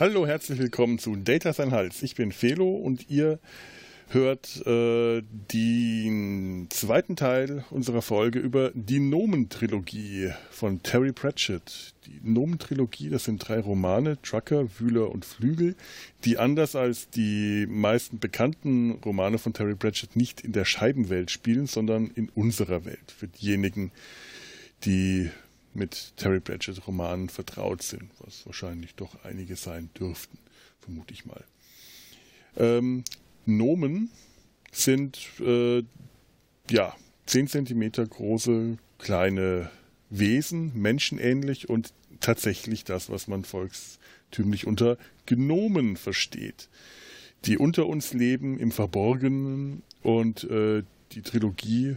[0.00, 2.02] Hallo, herzlich willkommen zu Data Sein Hals.
[2.02, 3.38] Ich bin Felo und ihr
[4.08, 5.20] hört äh,
[5.52, 11.92] den zweiten Teil unserer Folge über die Nomen-Trilogie von Terry Pratchett.
[12.06, 15.76] Die Nomen-Trilogie, das sind drei Romane, Trucker, Wühler und Flügel,
[16.24, 21.66] die anders als die meisten bekannten Romane von Terry Pratchett nicht in der Scheibenwelt spielen,
[21.66, 23.12] sondern in unserer Welt.
[23.14, 23.92] Für diejenigen,
[24.86, 25.28] die
[25.74, 30.38] mit Terry Pratchett Romanen vertraut sind, was wahrscheinlich doch einige sein dürften,
[30.80, 31.44] vermute ich mal.
[32.56, 33.04] Ähm,
[33.46, 34.10] Nomen
[34.72, 35.82] sind äh,
[36.70, 36.94] ja
[37.26, 39.70] 10 cm große kleine
[40.10, 46.68] Wesen, menschenähnlich und tatsächlich das, was man volkstümlich unter Gnomen versteht,
[47.44, 51.96] die unter uns leben im Verborgenen und äh, die Trilogie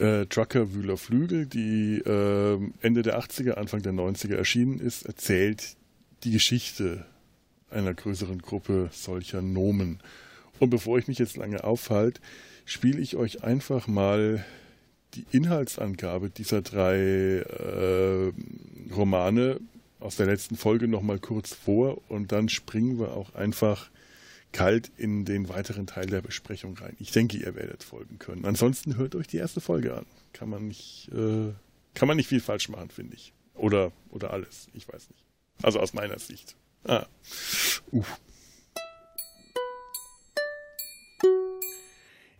[0.00, 5.76] äh, Trucker Wühler Flügel, die äh, Ende der 80er, Anfang der 90er erschienen ist, erzählt
[6.24, 7.04] die Geschichte
[7.70, 10.00] einer größeren Gruppe solcher Nomen.
[10.58, 12.20] Und bevor ich mich jetzt lange aufhalte,
[12.64, 14.44] spiele ich euch einfach mal
[15.14, 18.32] die Inhaltsangabe dieser drei äh,
[18.94, 19.60] Romane
[19.98, 23.90] aus der letzten Folge nochmal kurz vor und dann springen wir auch einfach
[24.52, 26.96] kalt in den weiteren Teil der Besprechung rein.
[26.98, 28.44] Ich denke, ihr werdet folgen können.
[28.44, 30.06] Ansonsten hört euch die erste Folge an.
[30.32, 31.52] Kann man nicht, äh,
[31.94, 33.32] kann man nicht viel falsch machen, finde ich.
[33.54, 34.68] Oder, oder alles.
[34.74, 35.24] Ich weiß nicht.
[35.62, 36.56] Also aus meiner Sicht.
[36.84, 37.06] Ah.
[37.90, 38.20] Uff.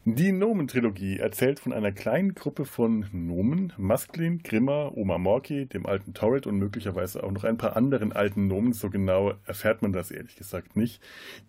[0.06, 6.14] Die Nomen-Trilogie erzählt von einer kleinen Gruppe von Nomen, Masklin, Grimmer, Oma Morki, dem alten
[6.14, 10.10] Torret und möglicherweise auch noch ein paar anderen alten Nomen, so genau erfährt man das
[10.10, 11.02] ehrlich gesagt nicht,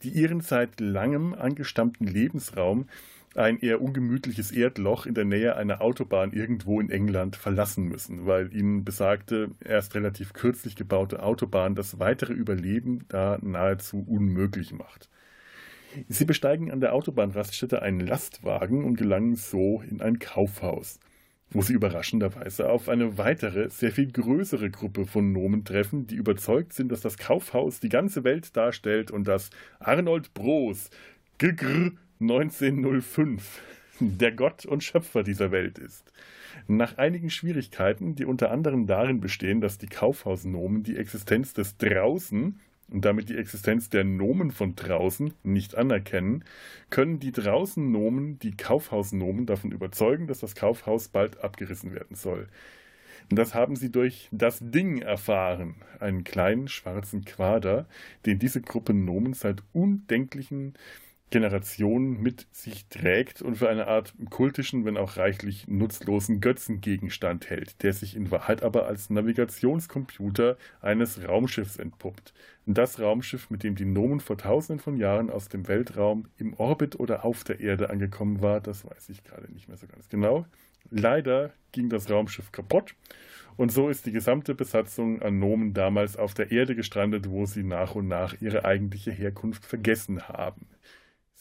[0.03, 2.90] die ihren seit langem angestammten Lebensraum,
[3.35, 8.53] ein eher ungemütliches Erdloch in der Nähe einer Autobahn irgendwo in England verlassen müssen, weil
[8.53, 15.07] ihnen besagte, erst relativ kürzlich gebaute Autobahn das weitere Überleben da nahezu unmöglich macht.
[16.07, 21.00] Sie besteigen an der Autobahnraststätte einen Lastwagen und gelangen so in ein Kaufhaus,
[21.50, 26.74] wo sie überraschenderweise auf eine weitere, sehr viel größere Gruppe von Nomen treffen, die überzeugt
[26.74, 30.90] sind, dass das Kaufhaus die ganze Welt darstellt und dass Arnold Bros.
[31.38, 33.62] GGR 1905
[34.02, 36.12] der Gott und Schöpfer dieser Welt ist.
[36.68, 42.59] Nach einigen Schwierigkeiten, die unter anderem darin bestehen, dass die Kaufhausnomen die Existenz des Draußen
[42.91, 46.44] und damit die Existenz der Nomen von draußen nicht anerkennen,
[46.90, 52.47] können die draußen Nomen die Kaufhausnomen davon überzeugen, dass das Kaufhaus bald abgerissen werden soll.
[53.29, 57.88] Und das haben sie durch das Ding erfahren, einen kleinen schwarzen Quader,
[58.25, 60.73] den diese Gruppe Nomen seit undenklichen
[61.31, 67.81] Generationen mit sich trägt und für eine Art kultischen, wenn auch reichlich nutzlosen Götzengegenstand hält,
[67.84, 72.34] der sich in Wahrheit aber als Navigationscomputer eines Raumschiffs entpuppt.
[72.66, 77.00] Das Raumschiff, mit dem die Nomen vor tausenden von Jahren aus dem Weltraum im Orbit
[77.00, 80.46] oder auf der Erde angekommen war, das weiß ich gerade nicht mehr so ganz genau.
[80.90, 82.96] Leider ging das Raumschiff kaputt
[83.56, 87.64] und so ist die gesamte Besatzung an Nomen damals auf der Erde gestrandet, wo sie
[87.64, 90.67] nach und nach ihre eigentliche Herkunft vergessen haben.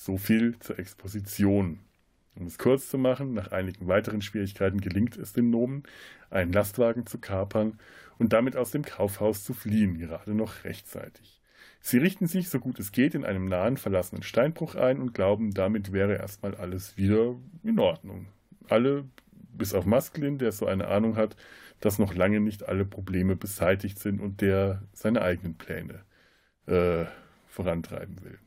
[0.02, 1.80] So viel zur Exposition.
[2.34, 5.82] Um es kurz zu machen, nach einigen weiteren Schwierigkeiten gelingt es den Nomen,
[6.30, 7.78] einen Lastwagen zu kapern
[8.16, 11.42] und damit aus dem Kaufhaus zu fliehen, gerade noch rechtzeitig.
[11.82, 15.52] Sie richten sich, so gut es geht, in einem nahen verlassenen Steinbruch ein und glauben,
[15.52, 18.24] damit wäre erstmal alles wieder in Ordnung.
[18.70, 19.04] Alle,
[19.52, 21.36] bis auf Masklin, der so eine Ahnung hat,
[21.80, 26.06] dass noch lange nicht alle Probleme beseitigt sind und der seine eigenen Pläne
[26.64, 27.04] äh,
[27.48, 28.38] vorantreiben will.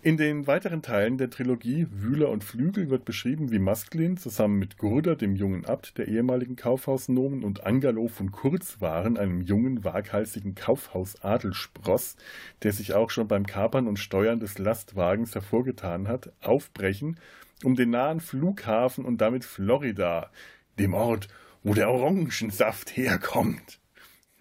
[0.00, 4.78] In den weiteren Teilen der Trilogie Wühler und Flügel wird beschrieben, wie Masklin zusammen mit
[4.78, 12.14] Gurda, dem jungen Abt der ehemaligen Kaufhausnomen, und Angalo von Kurzwaren, einem jungen, waghalsigen Kaufhausadelspross,
[12.62, 17.18] der sich auch schon beim Kapern und Steuern des Lastwagens hervorgetan hat, aufbrechen,
[17.64, 20.30] um den nahen Flughafen und damit Florida,
[20.78, 21.26] dem Ort,
[21.64, 23.80] wo der Orangensaft herkommt,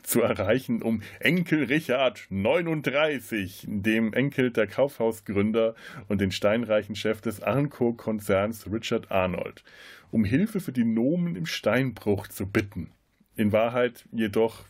[0.08, 5.76] zu erreichen, um Enkel Richard 39, dem Enkel der Kaufhausgründer
[6.08, 9.66] und den steinreichen Chef des Arnco-Konzerns Richard Arnold,
[10.10, 12.92] um Hilfe für die Nomen im Steinbruch zu bitten.
[13.36, 14.64] In Wahrheit jedoch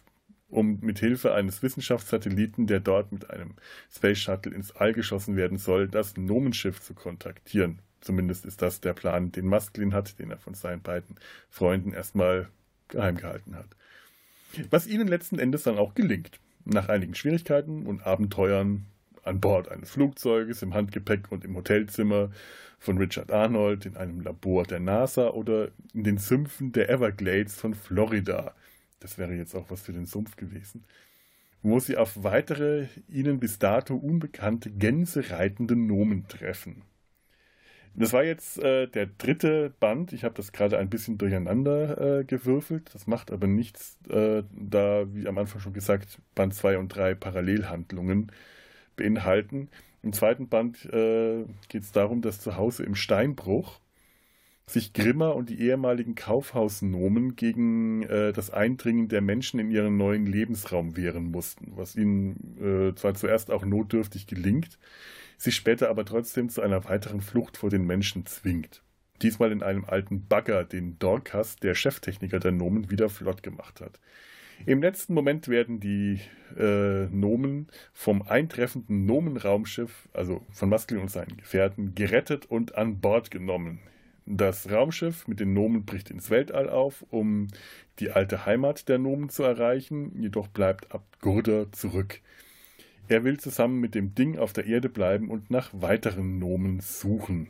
[0.50, 3.56] um mit Hilfe eines Wissenschaftssatelliten, der dort mit einem
[3.94, 7.80] Space Shuttle ins All geschossen werden soll, das Nomenschiff zu kontaktieren.
[8.02, 11.18] Zumindest ist das der Plan, den Masklin hat, den er von seinen beiden
[11.50, 12.48] Freunden erstmal
[12.88, 13.68] geheim gehalten hat.
[14.70, 16.40] Was ihnen letzten Endes dann auch gelingt.
[16.66, 18.86] Nach einigen Schwierigkeiten und Abenteuern
[19.24, 22.32] an Bord eines Flugzeuges, im Handgepäck und im Hotelzimmer
[22.80, 27.74] von Richard Arnold, in einem Labor der NASA oder in den Sümpfen der Everglades von
[27.74, 28.54] Florida.
[29.00, 30.84] Das wäre jetzt auch was für den Sumpf gewesen.
[31.64, 36.84] wo sie auf weitere ihnen bis dato unbekannte Gänse reitende Nomen treffen.
[38.00, 40.14] Das war jetzt äh, der dritte Band.
[40.14, 42.94] Ich habe das gerade ein bisschen durcheinander äh, gewürfelt.
[42.94, 47.16] Das macht aber nichts, äh, da, wie am Anfang schon gesagt, Band 2 und 3
[47.16, 48.32] Parallelhandlungen
[48.96, 49.70] beinhalten.
[50.04, 53.80] Im zweiten Band äh, geht es darum, dass zu Hause im Steinbruch
[54.68, 60.28] sich Grimmer und die ehemaligen Kaufhausnomen gegen äh, das Eindringen der Menschen in ihren neuen
[60.28, 64.78] Lebensraum wehren mussten, was ihnen äh, zwar zuerst auch notdürftig gelingt,
[65.38, 68.82] sich später aber trotzdem zu einer weiteren Flucht vor den Menschen zwingt.
[69.22, 74.00] Diesmal in einem alten Bagger, den Dorcas, der Cheftechniker der Nomen, wieder flott gemacht hat.
[74.66, 76.20] Im letzten Moment werden die
[76.58, 83.30] äh, Nomen vom eintreffenden Nomenraumschiff, also von Masklin und seinen Gefährten, gerettet und an Bord
[83.30, 83.80] genommen.
[84.26, 87.48] Das Raumschiff mit den Nomen bricht ins Weltall auf, um
[88.00, 92.20] die alte Heimat der Nomen zu erreichen, jedoch bleibt Abt Gurder zurück.
[93.10, 97.50] Er will zusammen mit dem Ding auf der Erde bleiben und nach weiteren Nomen suchen.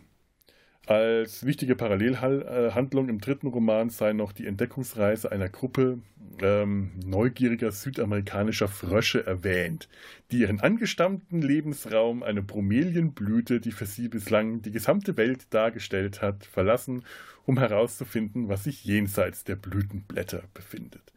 [0.86, 6.00] Als wichtige Parallelhandlung im dritten Roman sei noch die Entdeckungsreise einer Gruppe
[6.42, 9.90] ähm, neugieriger südamerikanischer Frösche erwähnt,
[10.32, 16.46] die ihren angestammten Lebensraum, eine Bromelienblüte, die für sie bislang die gesamte Welt dargestellt hat,
[16.46, 17.04] verlassen,
[17.46, 21.12] um herauszufinden, was sich jenseits der Blütenblätter befindet.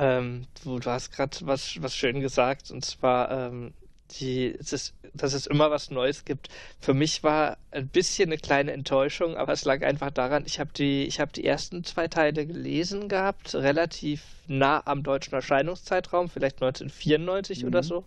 [0.00, 3.74] Ähm, du, du, hast gerade was, was schön gesagt, und zwar ähm,
[4.12, 6.48] die, es ist, dass es immer was Neues gibt.
[6.80, 10.70] Für mich war ein bisschen eine kleine Enttäuschung, aber es lag einfach daran, ich habe
[10.72, 16.62] die, ich habe die ersten zwei Teile gelesen gehabt, relativ nah am deutschen Erscheinungszeitraum, vielleicht
[16.62, 17.68] 1994 mhm.
[17.68, 18.04] oder so.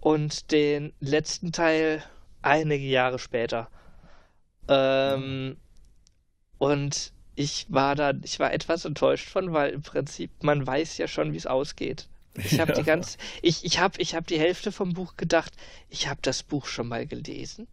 [0.00, 2.04] Und den letzten Teil
[2.42, 3.70] einige Jahre später.
[4.68, 5.56] Ähm, mhm.
[6.58, 11.08] Und ich war da, ich war etwas enttäuscht von, weil im Prinzip man weiß ja
[11.08, 12.08] schon, wie es ausgeht.
[12.34, 12.78] Ich habe ja.
[12.78, 15.52] die ganz, ich, ich habe ich hab die Hälfte vom Buch gedacht,
[15.88, 17.66] ich habe das Buch schon mal gelesen,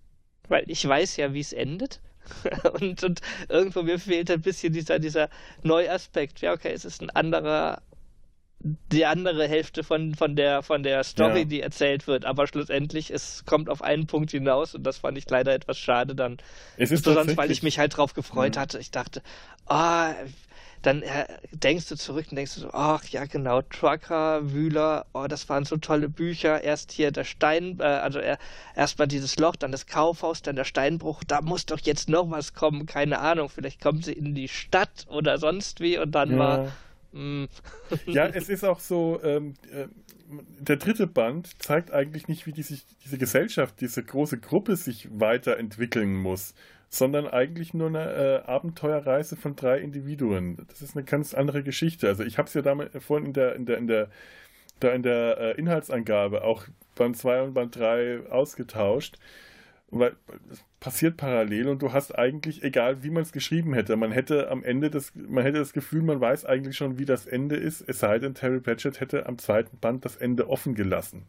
[0.48, 2.02] weil ich weiß ja, wie es endet.
[2.82, 5.30] und, und irgendwo mir fehlt ein bisschen dieser, dieser
[5.64, 6.42] Neuaspekt.
[6.42, 7.82] Ja, okay, es ist ein anderer,
[8.60, 11.46] die andere Hälfte von, von, der, von der Story, ja.
[11.46, 15.30] die erzählt wird, aber schlussendlich, es kommt auf einen Punkt hinaus und das fand ich
[15.30, 16.38] leider etwas schade dann.
[16.76, 18.64] Es ist sonst, weil ich mich halt drauf gefreut ja.
[18.64, 18.80] hatte.
[18.80, 19.22] Ich dachte,
[19.68, 20.14] ah, oh,
[20.82, 25.26] dann äh, denkst du zurück und denkst du so, ach ja genau, Trucker, Wühler, oh,
[25.28, 26.64] das waren so tolle Bücher.
[26.64, 28.38] Erst hier der Stein, äh, also er,
[28.76, 31.24] erstmal dieses Loch, dann das Kaufhaus, dann der Steinbruch.
[31.28, 33.50] Da muss doch jetzt noch was kommen, keine Ahnung.
[33.50, 36.38] Vielleicht kommen sie in die Stadt oder sonst wie und dann ja.
[36.38, 36.72] war.
[37.18, 37.48] Mh.
[38.06, 39.20] Ja, es ist auch so.
[39.24, 39.88] Ähm, äh,
[40.60, 45.08] der dritte Band zeigt eigentlich nicht, wie die sich, diese Gesellschaft, diese große Gruppe sich
[45.12, 46.54] weiterentwickeln muss
[46.90, 50.66] sondern eigentlich nur eine äh, Abenteuerreise von drei Individuen.
[50.70, 52.08] Das ist eine ganz andere Geschichte.
[52.08, 54.10] Also ich habe es ja damals vorhin in der, in der, in der,
[54.80, 59.18] da in der äh, Inhaltsangabe auch Band 2 und Band 3 ausgetauscht.
[59.90, 60.16] Weil
[60.80, 64.64] passiert parallel und du hast eigentlich, egal wie man es geschrieben hätte, man hätte am
[64.64, 68.00] Ende das, man hätte das Gefühl, man weiß eigentlich schon, wie das Ende ist, es
[68.00, 71.26] sei denn, Terry Pratchett hätte am zweiten Band das Ende offen gelassen.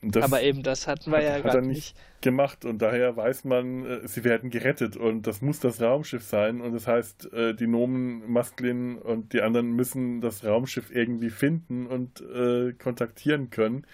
[0.00, 3.84] Das aber eben, das hatten wir ja gar nicht, nicht gemacht und daher weiß man,
[3.84, 7.66] äh, sie werden gerettet und das muss das Raumschiff sein und das heißt, äh, die
[7.66, 13.86] Nomen, Masklin und die anderen müssen das Raumschiff irgendwie finden und äh, kontaktieren können.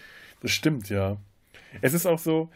[0.43, 1.17] Das stimmt, ja.
[1.81, 2.51] Es ist auch so,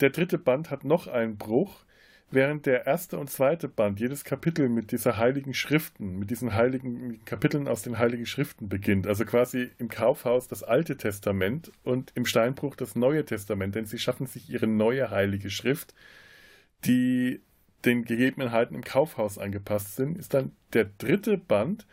[0.00, 1.84] der dritte Band hat noch einen Bruch,
[2.30, 7.24] während der erste und zweite Band jedes Kapitel mit dieser heiligen Schriften, mit diesen heiligen
[7.24, 9.06] Kapiteln aus den heiligen Schriften beginnt.
[9.06, 13.98] Also quasi im Kaufhaus das Alte Testament und im Steinbruch das Neue Testament, denn sie
[13.98, 15.94] schaffen sich ihre neue heilige Schrift,
[16.84, 17.40] die
[17.84, 21.86] den Gegebenheiten im Kaufhaus angepasst sind, ist dann der dritte Band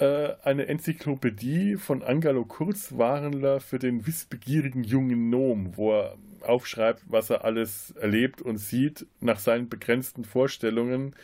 [0.00, 7.28] äh, eine Enzyklopädie von Angelo Kurzwarenler für den wissbegierigen jungen Nom, wo er aufschreibt, was
[7.28, 11.14] er alles erlebt und sieht nach seinen begrenzten Vorstellungen,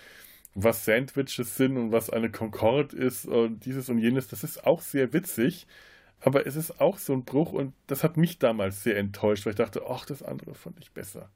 [0.54, 4.28] was Sandwiches sind und was eine Concorde ist und dieses und jenes.
[4.28, 5.66] Das ist auch sehr witzig,
[6.21, 9.52] aber es ist auch so ein Bruch und das hat mich damals sehr enttäuscht, weil
[9.52, 11.30] ich dachte, ach, das andere fand ich besser.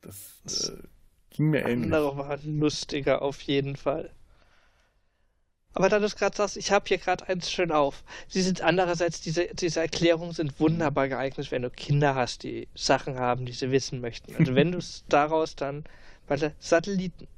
[0.00, 0.82] Das äh,
[1.30, 1.90] ging mir ähnlich.
[1.90, 4.10] Das andere war lustiger auf jeden Fall.
[5.78, 8.02] Aber da du es gerade sagst, ich habe hier gerade eins schön auf.
[8.26, 13.16] Sie sind andererseits, diese, diese Erklärungen sind wunderbar geeignet, wenn du Kinder hast, die Sachen
[13.16, 14.34] haben, die sie wissen möchten.
[14.34, 15.84] Also wenn du es daraus dann,
[16.26, 17.28] warte, Satelliten.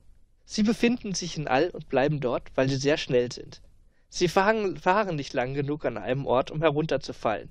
[0.47, 3.61] Sie befinden sich in All und bleiben dort, weil sie sehr schnell sind.
[4.09, 7.51] Sie fahren, fahren nicht lang genug an einem Ort, um herunterzufallen.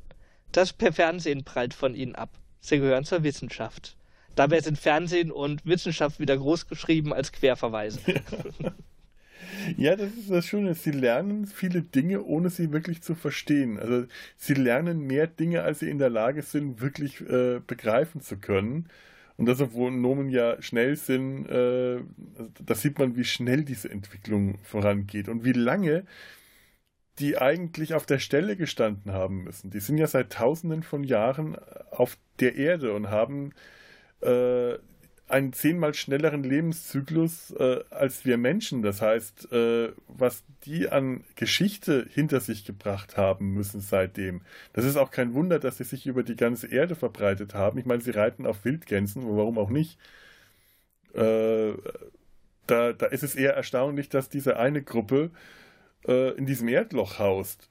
[0.51, 2.31] Das per Fernsehen prallt von ihnen ab.
[2.62, 3.96] Sie gehören zur Wissenschaft.
[4.34, 8.00] Dabei sind Fernsehen und Wissenschaft wieder groß geschrieben als Querverweise.
[9.77, 10.74] Ja, das ist das Schöne.
[10.75, 13.79] Sie lernen viele Dinge, ohne sie wirklich zu verstehen.
[13.79, 14.05] Also
[14.38, 18.89] sie lernen mehr Dinge, als sie in der Lage sind, wirklich äh, begreifen zu können.
[19.38, 22.00] Und das, obwohl Nomen ja schnell sind, äh,
[22.65, 26.03] da sieht man, wie schnell diese Entwicklung vorangeht und wie lange
[27.19, 29.69] die eigentlich auf der Stelle gestanden haben müssen.
[29.72, 31.58] Die sind ja seit Tausenden von Jahren
[31.91, 33.51] auf der Erde und haben
[34.22, 34.75] äh,
[35.29, 38.81] einen zehnmal schnelleren Lebenszyklus äh, als wir Menschen.
[38.81, 44.41] Das heißt, äh, was die an Geschichte hinter sich gebracht haben müssen seitdem.
[44.74, 47.77] Das ist auch kein Wunder, dass sie sich über die ganze Erde verbreitet haben.
[47.77, 50.00] Ich meine, sie reiten auf Wildgänsen, warum auch nicht.
[51.13, 51.74] Äh,
[52.67, 55.31] da, da ist es eher erstaunlich, dass diese eine Gruppe
[56.07, 57.69] äh, in diesem Erdloch haust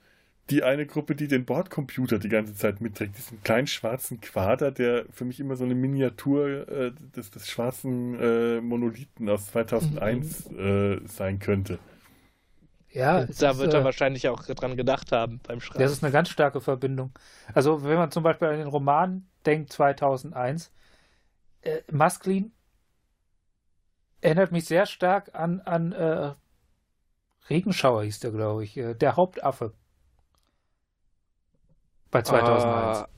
[0.50, 5.04] die eine Gruppe, die den Bordcomputer die ganze Zeit mitträgt, diesen kleinen schwarzen Quader, der
[5.10, 10.58] für mich immer so eine Miniatur äh, des, des schwarzen äh, Monolithen aus 2001 mhm.
[10.58, 11.78] äh, sein könnte.
[12.90, 15.80] Ja, da wird er äh, wahrscheinlich auch dran gedacht haben beim Schreiben.
[15.80, 17.12] Das ist eine ganz starke Verbindung.
[17.52, 20.72] Also wenn man zum Beispiel an den Roman denkt 2001,
[21.60, 22.52] äh, Masklin
[24.20, 26.32] erinnert mich sehr stark an, an äh,
[27.50, 29.74] Regenschauer hieß der, glaube ich, äh, der Hauptaffe
[32.10, 32.64] bei 2001.
[32.64, 33.08] Uh, ah.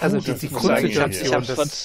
[0.00, 1.42] also die, die Grundsituation.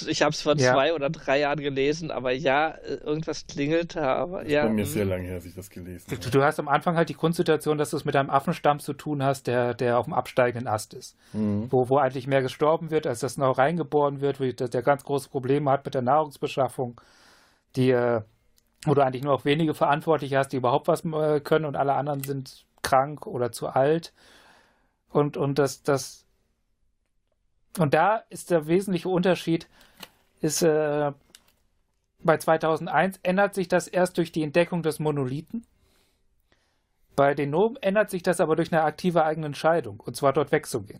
[0.09, 0.73] Ich habe es vor, vor ja.
[0.73, 4.15] zwei oder drei Jahren gelesen, aber ja, irgendwas klingelt da.
[4.15, 4.63] Aber ja.
[4.63, 6.19] Bei mir sehr lange her, dass ich das gelesen habe.
[6.21, 8.93] Du, du, hast am Anfang halt die Grundsituation, dass du es mit einem Affenstamm zu
[8.93, 11.15] tun hast, der, der auf dem absteigenden Ast ist.
[11.33, 11.71] Mhm.
[11.71, 15.03] Wo, wo eigentlich mehr gestorben wird, als das noch reingeboren wird, wo der, der ganz
[15.03, 16.99] große Probleme hat mit der Nahrungsbeschaffung,
[17.75, 18.21] die, äh,
[18.85, 21.93] wo du eigentlich nur auf wenige Verantwortliche hast, die überhaupt was äh, können und alle
[21.93, 24.13] anderen sind krank oder zu alt.
[25.15, 26.25] Und, und das, das,
[27.79, 29.69] und da ist der wesentliche Unterschied,
[30.41, 31.13] ist, äh,
[32.21, 35.65] bei 2001 ändert sich das erst durch die Entdeckung des Monolithen.
[37.15, 40.51] Bei den Nomen ändert sich das aber durch eine aktive eigene Entscheidung, und zwar dort
[40.51, 40.99] wegzugehen.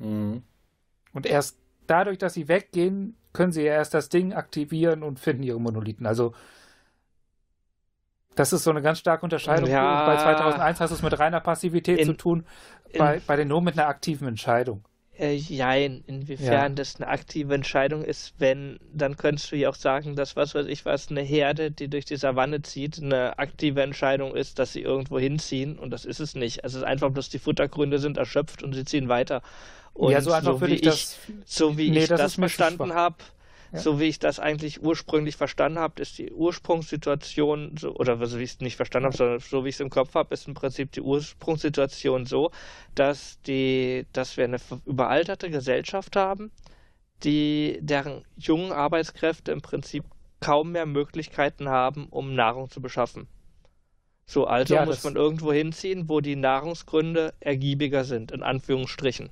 [0.00, 0.42] Mhm.
[1.12, 1.56] Und erst
[1.86, 6.06] dadurch, dass sie weggehen, können sie ja erst das Ding aktivieren und finden ihre Monolithen.
[6.06, 6.34] Also
[8.34, 9.70] das ist so eine ganz starke Unterscheidung.
[9.70, 10.06] Ja.
[10.06, 12.46] Bei 2001 hast du es mit reiner Passivität in, zu tun,
[12.96, 14.84] bei, in, bei den nur mit einer aktiven Entscheidung.
[15.16, 16.68] Äh, jein, inwiefern ja.
[16.70, 20.66] das eine aktive Entscheidung ist, wenn, dann könntest du ja auch sagen, dass was weiß
[20.66, 24.80] ich was, eine Herde, die durch die Savanne zieht, eine aktive Entscheidung ist, dass sie
[24.80, 26.64] irgendwo hinziehen und das ist es nicht.
[26.64, 29.42] Also es ist einfach bloß die Futtergründe sind erschöpft und sie ziehen weiter.
[29.92, 31.16] Und ja, so einfach so würde ich das.
[31.44, 33.14] So wie nee, ich das, das verstanden habe,
[33.76, 38.44] so wie ich das eigentlich ursprünglich verstanden habe, ist die Ursprungssituation, so, oder so wie
[38.44, 40.54] ich es nicht verstanden habe, sondern so wie ich es im Kopf habe, ist im
[40.54, 42.50] Prinzip die Ursprungssituation so,
[42.94, 46.50] dass, die, dass wir eine überalterte Gesellschaft haben,
[47.22, 50.04] die, deren jungen Arbeitskräfte im Prinzip
[50.40, 53.28] kaum mehr Möglichkeiten haben, um Nahrung zu beschaffen.
[54.26, 59.30] So, also ja, muss man irgendwo hinziehen, wo die Nahrungsgründe ergiebiger sind, in Anführungsstrichen.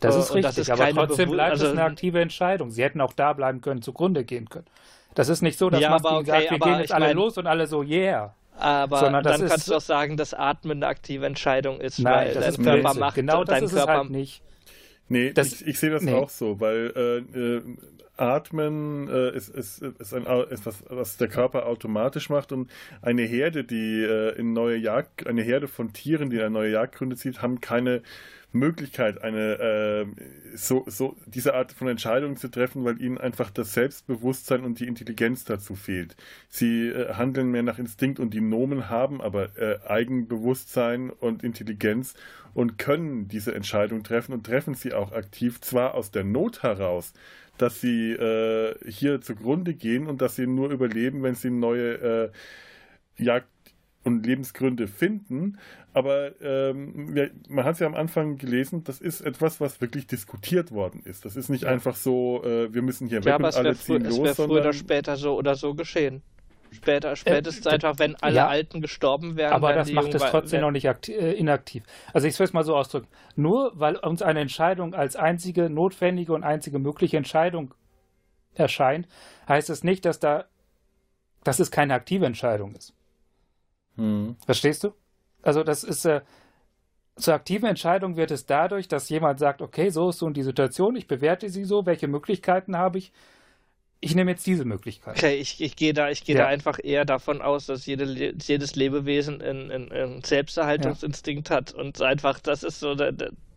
[0.00, 2.70] Das ist richtig, das ist aber trotzdem bleibt also, es eine aktive Entscheidung.
[2.70, 4.66] Sie hätten auch da bleiben können, zugrunde gehen können.
[5.14, 7.38] Das ist nicht so, dass ja, man okay, sagt, wir gehen jetzt alle mein, los
[7.38, 8.34] und alle so, yeah.
[8.56, 12.28] Aber Sondern dann kannst ist, du auch sagen, dass Atmen eine aktive Entscheidung ist, nein,
[12.28, 14.42] weil das dein Körper macht genau das ist Körper es halt nicht.
[15.08, 16.12] Nee, das, ich, ich sehe das nee.
[16.12, 16.92] auch so, weil
[17.34, 17.62] äh, äh,
[18.16, 22.68] Atmen äh, ist, ist, ist, ein, ist was, was der Körper automatisch macht und
[23.00, 27.16] eine Herde, die äh, in neue Jagd, eine Herde von Tieren, die eine neue Jagdgründe
[27.16, 28.02] zieht, haben keine
[28.52, 30.06] Möglichkeit, eine äh,
[30.54, 34.86] so, so diese Art von Entscheidungen zu treffen, weil ihnen einfach das Selbstbewusstsein und die
[34.86, 36.16] Intelligenz dazu fehlt.
[36.48, 42.14] Sie äh, handeln mehr nach Instinkt und die Nomen haben aber äh, Eigenbewusstsein und Intelligenz
[42.54, 47.12] und können diese Entscheidung treffen und treffen sie auch aktiv, zwar aus der Not heraus,
[47.58, 52.30] dass sie äh, hier zugrunde gehen und dass sie nur überleben, wenn sie neue äh,
[53.22, 53.48] Jagd
[54.16, 55.58] und Lebensgründe finden.
[55.92, 60.06] Aber ähm, wir, man hat es ja am Anfang gelesen, das ist etwas, was wirklich
[60.06, 61.24] diskutiert worden ist.
[61.24, 61.70] Das ist nicht ja.
[61.70, 64.14] einfach so, äh, wir müssen hier ja, weg und alle ziehen los.
[64.14, 66.22] Es wäre früher oder später so oder so geschehen.
[66.70, 69.52] Später, spätestens äh, einfach, wenn alle ja, Alten gestorben wären.
[69.52, 71.82] Aber das macht es trotzdem noch nicht äh, inaktiv.
[72.12, 73.08] Also ich will es mal so ausdrücken.
[73.36, 77.74] Nur weil uns eine Entscheidung als einzige notwendige und einzige mögliche Entscheidung
[78.54, 79.08] erscheint,
[79.48, 80.44] heißt es nicht, dass da,
[81.44, 82.94] dass es keine aktive Entscheidung ist.
[83.98, 84.36] Hm.
[84.46, 84.92] Verstehst du?
[85.42, 86.22] Also das ist äh,
[87.18, 90.96] zur aktiven Entscheidung wird es dadurch, dass jemand sagt, okay, so ist so die Situation,
[90.96, 93.12] ich bewerte sie so, welche Möglichkeiten habe ich?
[94.00, 95.16] Ich nehme jetzt diese Möglichkeit.
[95.16, 96.42] Okay, ich, ich gehe da, ich gehe ja.
[96.42, 101.56] da einfach eher davon aus, dass jede, jedes Lebewesen einen, Selbsterhaltungsinstinkt ja.
[101.56, 103.10] hat und einfach, das ist so, da,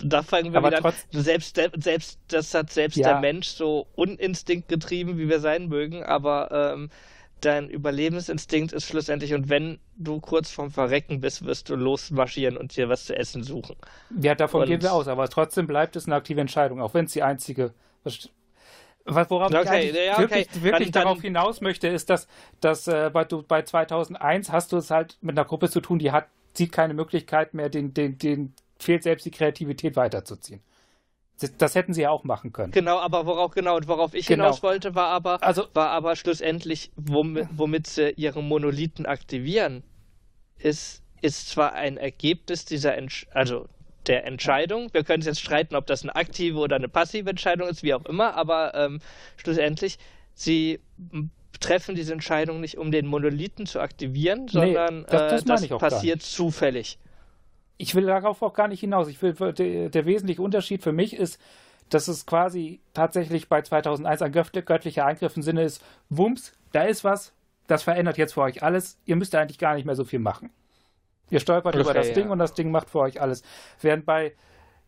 [0.03, 0.93] da fangen wir Aber wieder an.
[1.11, 3.09] Selbst, selbst, das hat selbst ja.
[3.09, 6.89] der Mensch so uninstinktgetrieben, wie wir sein mögen, aber ähm,
[7.41, 12.75] dein Überlebensinstinkt ist schlussendlich, und wenn du kurz vorm Verrecken bist, wirst du losmarschieren und
[12.75, 13.75] dir was zu essen suchen.
[14.21, 17.05] Ja, davon und gehen wir aus, aber trotzdem bleibt es eine aktive Entscheidung, auch wenn
[17.05, 17.73] es die einzige.
[19.05, 20.21] Worauf okay, ich ja, okay.
[20.21, 22.27] wirklich, wirklich dann, darauf hinaus möchte, ist, dass,
[22.59, 25.99] dass äh, bei, du, bei 2001 hast du es halt mit einer Gruppe zu tun,
[25.99, 30.61] die hat, sieht keine Möglichkeit mehr, den, den, den fehlt selbst die Kreativität weiterzuziehen.
[31.41, 32.71] Das, das, hätten sie ja auch machen können.
[32.71, 34.45] Genau, aber worauf genau und worauf ich genau.
[34.45, 39.83] hinaus wollte, war aber, also, war aber schlussendlich, womit, womit sie ihre Monolithen aktivieren,
[40.59, 43.67] ist, ist zwar ein Ergebnis dieser, Entsch also
[44.07, 44.89] der Entscheidung.
[44.93, 47.93] Wir können uns jetzt streiten, ob das eine aktive oder eine passive Entscheidung ist, wie
[47.93, 48.99] auch immer, aber ähm,
[49.37, 49.97] schlussendlich,
[50.33, 50.79] sie
[51.59, 55.79] treffen diese Entscheidung nicht, um den Monolithen zu aktivieren, sondern nee, das, das, äh, das
[55.79, 56.97] passiert zufällig
[57.81, 59.07] ich will darauf auch gar nicht hinaus.
[59.07, 61.41] Ich will, der, der, wesentliche Unterschied für mich ist,
[61.89, 67.03] dass es quasi tatsächlich bei 2001 ein göttlicher Eingriff im Sinne ist, Wumms, da ist
[67.03, 67.33] was,
[67.67, 68.99] das verändert jetzt für euch alles.
[69.05, 70.51] Ihr müsst eigentlich gar nicht mehr so viel machen.
[71.31, 72.13] Ihr stolpert okay, über das ja.
[72.13, 73.41] Ding und das Ding macht für euch alles.
[73.81, 74.33] Während bei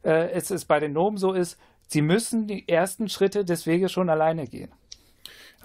[0.04, 3.92] äh, es, es bei den Nomen so ist, sie müssen die ersten Schritte des Weges
[3.92, 4.72] schon alleine gehen.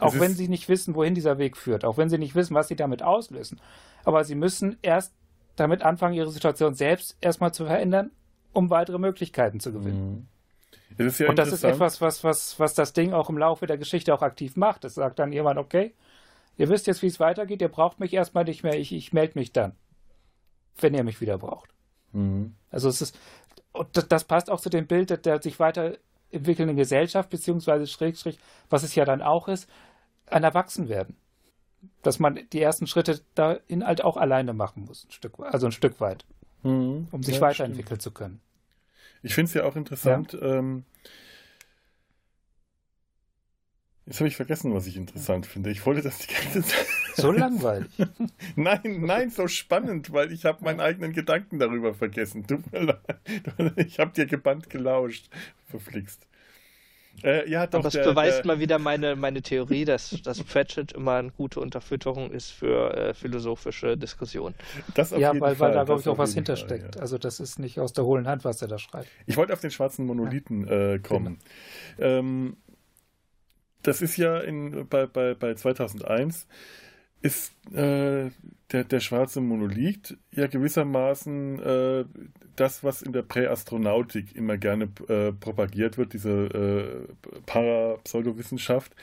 [0.00, 2.68] Auch wenn sie nicht wissen, wohin dieser Weg führt, auch wenn sie nicht wissen, was
[2.68, 3.60] sie damit auslösen.
[4.04, 5.12] Aber sie müssen erst
[5.58, 8.10] damit anfangen, ihre Situation selbst erstmal zu verändern,
[8.52, 10.10] um weitere Möglichkeiten zu gewinnen.
[10.10, 10.28] Mhm.
[10.96, 13.78] Das ja und das ist etwas, was, was, was das Ding auch im Laufe der
[13.78, 14.84] Geschichte auch aktiv macht.
[14.84, 15.94] Es sagt dann jemand, okay,
[16.56, 19.38] ihr wisst jetzt, wie es weitergeht, ihr braucht mich erstmal nicht mehr, ich, ich melde
[19.38, 19.76] mich dann,
[20.80, 21.70] wenn ihr mich wieder braucht.
[22.12, 22.54] Mhm.
[22.70, 23.18] Also es ist,
[23.92, 28.38] das, das passt auch zu dem Bild der, der sich weiterentwickelnden Gesellschaft, beziehungsweise Schrägstrich,
[28.70, 29.68] was es ja dann auch ist,
[30.26, 31.16] ein Erwachsenwerden
[32.02, 35.72] dass man die ersten Schritte dahin halt auch alleine machen muss, ein Stück, also ein
[35.72, 36.24] Stück weit,
[36.62, 38.02] mhm, um sich ja, weiterentwickeln stimmt.
[38.02, 38.40] zu können.
[39.22, 40.32] Ich finde es ja auch interessant.
[40.32, 40.58] Ja.
[40.58, 40.84] Ähm,
[44.06, 45.70] jetzt habe ich vergessen, was ich interessant finde.
[45.70, 46.86] Ich wollte das die ganze Zeit.
[47.14, 47.90] So langweilig.
[48.56, 52.46] nein, nein, so spannend, weil ich habe meinen eigenen Gedanken darüber vergessen.
[52.46, 53.76] Tut mir leid.
[53.76, 55.28] Ich habe dir gebannt gelauscht.
[55.66, 56.26] Verflixt.
[57.22, 60.42] Äh, ja, doch, Aber das der, beweist der, mal wieder meine, meine Theorie, dass, dass
[60.42, 64.54] Pratchett immer eine gute Unterfütterung ist für äh, philosophische Diskussionen.
[65.16, 66.96] ja, weil, weil da, glaube ich, auch was hintersteckt.
[66.96, 67.00] Ja.
[67.00, 69.08] Also das ist nicht aus der hohlen Hand, was er da schreibt.
[69.26, 70.94] Ich wollte auf den schwarzen Monolithen ja.
[70.94, 71.38] äh, kommen.
[71.96, 72.08] Genau.
[72.08, 72.56] Ähm,
[73.82, 76.46] das ist ja in, bei, bei, bei 2001
[77.20, 78.30] ist äh,
[78.72, 82.04] der, der schwarze Monolith ja gewissermaßen äh,
[82.56, 88.94] das, was in der Präastronautik immer gerne äh, propagiert wird, diese äh, Parapseudowissenschaft,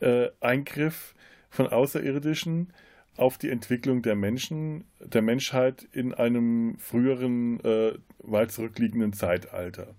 [0.00, 1.14] äh, Eingriff
[1.50, 2.72] von Außerirdischen
[3.16, 9.94] auf die Entwicklung der Menschen, der Menschheit in einem früheren, äh, weit zurückliegenden Zeitalter.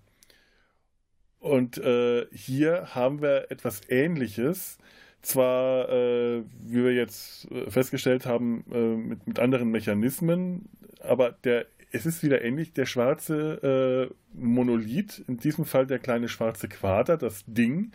[1.39, 4.77] Und äh, hier haben wir etwas Ähnliches,
[5.21, 10.69] zwar, äh, wie wir jetzt äh, festgestellt haben, äh, mit, mit anderen Mechanismen,
[11.01, 16.27] aber der, es ist wieder ähnlich, der schwarze äh, Monolith, in diesem Fall der kleine
[16.27, 17.91] schwarze Quader, das Ding,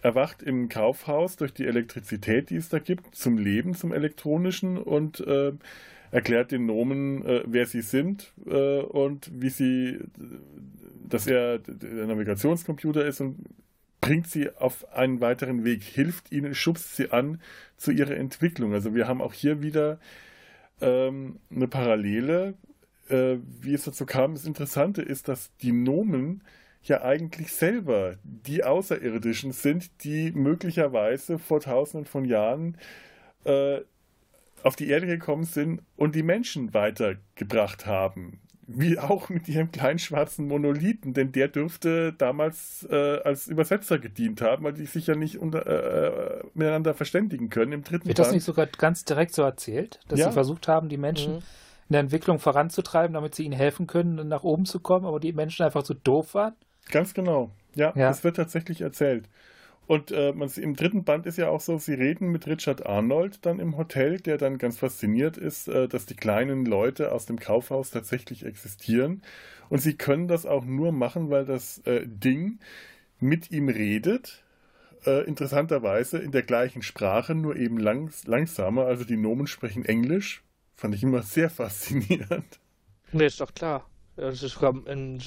[0.00, 5.20] erwacht im Kaufhaus durch die Elektrizität, die es da gibt, zum Leben, zum elektronischen und
[5.20, 5.52] äh,
[6.10, 9.98] erklärt den Nomen, äh, wer sie sind und wie sie,
[11.06, 13.44] dass er der Navigationscomputer ist und
[14.00, 17.40] bringt sie auf einen weiteren Weg, hilft ihnen, schubst sie an
[17.76, 18.72] zu ihrer Entwicklung.
[18.72, 19.98] Also wir haben auch hier wieder
[20.80, 22.54] ähm, eine Parallele.
[23.08, 26.42] Äh, wie es dazu kam, das Interessante ist, dass die Nomen
[26.82, 32.76] ja eigentlich selber die Außerirdischen sind, die möglicherweise vor tausenden von Jahren
[33.44, 33.80] äh,
[34.62, 39.98] auf die Erde gekommen sind und die Menschen weitergebracht haben wie auch mit ihrem kleinen
[39.98, 45.14] schwarzen Monolithen, denn der dürfte damals äh, als Übersetzer gedient haben, weil die sich ja
[45.14, 49.42] nicht unter, äh, miteinander verständigen können im dritten Wird das nicht sogar ganz direkt so
[49.42, 50.26] erzählt, dass ja.
[50.26, 51.42] sie versucht haben, die Menschen mhm.
[51.88, 55.32] in der Entwicklung voranzutreiben, damit sie ihnen helfen können, nach oben zu kommen, aber die
[55.32, 56.54] Menschen einfach so doof waren?
[56.90, 57.50] Ganz genau.
[57.74, 58.08] Ja, ja.
[58.08, 59.30] das wird tatsächlich erzählt.
[59.88, 63.46] Und äh, man, im dritten Band ist ja auch so, sie reden mit Richard Arnold
[63.46, 67.40] dann im Hotel, der dann ganz fasziniert ist, äh, dass die kleinen Leute aus dem
[67.40, 69.22] Kaufhaus tatsächlich existieren.
[69.70, 72.58] Und sie können das auch nur machen, weil das äh, Ding
[73.18, 74.44] mit ihm redet.
[75.06, 78.84] Äh, interessanterweise in der gleichen Sprache, nur eben langs langsamer.
[78.84, 80.44] Also die Nomen sprechen Englisch.
[80.76, 82.60] Fand ich immer sehr faszinierend.
[83.12, 83.88] Nee, ist doch klar.
[84.18, 85.20] In,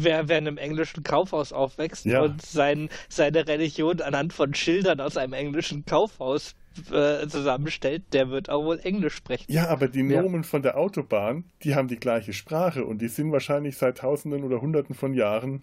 [0.00, 2.22] wer, wer in einem englischen Kaufhaus aufwächst ja.
[2.22, 6.54] und sein, seine Religion anhand von Schildern aus einem englischen Kaufhaus
[6.92, 9.50] äh, zusammenstellt, der wird auch wohl Englisch sprechen.
[9.50, 10.48] Ja, aber die Nomen ja.
[10.48, 14.60] von der Autobahn, die haben die gleiche Sprache und die sind wahrscheinlich seit Tausenden oder
[14.60, 15.62] Hunderten von Jahren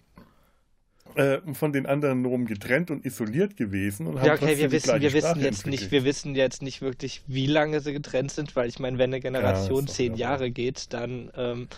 [1.14, 5.00] äh, von den anderen Nomen getrennt und isoliert gewesen und haben ja, okay, wir wissen,
[5.00, 8.68] wir wissen jetzt nicht, wir wissen jetzt nicht wirklich, wie lange sie getrennt sind, weil
[8.68, 11.68] ich meine, wenn eine Generation ja, zehn Jahre geht, dann ähm,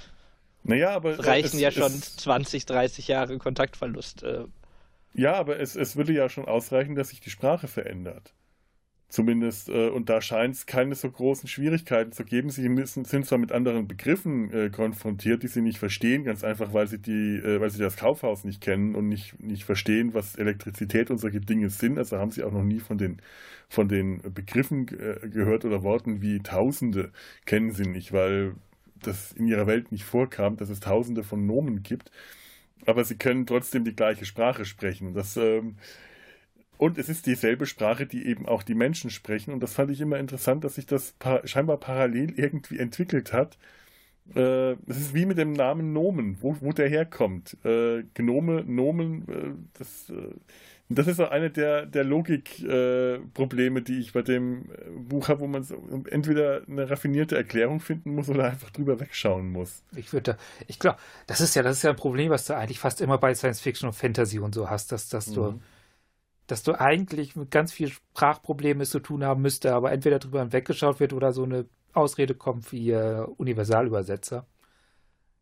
[0.64, 4.22] naja, aber, äh, reichen es, ja schon es, 20, 30 Jahre Kontaktverlust.
[4.22, 4.46] Äh.
[5.12, 8.34] Ja, aber es, es würde ja schon ausreichen, dass sich die Sprache verändert.
[9.08, 12.50] Zumindest, äh, und da scheint es keine so großen Schwierigkeiten zu geben.
[12.50, 16.72] Sie müssen, sind zwar mit anderen Begriffen äh, konfrontiert, die sie nicht verstehen, ganz einfach,
[16.72, 20.34] weil sie die, äh, weil sie das Kaufhaus nicht kennen und nicht, nicht verstehen, was
[20.34, 21.98] Elektrizität und solche Dinge sind.
[21.98, 23.22] Also haben sie auch noch nie von den,
[23.68, 27.12] von den Begriffen äh, gehört oder Worten wie Tausende
[27.44, 28.54] kennen sie nicht, weil
[29.06, 32.10] das in ihrer Welt nicht vorkam, dass es Tausende von Nomen gibt.
[32.86, 35.14] Aber sie können trotzdem die gleiche Sprache sprechen.
[35.14, 35.76] Das ähm,
[36.76, 39.52] und es ist dieselbe Sprache, die eben auch die Menschen sprechen.
[39.52, 43.58] Und das fand ich immer interessant, dass sich das par scheinbar parallel irgendwie entwickelt hat.
[44.34, 47.56] Äh, es ist wie mit dem Namen Nomen, wo, wo der herkommt.
[47.64, 50.34] Äh, Gnome, Nomen, äh, das, äh,
[50.88, 55.46] das ist so eine der, der Logikprobleme, die ich bei dem äh, Buch habe, wo
[55.46, 55.76] man so
[56.10, 59.82] entweder eine raffinierte Erklärung finden muss oder einfach drüber wegschauen muss.
[59.96, 62.80] Ich würde, ich glaube, das ist ja, das ist ja ein Problem, was du eigentlich
[62.80, 65.34] fast immer bei Science Fiction und Fantasy und so hast, dass, dass mhm.
[65.34, 65.60] du
[66.46, 71.00] dass du eigentlich mit ganz viel Sprachproblemen zu tun haben müsste, aber entweder drüber hinweggeschaut
[71.00, 74.46] wird oder so eine Ausrede kommt wie äh, Universalübersetzer.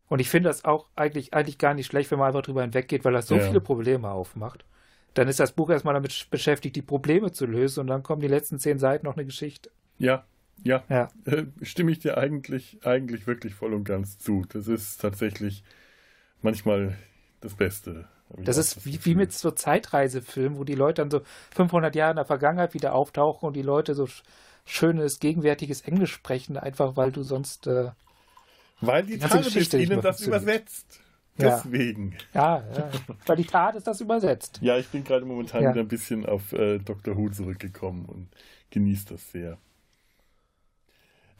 [0.07, 3.03] Und ich finde das auch eigentlich, eigentlich gar nicht schlecht, wenn man einfach drüber hinweggeht,
[3.03, 3.41] weil das so ja.
[3.41, 4.65] viele Probleme aufmacht.
[5.13, 8.27] Dann ist das Buch erstmal damit beschäftigt, die Probleme zu lösen und dann kommen die
[8.27, 9.69] letzten zehn Seiten noch eine Geschichte.
[9.97, 10.25] Ja,
[10.63, 10.83] ja.
[10.89, 11.09] ja.
[11.25, 14.45] Äh, stimme ich dir eigentlich, eigentlich wirklich voll und ganz zu.
[14.49, 15.63] Das ist tatsächlich
[16.41, 16.97] manchmal
[17.41, 21.21] das Beste das ist wie, wie mit so Zeitreisefilmen, wo die Leute dann so
[21.55, 24.07] 500 Jahre in der Vergangenheit wieder auftauchen und die Leute so
[24.65, 27.67] schönes, gegenwärtiges Englisch sprechen, einfach weil du sonst.
[27.67, 27.91] Äh,
[28.81, 30.99] weil die, die Geschichte ihnen das übersetzt.
[31.37, 32.15] Deswegen.
[32.33, 32.57] Ja.
[32.57, 32.91] ja, ja.
[33.25, 34.59] Weil die Tat ist das übersetzt.
[34.61, 35.71] Ja, ich bin gerade momentan ja.
[35.71, 37.17] wieder ein bisschen auf äh, Dr.
[37.17, 38.29] Who zurückgekommen und
[38.69, 39.57] genieße das sehr.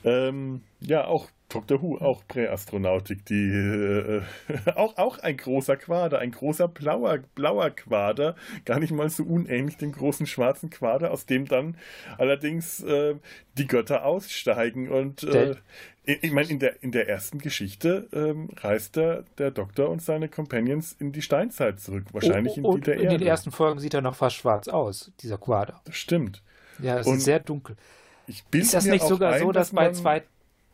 [0.04, 1.82] Ähm, ja, auch Dr.
[1.82, 4.22] Who, auch Präastronautik, die äh,
[4.76, 9.78] auch, auch ein großer Quader, ein großer blauer, blauer Quader, gar nicht mal so unähnlich
[9.78, 11.78] dem großen schwarzen Quader, aus dem dann
[12.18, 13.16] allerdings äh,
[13.58, 14.90] die Götter aussteigen.
[14.90, 15.56] Und äh,
[16.06, 20.28] ich meine, in der, in der ersten Geschichte ähm, reist der, der Doktor und seine
[20.28, 23.14] Companions in die Steinzeit zurück, wahrscheinlich oh, oh, in die der Erde.
[23.16, 25.82] In den ersten Folgen sieht er noch fast schwarz aus, dieser Quader.
[25.86, 26.44] Das stimmt.
[26.80, 27.78] Ja, es ist sehr dunkel
[28.28, 30.24] ist das nicht sogar ein, so, dass, dass bei zwei,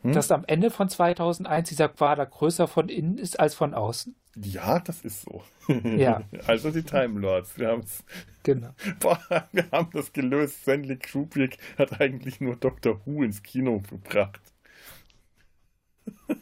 [0.01, 0.13] hm?
[0.13, 4.15] dass am Ende von 2001 dieser Quader größer von innen ist als von außen?
[4.35, 5.43] Ja, das ist so.
[5.83, 6.21] Ja.
[6.47, 7.57] also die Time Lords.
[7.57, 8.03] Wir haben es.
[8.43, 8.69] Genau.
[8.99, 9.19] Boah,
[9.51, 10.61] wir haben das gelöst.
[10.61, 13.01] Stanley Kubrick hat eigentlich nur Dr.
[13.05, 14.39] Who ins Kino gebracht.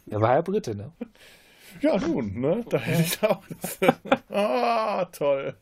[0.12, 0.91] Er war ja Brite, ne?
[1.82, 2.63] Ja, nun, ne?
[2.70, 3.43] Da hätte ich auch.
[4.30, 5.56] Ah, toll.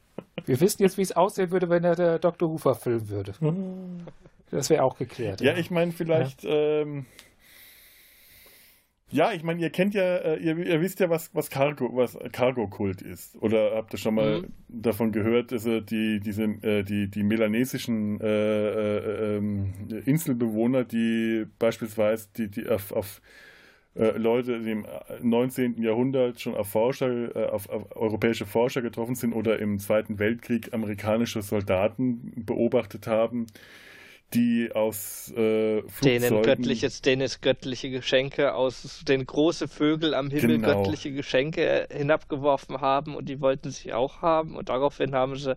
[0.45, 2.49] Wir wissen jetzt, wie es aussehen würde, wenn er der Dr.
[2.49, 3.34] Who verfilmen würde.
[4.51, 5.41] Das wäre auch geklärt.
[5.41, 5.58] Ja, ja.
[5.58, 6.43] ich meine, vielleicht.
[6.43, 6.51] Ja.
[6.51, 7.05] Ähm,
[9.12, 12.17] ja, ich meine, ihr kennt ja, äh, ihr, ihr, wisst ja, was, was Cargo, was
[12.31, 13.36] Cargo-Kult ist.
[13.38, 14.53] Oder habt ihr schon mal mhm.
[14.67, 19.73] davon gehört, dass die, diese, äh, die, die melanesischen äh, äh, ähm,
[20.05, 23.21] Inselbewohner, die beispielsweise die, die auf, auf
[23.95, 24.86] äh, Leute im
[25.21, 25.81] 19.
[25.81, 30.73] Jahrhundert schon auf Forscher, äh, auf, auf, europäische Forscher getroffen sind oder im Zweiten Weltkrieg
[30.73, 33.47] amerikanische Soldaten beobachtet haben,
[34.34, 40.84] die aus äh, Denen göttliches, denen göttliche Geschenke aus, den große Vögel am Himmel genau.
[40.84, 45.55] göttliche Geschenke hinabgeworfen haben und die wollten sie auch haben und daraufhin haben sie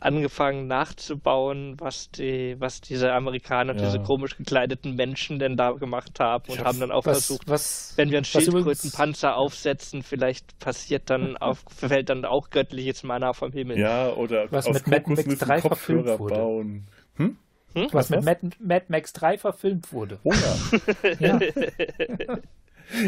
[0.00, 3.86] angefangen nachzubauen, was die, was diese Amerikaner, ja.
[3.86, 7.94] diese komisch gekleideten Menschen denn da gemacht haben und haben dann auch was, versucht, was,
[7.96, 13.52] wenn wir einen Schildkrötenpanzer aufsetzen, vielleicht passiert dann auf, fällt dann auch göttliches Mana vom
[13.52, 13.78] Himmel.
[13.78, 16.34] Ja, oder was mit Mad Max 3 verfilmt wurde.
[16.34, 16.86] Bauen.
[17.16, 17.36] Hm?
[17.74, 17.88] Hm?
[17.92, 20.18] Was, was, mit Mad, Mad, Max 3 verfilmt wurde.
[20.22, 21.18] Oh ja.
[21.18, 21.40] ja.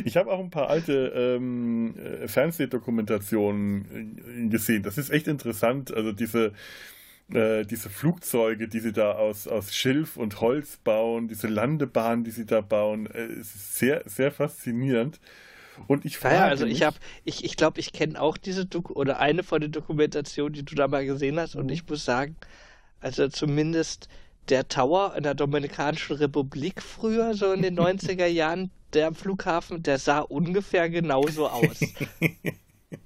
[0.05, 4.83] Ich habe auch ein paar alte ähm, äh, Fernsehdokumentationen äh, gesehen.
[4.83, 5.95] Das ist echt interessant.
[5.95, 6.53] Also diese,
[7.33, 12.31] äh, diese Flugzeuge, die sie da aus, aus Schilf und Holz bauen, diese Landebahnen, die
[12.31, 15.21] sie da bauen, ist sehr, sehr faszinierend.
[15.87, 18.93] Und ich frage ja, also ich habe, ich, ich glaube, ich kenne auch diese Doku
[18.95, 22.37] oder eine von den Dokumentationen, die du da mal gesehen hast, und ich muss sagen,
[23.01, 24.09] also zumindest
[24.49, 29.98] der Tower in der Dominikanischen Republik früher, so in den 90er Jahren, der Flughafen, der
[29.98, 31.81] sah ungefähr genauso aus.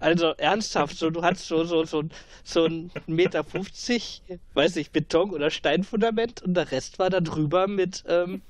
[0.01, 2.05] Also ernsthaft, so du hast so, so, so,
[2.43, 4.23] so ein Meter 50,
[4.55, 8.41] weiß ich, Beton- oder Steinfundament und der Rest war da drüber mit, ähm,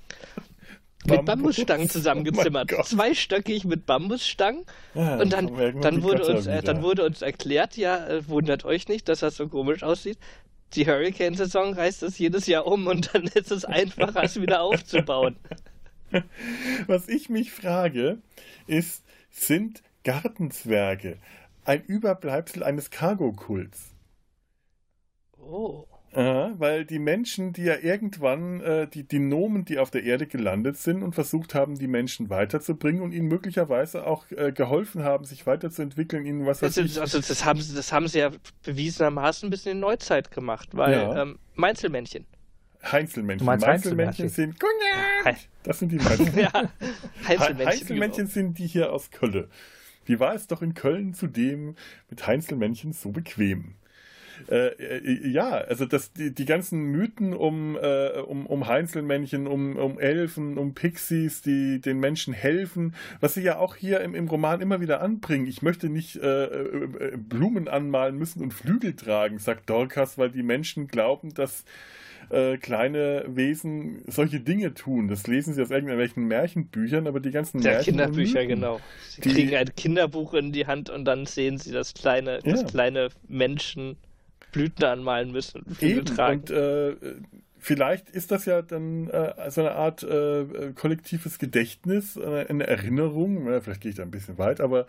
[1.07, 2.73] mit Bambusstangen zusammengezimmert.
[2.79, 4.65] Oh Zweistöckig mit Bambusstangen.
[4.95, 8.89] Ja, und dann, dann, wurde uns, äh, dann wurde uns erklärt, ja, äh, wundert euch
[8.89, 10.19] nicht, dass das so komisch aussieht.
[10.75, 15.37] Die Hurricane-Saison reißt es jedes Jahr um und dann ist es einfacher, es wieder aufzubauen.
[16.87, 18.19] Was ich mich frage,
[18.67, 21.19] ist, sind Gartenzwerge
[21.65, 23.95] ein Überbleibsel eines Cargo-Kults?
[25.39, 25.87] Oh.
[26.13, 30.29] Äh, weil die Menschen, die ja irgendwann, äh, die, die Nomen, die auf der Erde
[30.29, 35.25] gelandet sind und versucht haben, die Menschen weiterzubringen und ihnen möglicherweise auch äh, geholfen haben,
[35.25, 37.01] sich weiterzuentwickeln, ihnen was weiß ich.
[37.01, 38.31] Also das haben, das haben sie ja
[38.63, 41.23] bewiesenermaßen ein bisschen in Neuzeit gemacht, weil ja.
[41.23, 42.27] ähm, Meinzelmännchen.
[42.93, 43.47] Heinzelmännchen.
[43.47, 44.57] Meinzelmännchen sind.
[45.63, 46.39] Das sind die Meinzelmännchen.
[46.55, 46.73] ja,
[47.29, 47.67] Heinzelmännchen.
[47.67, 49.49] Heinzelmännchen sind die hier aus Köln.
[50.07, 51.77] Wie war es doch in Köln zudem
[52.11, 53.75] mit Heinzelmännchen so bequem?
[54.49, 59.77] Äh, äh, ja, also das, die, die ganzen Mythen um, äh, um, um Heinzelmännchen, um,
[59.77, 64.29] um Elfen, um Pixies, die den Menschen helfen, was sie ja auch hier im, im
[64.29, 65.47] Roman immer wieder anbringen.
[65.47, 70.43] Ich möchte nicht äh, äh Blumen anmalen müssen und Flügel tragen, sagt Dorcas, weil die
[70.43, 71.65] Menschen glauben, dass
[72.31, 75.09] äh, kleine Wesen solche Dinge tun.
[75.09, 78.81] Das lesen sie aus irgendwelchen Märchenbüchern, aber die ganzen ja, Märchen Kinderbücher, genau.
[79.09, 82.53] Sie die, kriegen ein Kinderbuch in die Hand und dann sehen sie das kleine, ja.
[82.53, 83.97] das kleine Menschen
[84.53, 86.41] Blüten anmalen müssen und Flügel tragen.
[86.41, 86.97] Und äh,
[87.59, 93.45] vielleicht ist das ja dann äh, so eine Art äh, kollektives Gedächtnis, eine, eine Erinnerung,
[93.63, 94.87] vielleicht gehe ich da ein bisschen weit, aber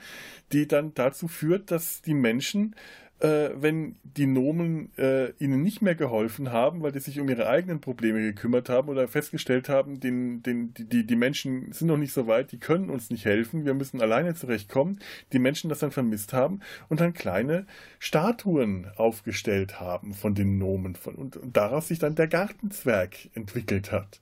[0.51, 2.75] die dann dazu führt, dass die Menschen
[3.19, 7.47] äh, wenn die Nomen äh, ihnen nicht mehr geholfen haben, weil die sich um ihre
[7.47, 12.13] eigenen Probleme gekümmert haben oder festgestellt haben, den, den, die, die Menschen sind noch nicht
[12.13, 14.99] so weit, die können uns nicht helfen, wir müssen alleine zurechtkommen,
[15.31, 17.65] die Menschen das dann vermisst haben und dann kleine
[17.99, 23.91] Statuen aufgestellt haben von den Nomen von, und, und daraus sich dann der Gartenzwerg entwickelt
[23.91, 24.19] hat.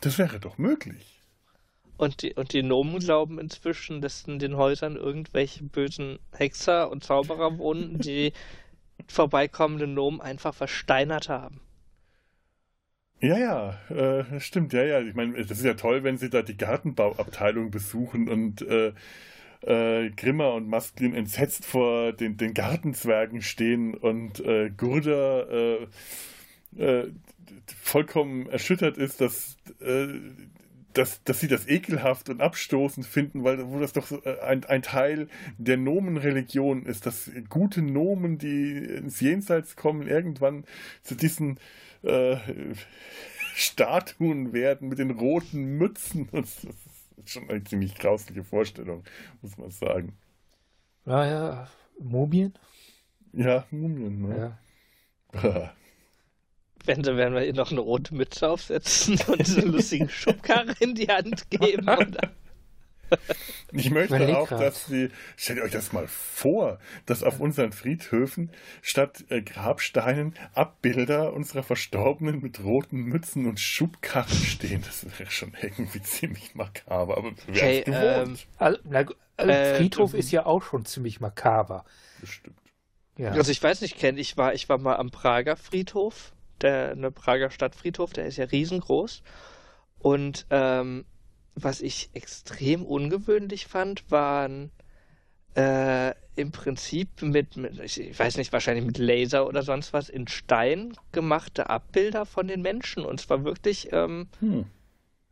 [0.00, 1.21] Das wäre doch möglich.
[2.02, 7.04] Und die, und die Nomen glauben inzwischen, dass in den Häusern irgendwelche bösen Hexer und
[7.04, 8.32] Zauberer wohnen, die
[9.06, 11.60] vorbeikommenden Nomen einfach versteinert haben.
[13.20, 15.00] Ja, ja, äh, stimmt, ja, ja.
[15.00, 18.92] Ich meine, das ist ja toll, wenn sie da die Gartenbauabteilung besuchen und äh,
[19.60, 25.86] äh, Grimmer und Masklin entsetzt vor den, den Gartenzwergen stehen und äh, Gurda äh,
[26.78, 27.12] äh,
[27.80, 30.08] vollkommen erschüttert ist, dass äh,
[30.94, 34.64] dass, dass sie das ekelhaft und abstoßend finden, weil wo das doch so äh, ein,
[34.64, 35.28] ein Teil
[35.58, 40.64] der Nomenreligion ist, dass gute Nomen, die ins Jenseits kommen, irgendwann
[41.02, 41.58] zu diesen
[42.02, 42.36] äh,
[43.54, 46.28] Statuen werden mit den roten Mützen.
[46.32, 49.04] Das ist schon eine ziemlich grausliche Vorstellung,
[49.42, 50.16] muss man sagen.
[51.04, 52.54] Naja, Mumien?
[53.32, 54.58] Ja, Mumien, ne?
[55.34, 55.74] Ja.
[56.84, 60.74] Wenn sie werden wir ihr noch eine rote Mütze aufsetzen und so einen lustigen Schubkarren
[60.80, 61.88] in die Hand geben.
[61.88, 62.30] Oder?
[63.72, 68.50] Ich möchte Überleg auch, dass sie, stellt euch das mal vor, dass auf unseren Friedhöfen
[68.82, 74.82] statt äh, Grabsteinen Abbilder unserer Verstorbenen mit roten Mützen und Schubkarren stehen.
[74.82, 79.04] Das wäre schon irgendwie ziemlich makaber, aber wer okay, ähm, also, na,
[79.36, 81.84] also äh, Friedhof äh, ist ja auch schon ziemlich makaber.
[82.20, 82.56] Bestimmt.
[83.16, 83.32] Ja.
[83.32, 86.32] Also ich weiß nicht, Ken, ich war, ich war mal am Prager Friedhof
[86.62, 89.22] der eine Prager Stadtfriedhof, der ist ja riesengroß.
[89.98, 91.04] Und ähm,
[91.54, 94.70] was ich extrem ungewöhnlich fand, waren
[95.54, 100.28] äh, im Prinzip mit, mit, ich weiß nicht, wahrscheinlich mit Laser oder sonst was in
[100.28, 103.04] Stein gemachte Abbilder von den Menschen.
[103.04, 104.64] Und zwar wirklich, ähm, hm.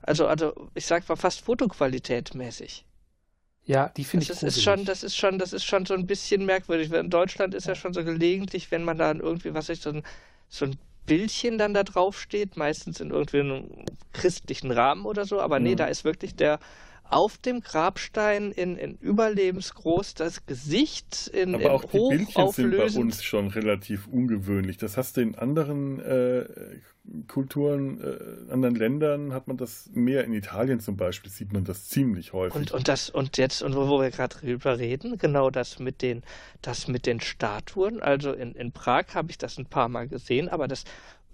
[0.02, 2.84] also, also ich sag mal fast Fotoqualität mäßig.
[3.64, 6.06] Ja, die finde ich ist, ist schon, Das ist schon, das ist schon so ein
[6.06, 6.92] bisschen merkwürdig.
[6.92, 10.02] In Deutschland ist ja schon so gelegentlich, wenn man da irgendwie, was ich so ein,
[10.48, 10.76] so ein
[11.10, 13.64] Bildchen dann da drauf steht, meistens in irgendwie einem
[14.12, 15.76] christlichen Rahmen oder so, aber nee, mhm.
[15.76, 16.60] da ist wirklich der
[17.10, 22.70] auf dem Grabstein in, in überlebensgroß das Gesicht in, Aber in auch die Bildchen sind
[22.76, 24.76] bei uns schon relativ ungewöhnlich.
[24.76, 26.44] Das hast du in anderen äh,
[27.26, 30.24] Kulturen, äh, anderen Ländern hat man das mehr.
[30.24, 32.54] In Italien zum Beispiel sieht man das ziemlich häufig.
[32.54, 36.02] Und, und das und jetzt und wo, wo wir gerade drüber reden, genau das mit
[36.02, 36.22] den
[36.62, 38.00] das mit den Statuen.
[38.00, 40.84] Also in, in Prag habe ich das ein paar Mal gesehen, aber das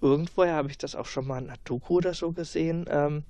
[0.01, 2.87] irgendwoher habe ich das auch schon mal in einer Doku oder so gesehen.
[2.89, 3.25] Ähm,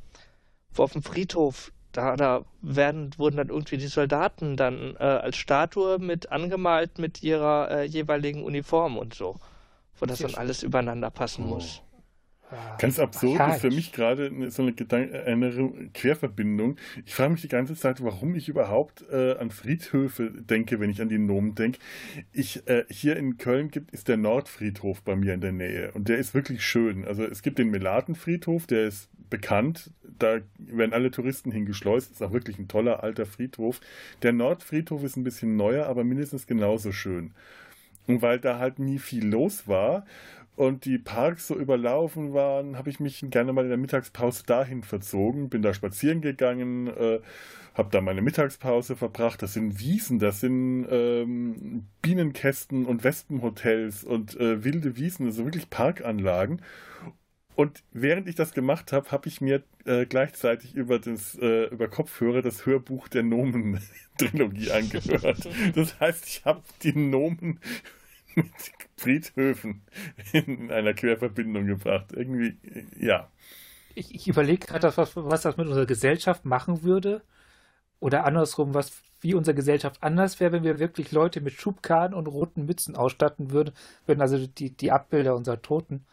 [0.78, 5.36] wo auf dem Friedhof da, da werden, wurden dann irgendwie die Soldaten dann äh, als
[5.36, 9.36] Statue mit angemalt mit ihrer äh, jeweiligen Uniform und so.
[9.98, 11.54] Wo das dann alles übereinander passen oh.
[11.54, 11.82] muss.
[12.78, 16.76] Ganz absurd ist für mich gerade so eine, Gedank eine Querverbindung.
[17.04, 21.00] Ich frage mich die ganze Zeit, warum ich überhaupt äh, an Friedhöfe denke, wenn ich
[21.02, 21.78] an die Nomen denke.
[22.32, 26.08] Ich, äh, hier in Köln gibt ist der Nordfriedhof bei mir in der Nähe und
[26.08, 27.04] der ist wirklich schön.
[27.04, 29.90] Also es gibt den Melatenfriedhof, der ist bekannt.
[30.18, 32.12] da werden alle Touristen hingeschleust.
[32.12, 33.80] Ist auch wirklich ein toller alter Friedhof.
[34.22, 37.32] Der Nordfriedhof ist ein bisschen neuer, aber mindestens genauso schön.
[38.06, 40.06] Und weil da halt nie viel los war
[40.56, 44.82] und die Parks so überlaufen waren, habe ich mich gerne mal in der Mittagspause dahin
[44.82, 47.20] verzogen, bin da spazieren gegangen, äh,
[47.74, 49.42] habe da meine Mittagspause verbracht.
[49.42, 55.68] Das sind Wiesen, das sind ähm, Bienenkästen und Wespenhotels und äh, wilde Wiesen, also wirklich
[55.68, 56.62] Parkanlagen.
[57.54, 61.88] Und während ich das gemacht habe, habe ich mir äh, gleichzeitig über, das, äh, über
[61.88, 65.48] Kopfhörer das Hörbuch der Nomen-Trilogie angehört.
[65.74, 67.60] Das heißt, ich habe die Nomen
[68.34, 68.52] mit
[68.96, 69.82] Friedhöfen
[70.32, 72.12] in einer Querverbindung gebracht.
[72.12, 72.56] Irgendwie,
[72.98, 73.28] ja.
[73.94, 77.22] Ich, ich überlege gerade, was, was das mit unserer Gesellschaft machen würde.
[77.98, 82.26] Oder andersrum, was wie unsere Gesellschaft anders wäre, wenn wir wirklich Leute mit Schubkarren und
[82.26, 86.04] roten Mützen ausstatten würden, würden also die, die Abbilder unserer Toten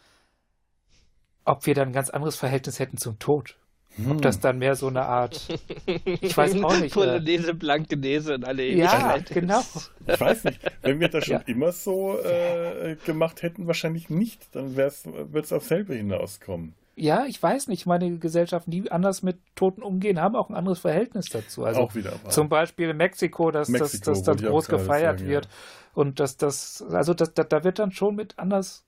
[1.45, 3.57] ob wir dann ein ganz anderes Verhältnis hätten zum Tod.
[3.95, 4.11] Hm.
[4.11, 5.47] Ob das dann mehr so eine Art,
[5.85, 6.93] ich weiß auch nicht.
[6.93, 9.61] Polonaise, äh, Blankenese und alle Ja, genau.
[10.07, 11.41] Ich weiß nicht, wenn wir das schon ja.
[11.45, 16.73] immer so äh, gemacht hätten, wahrscheinlich nicht, dann wird es auf selber hinauskommen.
[16.95, 17.85] Ja, ich weiß nicht.
[17.85, 21.65] Meine Gesellschaften, die anders mit Toten umgehen, haben auch ein anderes Verhältnis dazu.
[21.65, 22.11] Also auch wieder.
[22.11, 22.29] Wahr.
[22.29, 25.45] Zum Beispiel Mexiko, dass Mexiko, das, das dann groß gefeiert sagen, wird.
[25.45, 25.51] Ja.
[25.93, 28.85] Und dass das, also das, da, da wird dann schon mit anders,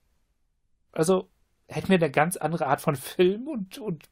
[0.92, 1.28] also
[1.68, 4.04] hätten wir eine ganz andere Art von Film und, und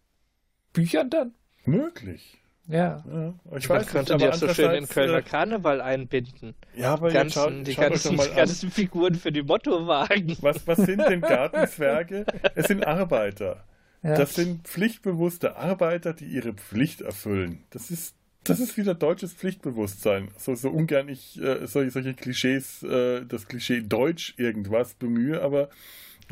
[0.75, 1.35] Büchern dann?
[1.65, 2.39] Möglich.
[2.67, 3.03] Ja.
[3.11, 6.55] ja ich weiß könnte die auch so schön in Kölner äh, Karneval einbinden.
[6.75, 10.37] Ja, aber ganzen, schaut, die ganzen, die ganzen Figuren für die Mottowagen.
[10.41, 12.27] Was, was sind denn Gartenzwerge?
[12.55, 13.65] es sind Arbeiter.
[14.03, 14.17] Ja.
[14.17, 17.65] Das sind pflichtbewusste Arbeiter, die ihre Pflicht erfüllen.
[17.71, 20.29] Das ist das ist wieder deutsches Pflichtbewusstsein.
[20.37, 25.71] So, so ungern ich äh, solche, solche Klischees, äh, das Klischee Deutsch irgendwas bemühe, aber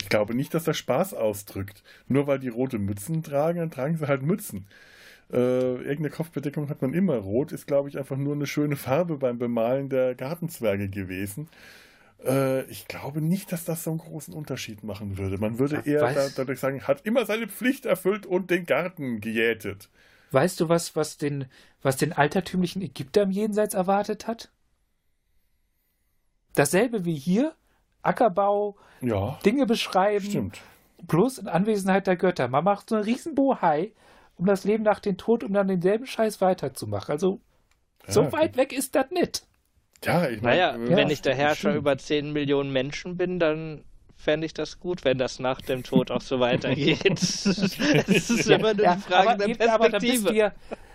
[0.00, 1.82] ich glaube nicht, dass das Spaß ausdrückt.
[2.08, 4.66] Nur weil die rote Mützen tragen, dann tragen sie halt Mützen.
[5.32, 5.36] Äh,
[5.76, 7.16] irgendeine Kopfbedeckung hat man immer.
[7.16, 11.48] Rot ist, glaube ich, einfach nur eine schöne Farbe beim Bemalen der Gartenzwerge gewesen.
[12.24, 15.38] Äh, ich glaube nicht, dass das so einen großen Unterschied machen würde.
[15.38, 19.88] Man würde eher da, dadurch sagen, hat immer seine Pflicht erfüllt und den Garten gejätet.
[20.32, 21.46] Weißt du, was, was, den,
[21.82, 24.50] was den altertümlichen Ägypter im Jenseits erwartet hat?
[26.54, 27.54] Dasselbe wie hier,
[28.02, 30.24] Ackerbau, ja, Dinge beschreiben.
[30.24, 30.60] Stimmt.
[31.08, 32.48] Plus in Anwesenheit der Götter.
[32.48, 33.92] Man macht so einen riesen Bohai
[34.36, 37.12] um das Leben nach dem Tod, um dann denselben Scheiß weiterzumachen.
[37.12, 37.40] Also,
[38.06, 39.46] ja, so weit weg ist das nicht.
[40.04, 40.56] Ja, ich meine.
[40.56, 41.76] Naja, ja, wenn ich der Herrscher stimmt.
[41.76, 43.84] über 10 Millionen Menschen bin, dann
[44.16, 47.04] fände ich das gut, wenn das nach dem Tod auch so weitergeht.
[47.20, 49.72] es ist immer eine ja, Frage aber, der Perspektive.
[49.72, 50.52] Aber da bist du ja,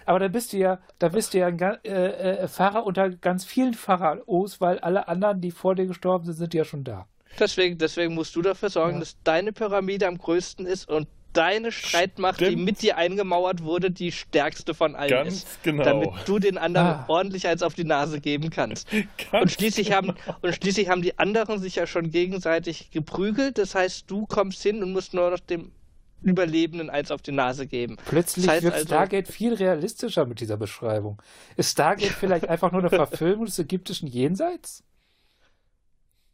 [0.07, 3.43] aber da bist du ja, da bist du ja ein äh, äh, Pfarrer unter ganz
[3.45, 7.07] vielen Pharaos, weil alle anderen, die vor dir gestorben sind, sind ja schon da.
[7.39, 8.99] Deswegen, deswegen musst du dafür sorgen, ja.
[9.01, 12.51] dass deine Pyramide am größten ist und deine Streitmacht, Stimmt.
[12.51, 15.63] die mit dir eingemauert wurde, die stärkste von allen Ganz ist.
[15.63, 15.83] Genau.
[15.83, 17.05] Damit du den anderen ah.
[17.07, 18.87] ordentlich als auf die Nase geben kannst.
[19.31, 19.97] und schließlich, genau.
[19.97, 23.57] haben, und schließlich haben die anderen sich ja schon gegenseitig geprügelt.
[23.57, 25.71] Das heißt, du kommst hin und musst nur noch dem
[26.21, 27.97] Überlebenden als auf die Nase geben.
[28.05, 31.21] Plötzlich das heißt wird also, Stargate viel realistischer mit dieser Beschreibung.
[31.55, 34.83] Ist Stargate vielleicht einfach nur eine Verfilmung des ägyptischen Jenseits?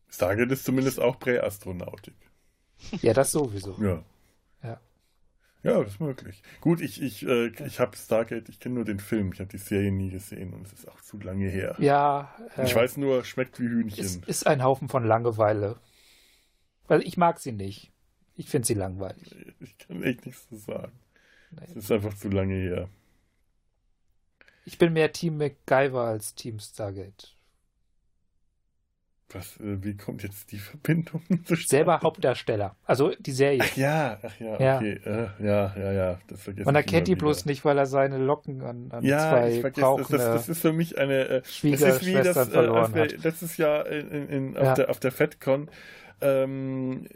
[0.09, 2.15] Stargate ist zumindest auch Präastronautik.
[3.01, 3.75] Ja, das sowieso.
[3.81, 4.03] Ja.
[4.63, 4.79] Ja,
[5.63, 6.43] ja das ist möglich.
[6.61, 9.57] Gut, ich, ich, äh, ich habe Stargate, ich kenne nur den Film, ich habe die
[9.57, 11.75] Serie nie gesehen und es ist auch zu lange her.
[11.79, 12.33] Ja.
[12.57, 14.03] Äh, ich weiß nur, schmeckt wie Hühnchen.
[14.03, 15.77] Es ist ein Haufen von Langeweile.
[16.87, 17.92] Weil ich mag sie nicht.
[18.35, 19.35] Ich finde sie langweilig.
[19.59, 20.91] Ich kann echt nichts zu sagen.
[21.61, 22.89] Es ist einfach zu lange her.
[24.65, 27.35] Ich bin mehr Team MacGyver als Team Stargate.
[29.33, 31.67] Was, äh, wie kommt jetzt die Verbindung zustande?
[31.67, 32.75] Selber Hauptdarsteller.
[32.85, 33.59] Also die Serie.
[33.63, 34.77] Ach ja, ach ja, ja.
[34.77, 34.99] okay.
[35.03, 36.19] Äh, ja, ja, ja.
[36.27, 39.61] Das Man erkennt die bloß nicht, weil er seine Locken an, an ja, zwei ich
[39.61, 43.57] vergesse, das, das, das, ist für mich eine äh, Schwiegerschwestern das, äh, verloren äh, letztes
[43.57, 44.73] Jahr in, in, auf, ja.
[44.75, 45.69] der, auf der FedCon
[46.21, 47.07] ähm,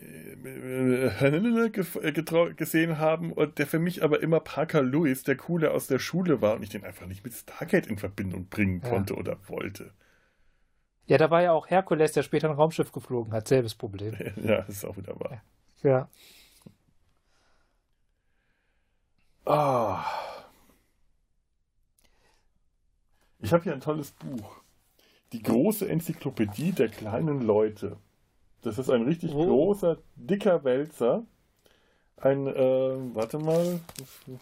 [2.56, 6.42] gesehen haben und der für mich aber immer Parker Lewis, der Coole aus der Schule
[6.42, 9.20] war und ich den einfach nicht mit Stargate in Verbindung bringen konnte ja.
[9.20, 9.92] oder wollte.
[11.08, 13.48] Ja, da war ja auch Herkules, der später ein Raumschiff geflogen hat.
[13.48, 14.16] Selbes Problem.
[14.36, 15.42] Ja, das ist auch wieder wahr.
[15.82, 16.10] Ja.
[19.46, 20.04] Ah.
[23.40, 24.62] Ich habe hier ein tolles Buch.
[25.32, 27.98] Die große Enzyklopädie der kleinen Leute.
[28.62, 29.46] Das ist ein richtig oh.
[29.46, 31.24] großer, dicker Wälzer.
[32.18, 33.80] Ein, äh, warte mal,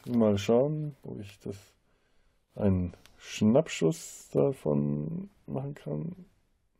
[0.05, 1.57] mal schauen, wo ich das,
[2.55, 6.15] einen Schnappschuss davon machen kann.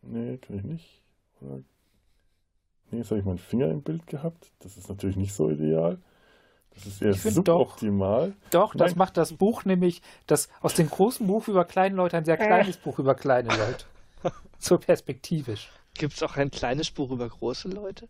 [0.02, 1.02] Nee, kann ich nicht.
[1.42, 1.60] Oder
[2.92, 4.52] nee, jetzt habe ich meinen Finger im Bild gehabt.
[4.60, 5.98] Das ist natürlich nicht so ideal.
[6.76, 8.34] Das ist ja suboptimal.
[8.52, 12.18] Doch, doch das macht das Buch nämlich, das aus dem großen Buch über kleine Leute
[12.18, 12.80] ein sehr kleines äh.
[12.84, 13.86] Buch über kleine Leute.
[14.60, 15.70] so perspektivisch.
[15.96, 18.08] Gibt es auch ein kleines Buch über große Leute?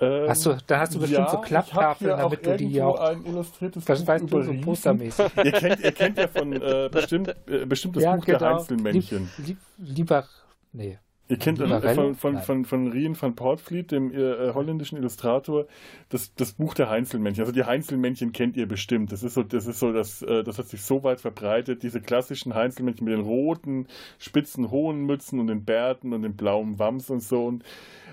[0.00, 3.00] Ähm, hast du, da hast du bestimmt ja, so Klapptafeln, damit du die auch.
[3.00, 5.26] ein illustriertes das Buch weißt du, so postermäßig.
[5.44, 8.38] ihr, kennt, ihr kennt ja von äh, bestimmt, äh, bestimmt das ja, Buch genau.
[8.38, 9.30] der Einzelmännchen.
[9.38, 10.28] Lieb, lieb, lieber.
[10.72, 10.98] Nee.
[11.30, 15.66] Ihr kennt äh, von, von, von, von Rien van Portfleet, dem äh, holländischen Illustrator,
[16.08, 17.42] das, das Buch der Heinzelmännchen.
[17.42, 19.12] Also die Heinzelmännchen kennt ihr bestimmt.
[19.12, 21.82] Das ist so, das ist so, das, äh, das hat sich so weit verbreitet.
[21.82, 26.78] Diese klassischen Heinzelmännchen mit den roten, spitzen, hohen Mützen und den Bärten und den blauen
[26.78, 27.44] Wams und so.
[27.44, 27.62] Und,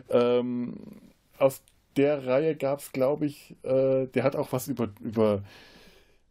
[0.09, 0.75] ähm,
[1.37, 1.63] aus
[1.95, 5.41] der Reihe gab es, glaube ich, äh, der hat auch was über, über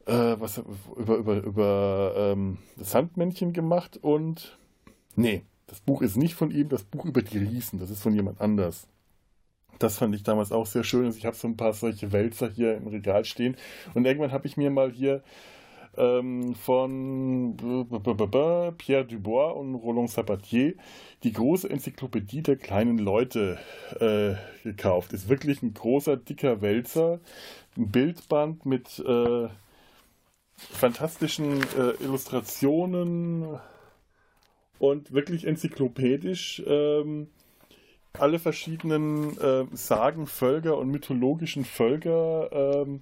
[0.07, 4.59] äh, was über, über, über ähm, das Sandmännchen gemacht und
[5.17, 8.15] nee, das Buch ist nicht von ihm, das Buch über die Riesen, das ist von
[8.15, 8.87] jemand anders.
[9.79, 11.07] Das fand ich damals auch sehr schön.
[11.07, 13.57] Also ich habe so ein paar solche Wälzer hier im Regal stehen.
[13.95, 15.23] Und irgendwann habe ich mir mal hier
[15.97, 17.57] ähm, von
[18.79, 20.75] Pierre Dubois und Roland Sabatier
[21.23, 23.59] die große Enzyklopädie der kleinen Leute
[24.01, 25.13] äh, gekauft.
[25.13, 27.21] Ist wirklich ein großer, dicker Wälzer.
[27.77, 29.49] Ein Bildband mit äh,
[30.57, 33.59] fantastischen äh, Illustrationen,
[34.79, 37.29] und wirklich enzyklopädisch ähm,
[38.19, 43.01] alle verschiedenen äh, Sagen, Völker und mythologischen Völker ähm,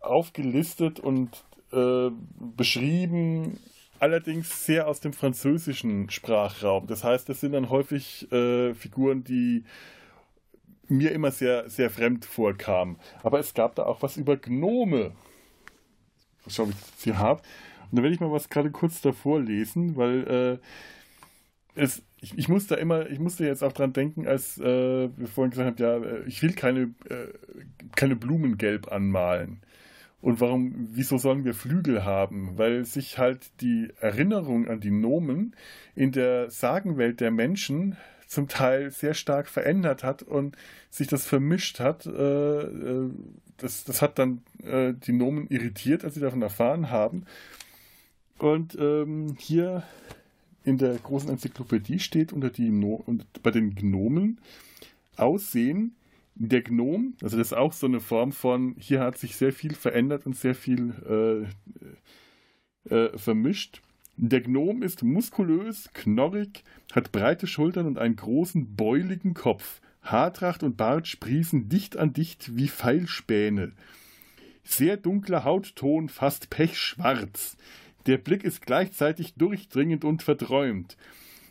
[0.00, 2.10] aufgelistet und äh,
[2.56, 3.58] beschrieben,
[3.98, 6.86] allerdings sehr aus dem französischen Sprachraum.
[6.86, 9.64] Das heißt, das sind dann häufig äh, Figuren, die
[10.88, 12.98] mir immer sehr, sehr fremd vorkamen.
[13.22, 15.12] Aber es gab da auch was über Gnome.
[16.44, 17.42] Was schaue ich sie habe.
[17.92, 20.58] Und da werde ich mal was gerade kurz davor lesen, weil
[21.76, 25.10] äh, es, ich, ich muss da immer, ich musste jetzt auch dran denken, als äh,
[25.14, 27.28] wir vorhin gesagt haben, ja, äh, ich will keine, äh,
[27.94, 29.60] keine Blumen gelb anmalen.
[30.22, 32.56] Und warum, wieso sollen wir Flügel haben?
[32.56, 35.54] Weil sich halt die Erinnerung an die Nomen
[35.94, 40.56] in der Sagenwelt der Menschen zum Teil sehr stark verändert hat und
[40.88, 42.06] sich das vermischt hat.
[42.06, 42.10] Äh,
[42.62, 43.10] äh,
[43.58, 47.26] das, das hat dann die Nomen irritiert, als sie davon erfahren haben.
[48.38, 49.84] Und ähm, hier
[50.64, 53.04] in der großen Enzyklopädie steht unter die no
[53.42, 54.38] bei den Gnomen
[55.16, 55.96] Aussehen.
[56.34, 59.74] Der Gnom, also das ist auch so eine Form von, hier hat sich sehr viel
[59.74, 61.46] verändert und sehr viel
[62.88, 63.82] äh, äh, vermischt.
[64.16, 69.80] Der Gnom ist muskulös, knorrig, hat breite Schultern und einen großen, beuligen Kopf.
[70.02, 73.72] Haartracht und Bart sprießen dicht an dicht wie Pfeilspäne.
[74.64, 77.56] Sehr dunkler Hautton, fast pechschwarz.
[78.06, 80.96] Der Blick ist gleichzeitig durchdringend und verträumt.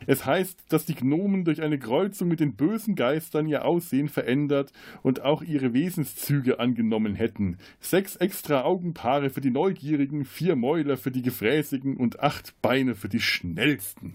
[0.08, 4.72] Es heißt, dass die Gnomen durch eine Kreuzung mit den bösen Geistern ihr Aussehen verändert
[5.04, 7.58] und auch ihre Wesenszüge angenommen hätten.
[7.80, 13.10] Sechs extra Augenpaare für die Neugierigen, vier Mäuler für die Gefräßigen und acht Beine für
[13.10, 14.14] die Schnellsten.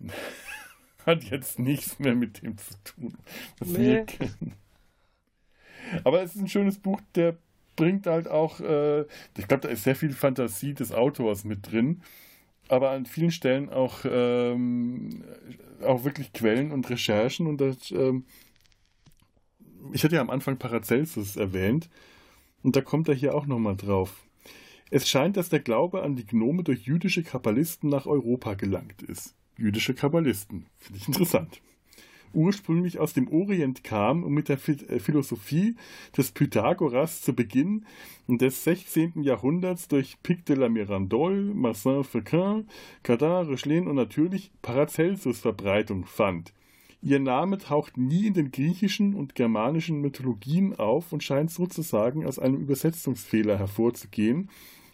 [1.06, 3.18] Hat jetzt nichts mehr mit dem zu tun,
[3.58, 3.78] was nee.
[3.78, 4.54] wir kennen.
[6.02, 7.36] Aber es ist ein schönes Buch, der
[7.76, 9.02] bringt halt auch, äh,
[9.36, 12.02] ich glaube, da ist sehr viel Fantasie des Autors mit drin,
[12.68, 15.24] aber an vielen Stellen auch, ähm,
[15.82, 18.24] auch wirklich Quellen und Recherchen und das, ähm,
[19.92, 21.90] ich hatte ja am Anfang Paracelsus erwähnt
[22.62, 24.26] und da kommt er hier auch nochmal drauf.
[24.90, 29.34] Es scheint, dass der Glaube an die Gnome durch jüdische Kabbalisten nach Europa gelangt ist.
[29.56, 30.66] Jüdische Kabbalisten.
[30.78, 31.60] Finde ich interessant
[32.34, 35.76] ursprünglich aus dem Orient kam und mit der äh, Philosophie
[36.16, 37.84] des Pythagoras zu Beginn
[38.28, 39.22] des 16.
[39.22, 42.66] Jahrhunderts durch Pic de la Mirandole, Marcin Fouquin,
[43.02, 46.52] Cadin, Rechlin und natürlich Paracelsus Verbreitung fand.
[47.02, 52.38] Ihr Name taucht nie in den griechischen und germanischen Mythologien auf und scheint sozusagen aus
[52.38, 54.48] einem Übersetzungsfehler hervorzugehen,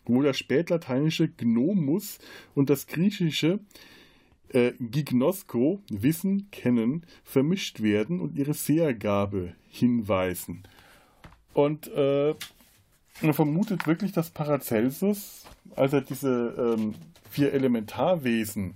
[0.07, 2.19] wo der spätlateinische Gnomus
[2.57, 3.61] und das griechische
[4.53, 10.65] äh, Gignosko, Wissen, Kennen, vermischt werden und ihre Sehergabe hinweisen.
[11.53, 12.35] Und äh,
[13.23, 15.45] man vermutet wirklich, dass Paracelsus,
[15.77, 16.95] als er diese ähm,
[17.31, 18.75] vier Elementarwesen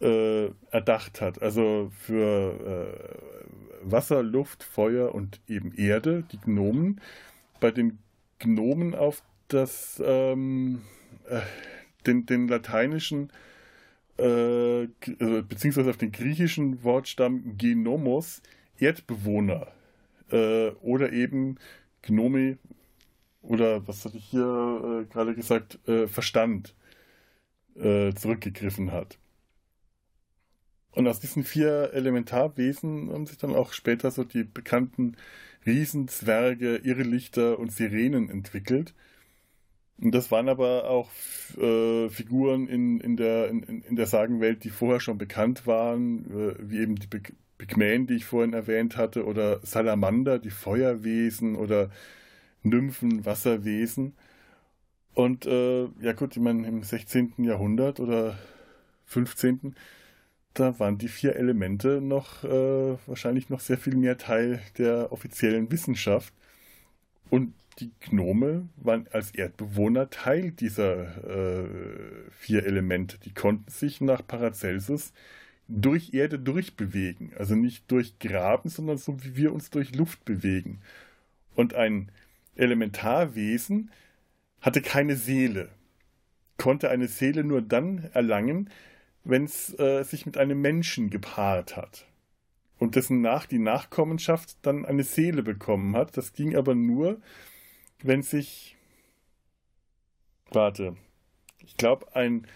[0.00, 7.00] äh, erdacht hat, also für äh, Wasser, Luft, Feuer und eben Erde, die Gnomen,
[7.60, 7.98] bei den
[8.38, 10.82] Gnomen auf das ähm,
[11.28, 11.40] äh,
[12.06, 13.30] den, den lateinischen
[14.20, 18.42] äh, also beziehungsweise auf den griechischen Wortstamm Genomos,
[18.78, 19.68] Erdbewohner
[20.30, 21.58] äh, oder eben
[22.02, 22.58] Gnome
[23.42, 26.74] oder was hatte ich hier äh, gerade gesagt, äh, Verstand
[27.76, 29.18] äh, zurückgegriffen hat.
[30.92, 35.16] Und aus diesen vier Elementarwesen haben sich dann auch später so die bekannten
[35.64, 38.94] Riesenzwerge, Irrlichter und Sirenen entwickelt.
[40.02, 41.10] Und das waren aber auch
[41.58, 46.54] äh, Figuren in, in, der, in, in der Sagenwelt, die vorher schon bekannt waren, äh,
[46.58, 47.08] wie eben die
[47.58, 51.90] Pygmäen, die ich vorhin erwähnt hatte, oder Salamander, die Feuerwesen oder
[52.62, 54.14] Nymphen, Wasserwesen.
[55.14, 57.34] Und äh, ja gut, ich meine, im 16.
[57.38, 58.38] Jahrhundert oder
[59.06, 59.74] 15.
[60.54, 65.70] Da waren die vier Elemente noch äh, wahrscheinlich noch sehr viel mehr Teil der offiziellen
[65.70, 66.32] Wissenschaft.
[67.28, 71.68] Und die Gnome waren als Erdbewohner Teil dieser äh,
[72.30, 73.18] vier Elemente.
[73.18, 75.12] Die konnten sich nach Paracelsus
[75.68, 77.32] durch Erde durchbewegen.
[77.36, 80.80] Also nicht durch Graben, sondern so wie wir uns durch Luft bewegen.
[81.54, 82.10] Und ein
[82.56, 83.90] Elementarwesen
[84.60, 85.70] hatte keine Seele,
[86.58, 88.68] konnte eine Seele nur dann erlangen,
[89.24, 92.06] wenn es äh, sich mit einem Menschen gepaart hat
[92.78, 96.16] und dessen nach die Nachkommenschaft dann eine Seele bekommen hat.
[96.16, 97.20] Das ging aber nur,
[98.02, 98.76] wenn sich,
[100.50, 100.96] warte,
[101.58, 102.46] ich glaube, ein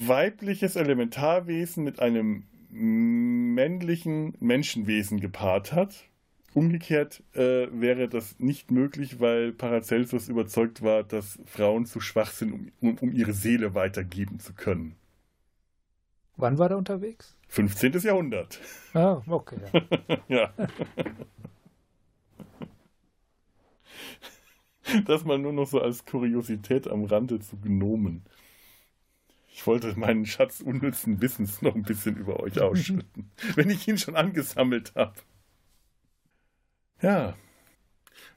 [0.00, 6.04] weibliches Elementarwesen mit einem männlichen Menschenwesen gepaart hat.
[6.52, 12.52] Umgekehrt äh, wäre das nicht möglich, weil Paracelsus überzeugt war, dass Frauen zu schwach sind,
[12.52, 14.96] um, um, um ihre Seele weitergeben zu können.
[16.36, 17.36] Wann war er unterwegs?
[17.48, 17.92] 15.
[18.00, 18.58] Jahrhundert.
[18.94, 19.58] Ah, okay.
[19.72, 20.18] Ja.
[20.28, 20.54] ja.
[25.06, 28.24] Das mal nur noch so als Kuriosität am Rande zu Gnomen.
[29.52, 33.98] Ich wollte meinen Schatz unnützen Wissens noch ein bisschen über euch ausschütten, wenn ich ihn
[33.98, 35.14] schon angesammelt habe.
[37.02, 37.34] Ja.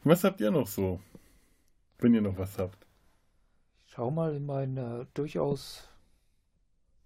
[0.03, 0.99] Was habt ihr noch so?
[1.99, 2.85] Wenn ihr noch was habt.
[3.87, 5.87] schau mal in meine durchaus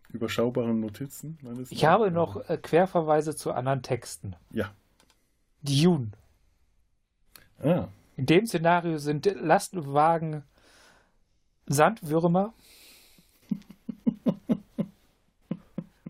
[0.10, 1.38] überschaubaren Notizen.
[1.70, 4.36] Ich habe noch äh, Querverweise zu anderen Texten.
[4.52, 4.74] Ja.
[5.62, 6.12] Dune.
[7.60, 7.90] Ah.
[8.18, 10.44] In dem Szenario sind Lastwagen
[11.68, 12.54] Sandwürmer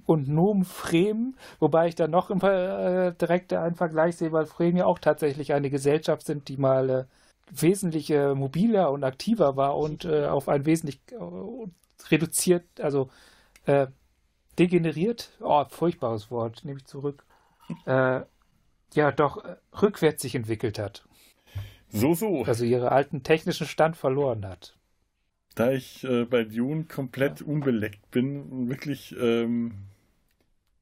[0.06, 4.78] und Nom Fremen, wobei ich dann noch im, äh, direkt einen Vergleich sehe, weil Fremen
[4.78, 7.06] ja auch tatsächlich eine Gesellschaft sind, die mal äh,
[7.52, 11.18] wesentlich äh, mobiler und aktiver war und äh, auf ein wesentlich äh,
[12.10, 13.10] reduziert, also
[13.66, 13.88] äh,
[14.58, 17.26] degeneriert, oh, furchtbares Wort, nehme ich zurück,
[17.86, 18.26] ja
[19.12, 19.44] doch
[19.82, 21.04] rückwärts sich entwickelt hat.
[21.90, 22.44] So, so.
[22.44, 24.76] Also ihre alten technischen Stand verloren hat.
[25.56, 27.48] Da ich äh, bei Dune komplett ja.
[27.48, 29.88] unbeleckt bin, wirklich ähm,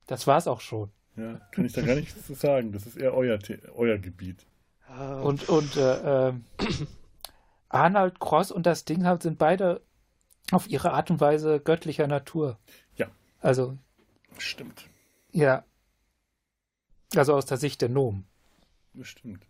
[0.08, 0.92] das war's auch schon.
[1.16, 2.72] Ja, kann ich da gar nichts zu sagen.
[2.72, 3.40] Das ist eher euer,
[3.76, 4.46] euer Gebiet.
[5.24, 6.34] Und, und äh, äh,
[7.70, 9.82] Arnold Cross und das Ding sind beide
[10.52, 12.60] auf ihre Art und Weise göttlicher Natur.
[12.96, 13.08] Ja.
[13.42, 13.78] Also.
[14.38, 14.88] Stimmt.
[15.32, 15.64] Ja.
[17.16, 18.28] Also aus der Sicht der Nomen.
[18.94, 19.46] Bestimmt.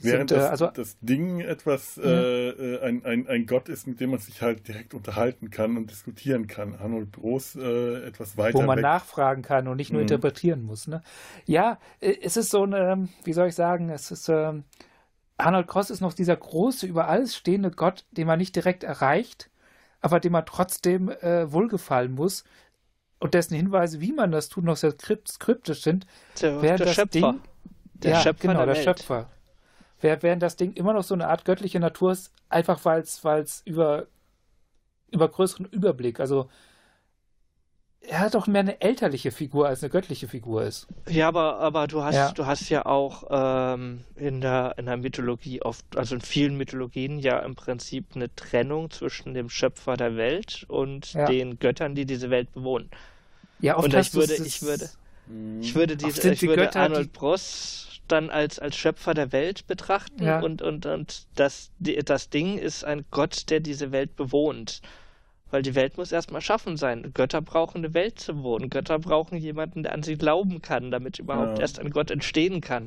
[0.00, 2.04] Während sind, das, äh, also, das Ding etwas mhm.
[2.04, 5.90] äh, ein, ein, ein Gott ist, mit dem man sich halt direkt unterhalten kann und
[5.90, 6.74] diskutieren kann.
[6.74, 8.58] Arnold Groß äh, etwas weiter.
[8.58, 8.82] Wo man weg.
[8.82, 10.08] nachfragen kann und nicht nur mhm.
[10.08, 10.88] interpretieren muss.
[10.88, 11.02] Ne?
[11.44, 14.28] Ja, äh, es ist so eine, wie soll ich sagen, es ist.
[14.28, 14.64] Ähm,
[15.38, 19.50] Arnold Cross ist noch dieser große, über alles stehende Gott, den man nicht direkt erreicht,
[20.00, 22.44] aber dem man trotzdem äh, wohlgefallen muss
[23.18, 26.06] und dessen Hinweise, wie man das tut, noch sehr kryptisch sind.
[26.40, 27.32] Der, der das Schöpfer.
[27.32, 27.40] Ding,
[27.94, 29.30] der ja, Schöpfer genau, der, der Schöpfer
[30.02, 34.06] während das Ding immer noch so eine Art göttliche Natur ist, einfach weil es über,
[35.10, 36.48] über größeren Überblick, also
[38.04, 40.86] er hat doch mehr eine elterliche Figur als eine göttliche Figur ist.
[41.08, 44.96] Ja, aber, aber du hast ja, du hast ja auch ähm, in, der, in der
[44.96, 50.16] Mythologie oft, also in vielen Mythologien ja im Prinzip eine Trennung zwischen dem Schöpfer der
[50.16, 51.26] Welt und ja.
[51.26, 52.90] den Göttern, die diese Welt bewohnen.
[53.60, 54.90] Ja, oft und ich würde, ich würde,
[55.60, 57.18] ich würde diese, ich die würde Götter, Arnold die...
[57.18, 60.40] Bross dann als, als Schöpfer der Welt betrachten Ja.
[60.40, 64.80] und, und, und das, das Ding ist ein Gott, der diese Welt bewohnt.
[65.50, 67.10] Weil die Welt muss erstmal schaffen sein.
[67.12, 68.70] Götter brauchen eine Welt zu wohnen.
[68.70, 71.62] Götter brauchen jemanden, der an sie glauben kann, damit überhaupt Ja.
[71.62, 72.84] erst ein Gott entstehen kann.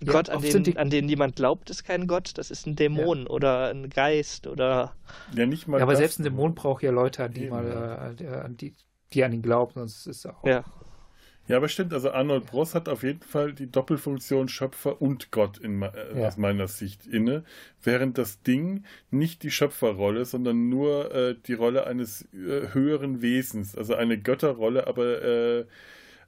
[0.00, 2.38] Ein Ja, Gott, an den, die- an den niemand glaubt, ist kein Gott.
[2.38, 4.94] Das ist ein Dämon oder ein Geist oder.
[5.34, 5.98] Ja, nicht mal Ja, aber das.
[5.98, 8.74] selbst ein Dämon braucht ja Leute, an die Eben, mal, äh, an die,
[9.12, 10.42] die an ihn glauben, sonst ist auch.
[10.44, 10.64] Ja.
[11.50, 15.58] Ja, aber stimmt, also Arnold Bross hat auf jeden Fall die Doppelfunktion Schöpfer und Gott
[15.58, 16.28] in, äh, Ja.
[16.28, 17.44] aus meiner Sicht inne,
[17.82, 23.76] während das Ding nicht die Schöpferrolle, sondern nur äh, die Rolle eines äh, höheren Wesens,
[23.76, 25.64] also eine Götterrolle, aber äh,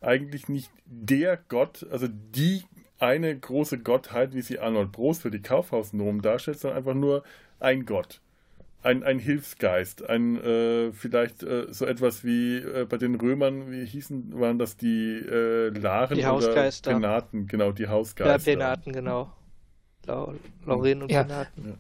[0.01, 2.65] eigentlich nicht der Gott, also die
[2.99, 7.23] eine große Gottheit, wie sie Arnold Bross für die Kaufhausnomen darstellt, sondern einfach nur
[7.61, 8.21] ein Gott.
[8.83, 13.85] Ein, ein Hilfsgeist, ein äh, vielleicht äh, so etwas wie äh, bei den Römern, wie
[13.85, 16.91] hießen, waren das die äh, Laren die Hausgeister.
[16.91, 18.53] oder Penaten, genau, die Hausgeister.
[18.53, 19.33] Ja, Penaten, genau.
[20.07, 21.23] Lauren und ja.
[21.23, 21.69] Penaten.
[21.69, 21.75] Ja.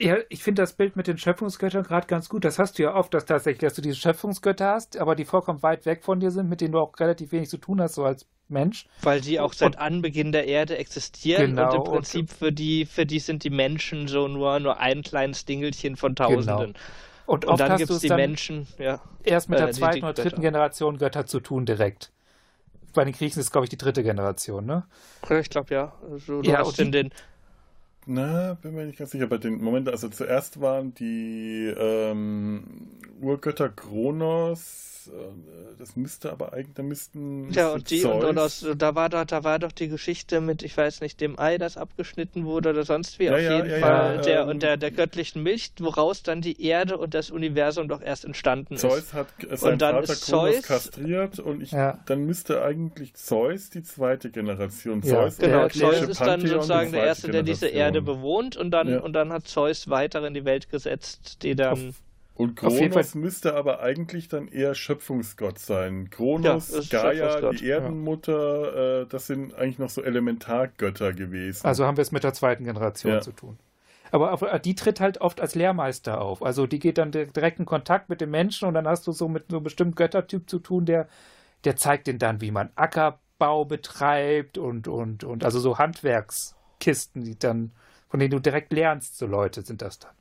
[0.00, 2.44] Ja, ich finde das Bild mit den Schöpfungsgöttern gerade ganz gut.
[2.44, 5.62] Das hast du ja oft, dass tatsächlich, dass du diese Schöpfungsgötter hast, aber die vollkommen
[5.62, 8.04] weit weg von dir sind, mit denen du auch relativ wenig zu tun hast, so
[8.04, 8.86] als Mensch.
[9.02, 12.52] Weil die auch seit und, Anbeginn der Erde existieren genau, und im Prinzip und, für
[12.52, 16.72] die, für die sind die Menschen so nur, nur ein kleines Dingelchen von Tausenden.
[16.72, 16.78] Genau.
[17.26, 19.00] Und, und dann gibt es die Menschen, ja.
[19.22, 22.12] Erst mit der äh, zweiten oder dritten Generation Götter zu tun direkt.
[22.92, 24.84] Bei den Griechen ist, glaube ich, die dritte Generation, ne?
[25.30, 25.94] Ich glaube, ja.
[26.10, 27.10] Also, du ja, hast den, den
[28.06, 29.26] na, bin mir nicht ganz sicher.
[29.26, 32.64] Bei den Momenten, also zuerst waren die ähm,
[33.20, 37.50] Urgötter Kronos, äh, das müsste aber eigentlich, da müssten.
[37.52, 40.62] Ja, und die, und, und aus, da war doch, da war doch die Geschichte mit,
[40.62, 43.24] ich weiß nicht, dem Ei, das abgeschnitten wurde oder sonst wie.
[43.24, 46.40] Ja, auf ja, jeden ja, Fall der ähm, und der, der göttlichen Milch, woraus dann
[46.40, 49.10] die Erde und das Universum doch erst entstanden Zeus ist.
[49.10, 55.02] Zeus hat seinen Vater Kronos kastriert und ich, dann müsste eigentlich Zeus die zweite Generation.
[55.02, 59.12] Zeus genau, Zeus ist dann sozusagen der erste, der diese Erde bewohnt und dann, und
[59.12, 61.72] dann hat Zeus weitere in die Welt gesetzt, die dann.
[61.72, 62.03] Auf
[62.36, 66.10] und Kronos müsste aber eigentlich dann eher Schöpfungsgott sein.
[66.10, 69.02] Kronos, ja, Gaia, die Erdenmutter, ja.
[69.02, 71.64] äh, das sind eigentlich noch so Elementargötter gewesen.
[71.64, 73.20] Also haben wir es mit der zweiten Generation ja.
[73.20, 73.56] zu tun.
[74.10, 76.42] Aber die tritt halt oft als Lehrmeister auf.
[76.42, 79.28] Also die geht dann direkt in Kontakt mit dem Menschen und dann hast du so
[79.28, 81.08] mit so einem bestimmten Göttertyp zu tun, der,
[81.64, 87.38] der zeigt den dann, wie man Ackerbau betreibt und, und, und also so Handwerkskisten, die
[87.38, 87.72] dann,
[88.08, 90.12] von denen du direkt lernst, so Leute sind das dann.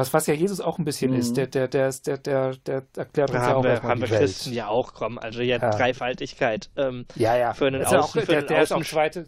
[0.00, 1.18] Was, was ja Jesus auch ein bisschen mhm.
[1.18, 4.54] ist, der, der, der, der, der, der erklärt uns ja, auch wir, haben wir Christen
[4.54, 5.18] ja auch kommen.
[5.18, 5.70] Also ja, ja.
[5.70, 6.70] Dreifaltigkeit.
[6.78, 7.52] Ähm, ja, ja.
[7.52, 9.26] Für einen, Außen, auch, für der, der ist auch zweite,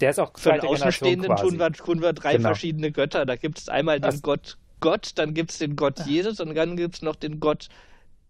[0.00, 2.50] der ist auch für einen Außenstehenden tun wir, tun wir drei genau.
[2.50, 3.26] verschiedene Götter.
[3.26, 4.22] Da gibt es einmal den Was?
[4.22, 7.68] Gott Gott, dann gibt es den Gott Jesus und dann gibt es noch den Gott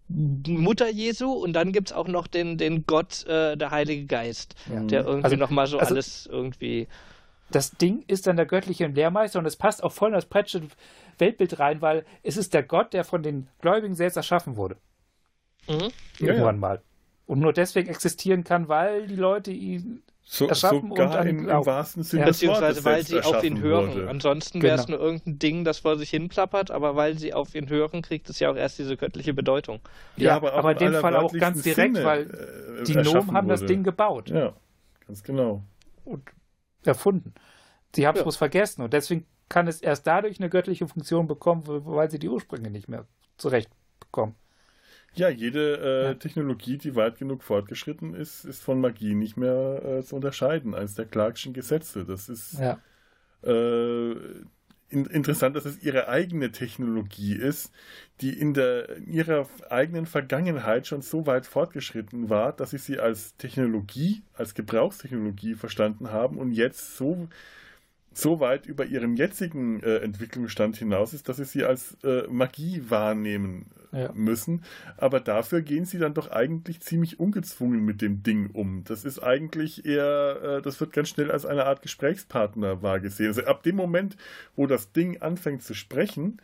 [0.08, 4.54] Mutter Jesu und dann gibt es auch noch den, den Gott, äh, der Heilige Geist,
[4.72, 4.80] ja.
[4.80, 6.88] der irgendwie also, nochmal so also, alles irgendwie.
[7.50, 10.62] Das Ding ist dann der göttliche Lehrmeister und es passt auch voll in das Prätsche
[11.18, 14.76] Weltbild rein, weil es ist der Gott, der von den Gläubigen selbst erschaffen wurde.
[15.68, 15.90] Mhm.
[16.18, 16.52] Irgendwann ja, ja.
[16.52, 16.82] mal.
[17.26, 21.66] Und nur deswegen existieren kann, weil die Leute ihn so, erschaffen sogar und im, im
[21.66, 23.94] wahrsten Sinne ja, Beziehungsweise weil sie auf ihn hören.
[23.94, 24.08] Wurde.
[24.08, 24.98] Ansonsten wäre es genau.
[24.98, 28.30] nur irgendein Ding, das vor sich hin plappert, aber weil sie auf ihn hören, kriegt
[28.30, 29.80] es ja auch erst diese göttliche Bedeutung.
[30.16, 33.32] Ja, ja aber, aber in dem Fall auch ganz direkt, Sinne, weil äh, die Nomen
[33.32, 33.60] haben wurde.
[33.60, 34.30] das Ding gebaut.
[34.30, 34.52] Ja,
[35.06, 35.62] ganz genau.
[36.04, 36.22] Und
[36.84, 37.34] erfunden.
[37.94, 41.64] Sie haben es bloß vergessen und deswegen kann es erst dadurch eine göttliche Funktion bekommen,
[41.66, 43.04] weil sie die Ursprünge nicht mehr
[43.36, 44.34] zurecht bekommen.
[45.14, 46.14] Ja, jede äh, ja.
[46.14, 50.74] Technologie, die weit genug fortgeschritten ist, ist von Magie nicht mehr äh, zu unterscheiden.
[50.74, 52.06] Eines der Clarkschen Gesetze.
[52.06, 52.78] Das ist ja.
[53.42, 54.12] äh,
[54.88, 57.74] in, interessant, dass es ihre eigene Technologie ist,
[58.22, 62.98] die in, der, in ihrer eigenen Vergangenheit schon so weit fortgeschritten war, dass sie sie
[62.98, 67.28] als Technologie, als Gebrauchstechnologie verstanden haben und jetzt so
[68.14, 72.82] so weit über ihren jetzigen äh, Entwicklungsstand hinaus ist, dass sie sie als äh, Magie
[72.88, 74.12] wahrnehmen äh, ja.
[74.12, 74.62] müssen.
[74.96, 78.84] Aber dafür gehen sie dann doch eigentlich ziemlich ungezwungen mit dem Ding um.
[78.84, 83.28] Das ist eigentlich eher, äh, das wird ganz schnell als eine Art Gesprächspartner wahrgesehen.
[83.28, 84.16] Also ab dem Moment,
[84.56, 86.38] wo das Ding anfängt zu sprechen,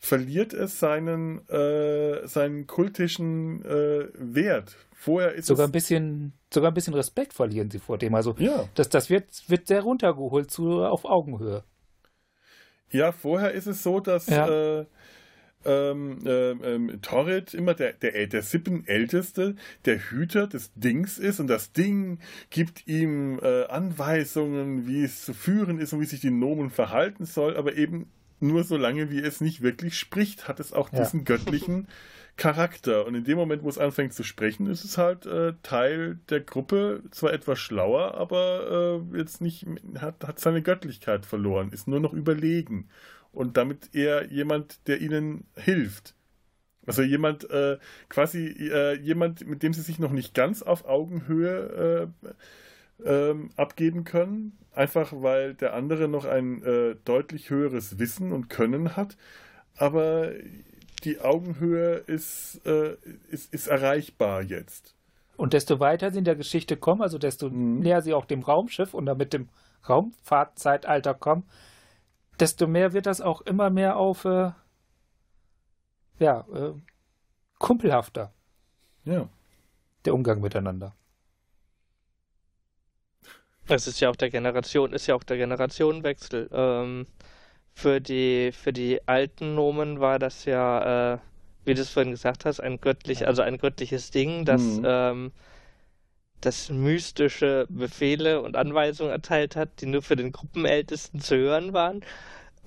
[0.00, 4.76] verliert es seinen, äh, seinen kultischen äh, Wert.
[4.92, 8.14] Vorher ist sogar ein bisschen, sogar ein bisschen Respekt verlieren sie vor dem.
[8.14, 8.68] Also ja.
[8.74, 11.64] das, das wird, wird sehr runtergeholt zu, auf Augenhöhe.
[12.90, 14.48] Ja, vorher ist es so, dass ja.
[14.80, 14.86] äh,
[15.66, 21.46] ähm, äh, ähm, Torrid immer der, der, der Sippenälteste, der Hüter des Dings ist und
[21.46, 26.30] das Ding gibt ihm äh, Anweisungen, wie es zu führen ist und wie sich die
[26.30, 28.10] Nomen verhalten soll, aber eben
[28.42, 31.24] nur solange wie es nicht wirklich spricht, hat es auch diesen ja.
[31.24, 31.88] göttlichen
[32.36, 33.06] Charakter.
[33.06, 36.40] Und in dem Moment, wo es anfängt zu sprechen, ist es halt äh, Teil der
[36.40, 39.66] Gruppe, zwar etwas schlauer, aber äh, jetzt nicht,
[39.98, 42.88] hat, hat seine Göttlichkeit verloren, ist nur noch überlegen.
[43.32, 46.14] Und damit eher jemand, der ihnen hilft.
[46.86, 47.78] Also jemand, äh,
[48.08, 52.28] quasi äh, jemand, mit dem sie sich noch nicht ganz auf Augenhöhe äh,
[53.04, 58.96] ähm, abgeben können, einfach weil der andere noch ein äh, deutlich höheres Wissen und Können
[58.96, 59.16] hat,
[59.76, 60.32] aber
[61.04, 62.96] die Augenhöhe ist, äh,
[63.28, 64.94] ist, ist erreichbar jetzt.
[65.36, 67.80] Und desto weiter sie in der Geschichte kommen, also desto mhm.
[67.80, 69.48] näher sie auch dem Raumschiff und damit dem
[69.88, 71.44] Raumfahrtzeitalter kommen,
[72.38, 74.50] desto mehr wird das auch immer mehr auf äh,
[76.18, 76.74] ja, äh,
[77.58, 78.32] kumpelhafter.
[79.04, 79.28] Ja.
[80.04, 80.94] Der Umgang miteinander.
[83.70, 86.48] Es ist ja auch der Generation, ist ja auch der Generationenwechsel.
[86.52, 87.06] Ähm,
[87.72, 91.18] für die, für die alten Nomen war das ja, äh,
[91.64, 94.84] wie du es vorhin gesagt hast, ein göttlich, also ein göttliches Ding, das, mhm.
[94.84, 95.32] ähm,
[96.40, 102.02] das mystische Befehle und Anweisungen erteilt hat, die nur für den Gruppenältesten zu hören waren.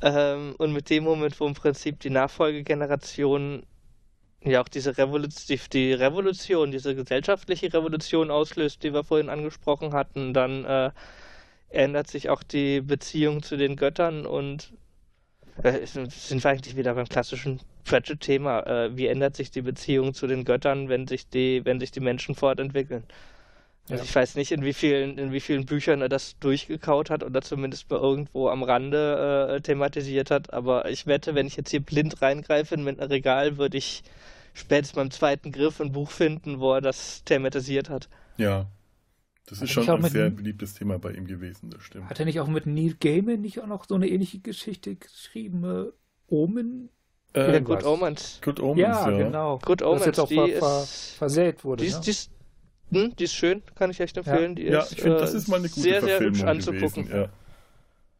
[0.02, 3.64] Ähm, und mit dem Moment, wo im Prinzip die Nachfolgegeneration
[4.46, 10.34] ja auch diese Revolution, die, Revolution, diese gesellschaftliche Revolution auslöst, die wir vorhin angesprochen hatten,
[10.34, 10.92] dann äh,
[11.70, 14.74] ändert sich auch die Beziehung zu den Göttern und
[15.62, 18.62] äh, sind wir eigentlich wieder beim klassischen Pratchett-Thema.
[18.62, 22.00] Äh, wie ändert sich die Beziehung zu den Göttern, wenn sich die, wenn sich die
[22.00, 23.04] Menschen fortentwickeln?
[23.90, 24.04] Also ja.
[24.04, 27.42] ich weiß nicht, in wie vielen, in wie vielen Büchern er das durchgekaut hat oder
[27.42, 31.82] zumindest mal irgendwo am Rande äh, thematisiert hat, aber ich wette, wenn ich jetzt hier
[31.82, 34.04] blind reingreife in mein Regal, würde ich
[34.54, 38.10] spätestens beim zweiten Griff ein Buch finden, wo er das thematisiert hat.
[38.38, 38.68] Ja.
[39.46, 42.10] Das ist schon ein sehr beliebtes Thema bei ihm gewesen, das stimmt.
[42.10, 45.64] Hat er nicht auch mit Neil Gaiman nicht auch noch so eine ähnliche Geschichte geschrieben?
[45.66, 45.92] Äh,
[46.28, 46.90] Omen?
[47.34, 48.40] Äh, Good Omens.
[48.42, 49.10] Good Omens, ja.
[49.12, 49.18] ja.
[49.18, 49.60] genau.
[49.60, 51.84] Good Omens, das jetzt auch die ver ist, versät wurde.
[51.84, 52.02] Die ist, ne?
[52.04, 52.32] die, ist,
[52.92, 54.52] hm, die ist schön, kann ich echt empfehlen.
[54.52, 56.68] Ja, die ja ist, ich finde, das ist mal eine gute sehr, Verfilmung sehr hübsch
[56.68, 57.06] anzugucken.
[57.06, 57.30] Gewesen, ja.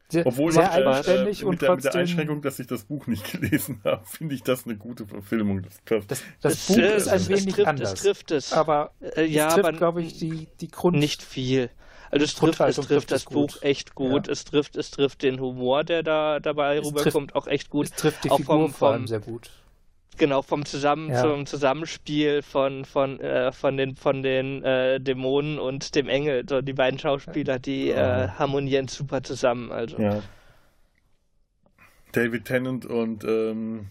[0.10, 2.68] Sehr, Obwohl sehr ich, eigenständig äh, und mit, der, trotzdem, mit der Einschränkung, dass ich
[2.68, 5.64] das Buch nicht gelesen habe, finde ich das eine gute Verfilmung.
[5.64, 7.94] Das, das, das, das Buch ist ein wenig trifft, anders.
[7.94, 8.54] Es trifft es.
[8.54, 10.98] Aber äh, ja, es trifft, glaube ich, die, die Grund...
[10.98, 11.70] Nicht viel.
[12.12, 14.28] Also es trifft, es trifft das Buch echt gut.
[14.28, 14.34] Ja.
[14.34, 17.88] Es trifft, es trifft den Humor, der da dabei es rüberkommt, trifft, auch echt gut.
[17.88, 19.50] Es trifft die auch Figur vom, vom, vor allem sehr gut.
[20.18, 21.22] Genau, vom Zusammen ja.
[21.22, 26.46] zum Zusammenspiel von, von, äh, von den, von den äh, Dämonen und dem Engel.
[26.48, 29.72] So, die beiden Schauspieler, die äh, harmonieren super zusammen.
[29.72, 29.98] Also.
[29.98, 30.22] Ja.
[32.12, 33.88] David Tennant und ähm,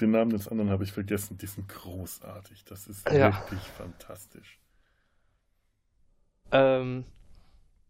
[0.00, 1.38] den Namen des anderen habe ich vergessen.
[1.38, 2.64] Die sind großartig.
[2.64, 3.32] Das ist ja.
[3.32, 4.58] wirklich fantastisch.
[6.50, 7.04] Ähm,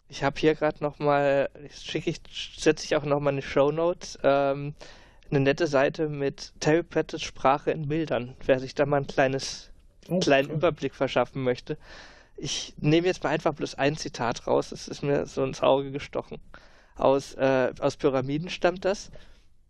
[0.09, 2.21] ich habe hier gerade noch mal, schicke ich,
[2.59, 4.75] setze ich auch noch mal eine Shownote, ähm,
[5.33, 9.71] eine nette Seite mit Terry Pratchett's Sprache in Bildern, wer sich da mal ein kleines,
[10.09, 10.57] oh, kleinen cool.
[10.57, 11.79] Überblick verschaffen möchte.
[12.37, 15.91] Ich nehme jetzt mal einfach bloß ein Zitat raus, es ist mir so ins Auge
[15.91, 16.39] gestochen.
[16.97, 19.11] Aus, äh, aus Pyramiden stammt das.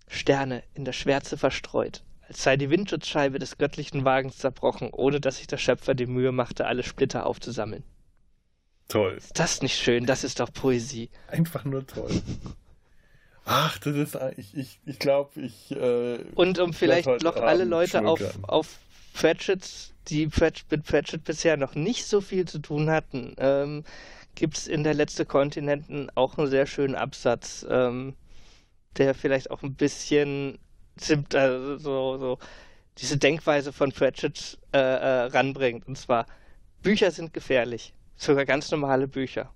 [0.08, 5.38] Sterne in der Schwärze verstreut, als sei die Windschutzscheibe des göttlichen Wagens zerbrochen, ohne dass
[5.38, 7.84] sich der Schöpfer die Mühe machte, alle Splitter aufzusammeln.
[8.88, 9.14] Toll.
[9.16, 10.04] Ist das nicht schön?
[10.04, 11.08] Das ist doch Poesie.
[11.28, 12.10] Einfach nur toll.
[13.45, 15.70] Ach, das ist, ich, ich, ich glaube, ich.
[15.72, 18.78] Äh, Und um vielleicht noch alle Leute auf, auf
[19.14, 20.28] Pratchett, die
[20.70, 23.84] mit Pratchett bisher noch nicht so viel zu tun hatten, ähm,
[24.34, 28.14] gibt es in der letzte Kontinenten auch einen sehr schönen Absatz, ähm,
[28.97, 30.59] der vielleicht auch ein bisschen
[31.34, 32.38] also so, so
[32.99, 35.86] diese Denkweise von Pratchett äh, äh, ranbringt.
[35.88, 36.26] Und zwar,
[36.82, 39.53] Bücher sind gefährlich sogar ganz normale Bücher.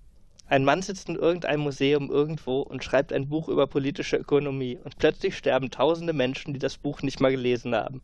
[0.49, 4.97] Ein Mann sitzt in irgendeinem Museum irgendwo und schreibt ein Buch über politische Ökonomie und
[4.97, 8.01] plötzlich sterben tausende Menschen, die das Buch nicht mal gelesen haben.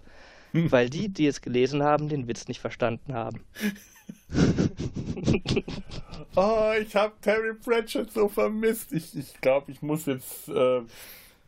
[0.52, 0.72] Hm.
[0.72, 3.42] Weil die, die es gelesen haben, den Witz nicht verstanden haben.
[6.36, 8.92] oh, ich habe Terry Pratchett so vermisst.
[8.92, 10.82] Ich, ich glaube, ich muss jetzt äh,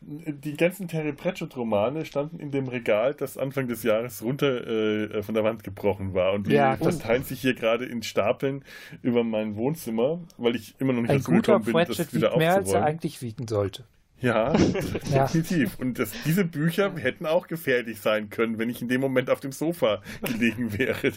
[0.07, 5.33] die ganzen Terry Pratchett-Romane standen in dem Regal, das Anfang des Jahres runter äh, von
[5.33, 6.33] der Wand gebrochen war.
[6.33, 8.63] Und die ja, verteilen sich hier gerade in Stapeln
[9.01, 12.55] über mein Wohnzimmer, weil ich immer noch nicht dazu gekommen bin, Pratchett das wieder mehr
[12.55, 13.85] als er eigentlich wiegen sollte.
[14.21, 15.77] Ja, definitiv.
[15.79, 19.39] Und das, diese Bücher hätten auch gefährlich sein können, wenn ich in dem Moment auf
[19.39, 21.11] dem Sofa gelegen wäre.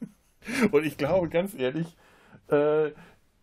[0.72, 1.86] Und ich glaube, ganz ehrlich,
[2.48, 2.90] äh,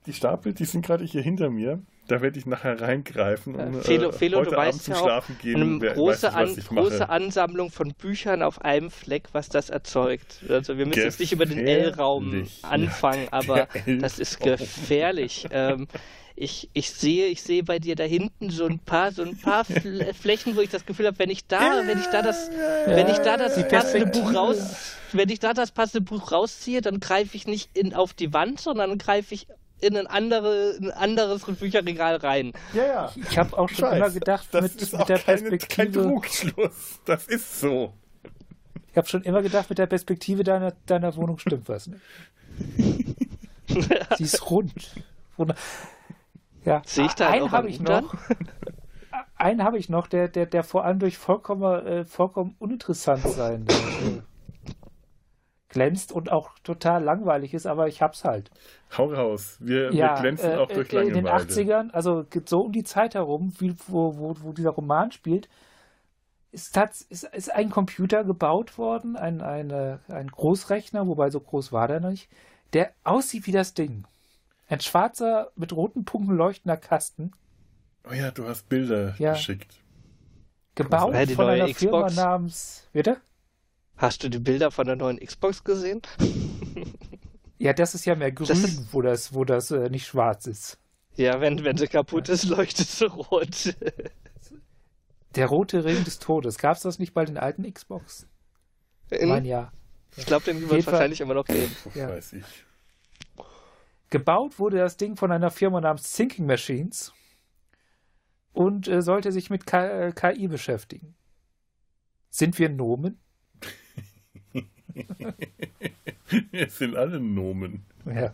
[0.06, 1.82] die Stapel, die sind gerade hier hinter mir.
[2.10, 5.80] Da werde ich nachher reingreifen und äh, Felo, Felo, heute Abend zum ja Schlafen gehen.
[5.82, 10.44] Eine große, an, große Ansammlung von Büchern auf einem Fleck, was das erzeugt.
[10.50, 15.48] Also wir müssen jetzt nicht über den L-Raum anfangen, ja, aber das ist gefährlich.
[15.52, 15.88] ähm,
[16.36, 19.66] ich, ich sehe, ich sehe bei dir da hinten so ein paar, so ein paar
[19.66, 22.50] Flächen, wo ich das Gefühl habe, wenn ich da, wenn ich da das,
[22.88, 27.02] wenn ich da das passende Buch raus, wenn ich da das passende Buch rausziehe, dann
[27.02, 29.48] greife ich nicht in, auf die Wand, sondern greife ich
[29.82, 32.54] in ein, andere, ein anderes Bücherregal rein.
[32.74, 33.12] Ja, ja.
[33.16, 35.92] Ich habe auch schon Scheiß, immer gedacht, das mit, ist mit der keine, Perspektive.
[35.92, 37.00] Kein Trugschluss.
[37.06, 37.94] Das ist so.
[38.92, 42.02] Ich habe schon immer gedacht, mit der Perspektive deiner, deiner Wohnung stimmt was nicht.
[44.18, 44.74] Sie ist rund.
[46.66, 48.14] Ja, Sehe ich da einen habe ich noch.
[49.36, 53.66] einen habe ich noch, der, der, der vor allem durch vollkommen, äh, vollkommen uninteressant sein
[53.68, 54.22] äh,
[55.70, 58.52] glänzt und auch total langweilig ist, aber ich hab's halt.
[58.98, 59.58] Hau raus.
[59.60, 61.20] Wir, ja, wir glänzen äh, auch durch Langeweile.
[61.20, 65.12] In den 80ern, also so um die Zeit herum, wie, wo, wo, wo dieser Roman
[65.12, 65.48] spielt,
[66.52, 66.76] ist,
[67.10, 72.00] ist, ist ein Computer gebaut worden, ein, eine, ein Großrechner, wobei so groß war der
[72.00, 72.30] nicht,
[72.74, 74.06] der aussieht wie das Ding.
[74.68, 77.32] Ein schwarzer, mit roten Punkten leuchtender Kasten.
[78.10, 79.34] Oh ja, du hast Bilder ja.
[79.34, 79.84] geschickt.
[80.76, 82.16] Gebaut von einer Firma Xbox.
[82.16, 82.90] namens.
[82.94, 83.18] Bitte?
[84.00, 86.02] Hast du die Bilder von der neuen Xbox gesehen?
[87.62, 90.48] Ja, das ist ja mehr grün, Das ist- wo das, wo das äh, nicht schwarz
[90.48, 90.80] ist.
[91.18, 93.76] Ja, wenn, wenn sie kaputt ist, leuchtet sie rot.
[95.36, 96.58] Der rote Ring des Todes.
[96.58, 98.28] Gab es das nicht bei den alten Xbox?
[99.12, 99.74] Ich meine ja.
[100.16, 101.70] Ich glaube, den wird wahrscheinlich immer noch geben.
[101.96, 102.08] Ja.
[102.08, 102.46] Weiß ich.
[104.10, 107.12] Gebaut wurde das Ding von einer Firma namens Thinking Machines
[108.54, 111.14] und äh, sollte sich mit K äh, KI beschäftigen.
[112.30, 113.20] Sind wir Nomen?
[116.52, 117.86] Wir sind alle Nomen.
[118.06, 118.34] Ja.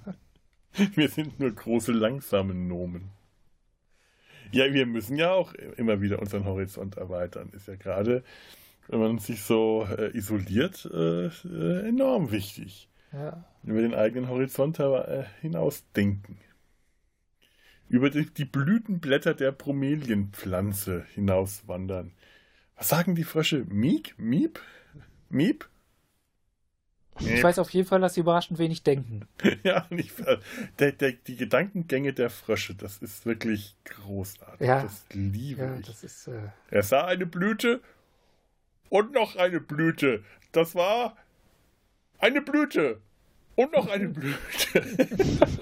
[0.95, 3.09] Wir sind nur große, langsame Nomen.
[4.51, 7.49] Ja, wir müssen ja auch immer wieder unseren Horizont erweitern.
[7.53, 8.23] Ist ja gerade,
[8.87, 12.89] wenn man sich so äh, isoliert, äh, äh, enorm wichtig.
[13.11, 13.43] ja.
[13.63, 16.37] Über den eigenen Horizont äh, hinausdenken.
[17.87, 22.11] Über die, die Blütenblätter der Bromelienpflanze hinauswandern.
[22.75, 23.65] Was sagen die Frösche?
[23.69, 24.13] Miep?
[25.29, 25.69] Miep?
[27.19, 29.21] Ich weiß auf jeden Fall, dass sie überraschend wenig denken.
[29.63, 30.11] Ja, nicht,
[30.79, 34.67] der, der, die Gedankengänge der Frösche, das ist wirklich großartig.
[34.67, 34.83] Ja.
[34.83, 35.85] Das liebe Ja, ich.
[35.87, 36.27] das ist.
[36.27, 37.81] Äh, Er sah eine Blüte
[38.89, 40.23] und noch eine Blüte.
[40.51, 41.15] Das war
[42.19, 42.99] eine Blüte
[43.55, 44.37] und noch eine Blüte.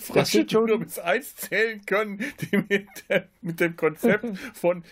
[0.00, 4.82] Frösche, die nur bis eins zählen können, die mit, der, mit dem Konzept von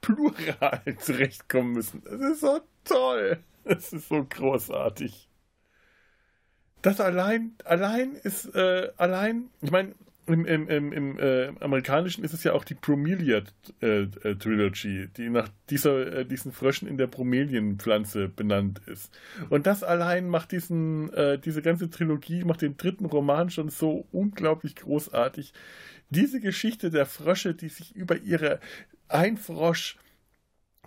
[0.00, 2.02] Plural zurechtkommen müssen.
[2.04, 3.38] Das ist so toll.
[3.64, 5.28] Das ist so großartig.
[6.82, 9.94] Das allein, allein ist, äh, allein, ich meine,
[10.26, 13.42] im, im, im, im äh, amerikanischen ist es ja auch die Bromelia
[13.82, 19.12] äh, äh, Trilogy, die nach dieser, äh, diesen Fröschen in der Bromelienpflanze benannt ist.
[19.48, 24.06] Und das allein macht diesen, äh, diese ganze Trilogie, macht den dritten Roman schon so
[24.12, 25.52] unglaublich großartig.
[26.10, 28.60] Diese Geschichte der Frösche, die sich über ihre
[29.08, 29.96] ein Frosch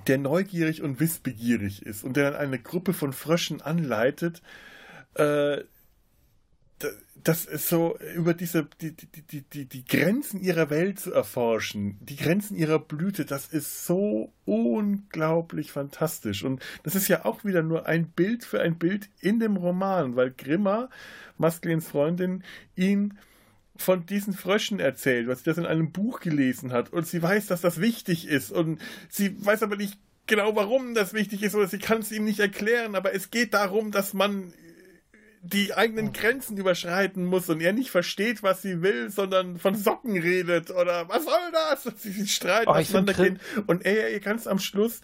[0.08, 4.42] der neugierig und wissbegierig ist und der dann eine Gruppe von Fröschen anleitet,
[5.16, 5.64] äh,
[7.24, 12.18] das ist so über diese die, die, die, die, Grenzen ihrer Welt zu erforschen, die
[12.18, 16.44] Grenzen ihrer Blüte, das ist so unglaublich fantastisch.
[16.44, 20.16] Und das ist ja auch wieder nur ein Bild für ein Bild in dem Roman,
[20.16, 20.90] weil Grimma,
[21.38, 22.44] Masklins Freundin,
[22.76, 23.18] ihn
[23.76, 26.94] von diesen Fröschen erzählt, was sie das in einem Buch gelesen hat.
[26.94, 28.52] Und sie weiß, dass das wichtig ist.
[28.52, 29.98] Und sie weiß aber nicht
[30.28, 32.96] genau, warum das wichtig ist, oder sie kann es ihm nicht erklären.
[32.96, 34.54] Aber es geht darum, dass man
[35.42, 40.18] die eigenen Grenzen überschreiten muss und er nicht versteht, was sie will, sondern von Socken
[40.18, 41.86] redet oder was soll das?
[41.86, 43.40] Und sie sich streiten, Oh, auseinandergehen.
[43.68, 45.02] Und er ihr ganz am Schluss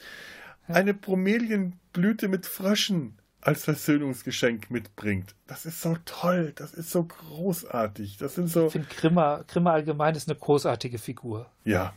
[0.67, 5.35] eine Bromelienblüte mit Fröschen als Versöhnungsgeschenk mitbringt.
[5.47, 8.17] Das ist so toll, das ist so großartig.
[8.17, 11.49] Das sind so, ich finde, Grimma, Grimma allgemein ist eine großartige Figur.
[11.63, 11.93] ja.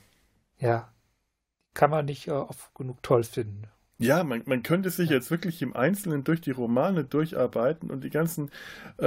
[0.58, 0.92] Ja.
[1.74, 3.62] Kann man nicht äh, oft genug toll finden.
[3.98, 8.10] Ja, man, man könnte sich jetzt wirklich im Einzelnen durch die Romane durcharbeiten und die
[8.10, 8.50] ganzen
[9.00, 9.06] äh,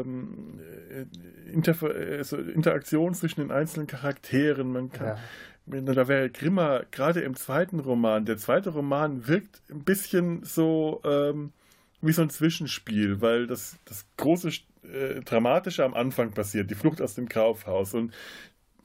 [0.00, 1.06] ähm, äh,
[1.50, 4.72] Interfer also Interaktionen zwischen den einzelnen Charakteren.
[4.72, 5.18] Man kann, Ja.
[5.66, 8.24] Da wäre Grimmer gerade im zweiten Roman.
[8.24, 11.52] Der zweite Roman wirkt ein bisschen so ähm,
[12.00, 14.50] wie so ein Zwischenspiel, weil das, das große
[14.82, 17.94] äh, Dramatische am Anfang passiert, die Flucht aus dem Kaufhaus.
[17.94, 18.12] Und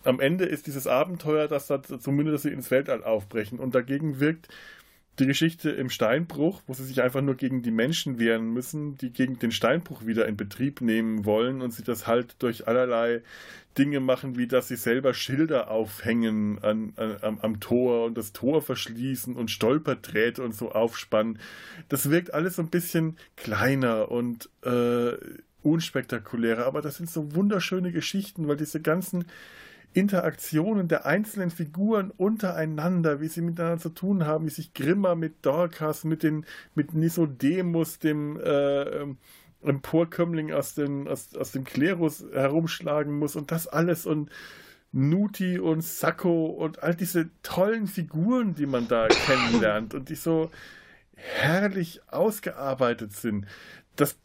[0.04, 3.60] am Ende ist dieses Abenteuer, das dazu mündet, dass sie ins Weltall aufbrechen.
[3.60, 4.50] Und dagegen wirkt
[5.20, 9.12] die Geschichte im Steinbruch, wo sie sich einfach nur gegen die Menschen wehren müssen, die
[9.12, 13.22] gegen den Steinbruch wieder in Betrieb nehmen wollen und sie das halt durch allerlei
[13.78, 18.34] Dinge machen, wie dass sie selber Schilder aufhängen an, an, am, am Tor und das
[18.34, 21.40] Tor verschließen und Stolperdrähte und so aufspannen.
[21.90, 25.14] Das wirkt alles so ein bisschen kleiner und äh,
[25.62, 29.26] unspektakulärer, aber das sind so wunderschöne Geschichten, weil diese ganzen
[29.96, 35.46] Interaktionen der einzelnen Figuren untereinander, wie sie miteinander zu tun haben, wie sich Grimma mit
[35.46, 39.06] Dorcas, mit den mit Nisodemus, dem äh,
[39.64, 44.30] Emporkömmling aus, den, aus, aus dem Klerus herumschlagen muss und das alles und
[44.92, 50.52] Nuti und Sacco und all diese tollen Figuren, die man da kennenlernt und die so
[51.16, 53.46] herrlich ausgearbeitet sind.
[53.96, 54.18] Das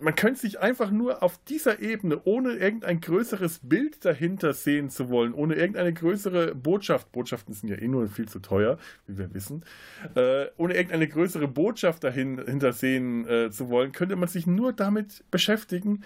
[0.00, 5.08] man könnte sich einfach nur auf dieser Ebene, ohne irgendein größeres Bild dahinter sehen zu
[5.08, 9.32] wollen, ohne irgendeine größere Botschaft, Botschaften sind ja eh nur viel zu teuer, wie wir
[9.34, 9.64] wissen,
[10.14, 15.24] äh, ohne irgendeine größere Botschaft dahinter sehen äh, zu wollen, könnte man sich nur damit
[15.30, 16.02] beschäftigen,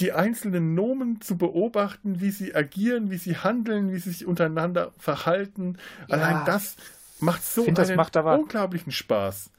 [0.00, 4.92] die einzelnen Nomen zu beobachten, wie sie agieren, wie sie handeln, wie sie sich untereinander
[4.98, 5.76] verhalten.
[6.08, 6.16] Ja.
[6.16, 6.76] Allein das
[7.20, 9.50] macht so einen macht aber- unglaublichen Spaß.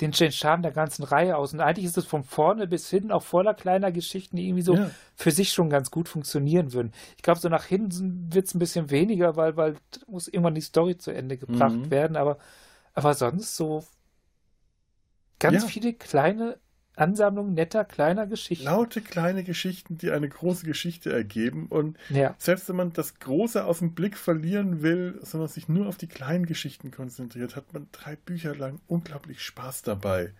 [0.00, 1.52] Den, Charme der ganzen Reihe aus.
[1.52, 4.74] Und eigentlich ist es von vorne bis hinten auch voller kleiner Geschichten, die irgendwie so
[4.74, 4.90] ja.
[5.14, 6.92] für sich schon ganz gut funktionieren würden.
[7.16, 9.76] Ich glaube, so nach hinten wird es ein bisschen weniger, weil, weil
[10.06, 11.90] muss irgendwann die Story zu Ende gebracht mhm.
[11.90, 12.16] werden.
[12.16, 12.38] Aber,
[12.92, 13.84] aber sonst so
[15.38, 15.68] ganz ja.
[15.68, 16.58] viele kleine
[16.96, 18.64] Ansammlung netter kleiner Geschichten.
[18.64, 21.66] Laute kleine Geschichten, die eine große Geschichte ergeben.
[21.68, 22.34] Und ja.
[22.38, 26.06] selbst wenn man das Große aus dem Blick verlieren will, sondern sich nur auf die
[26.06, 30.32] kleinen Geschichten konzentriert, hat man drei Bücher lang unglaublich Spaß dabei.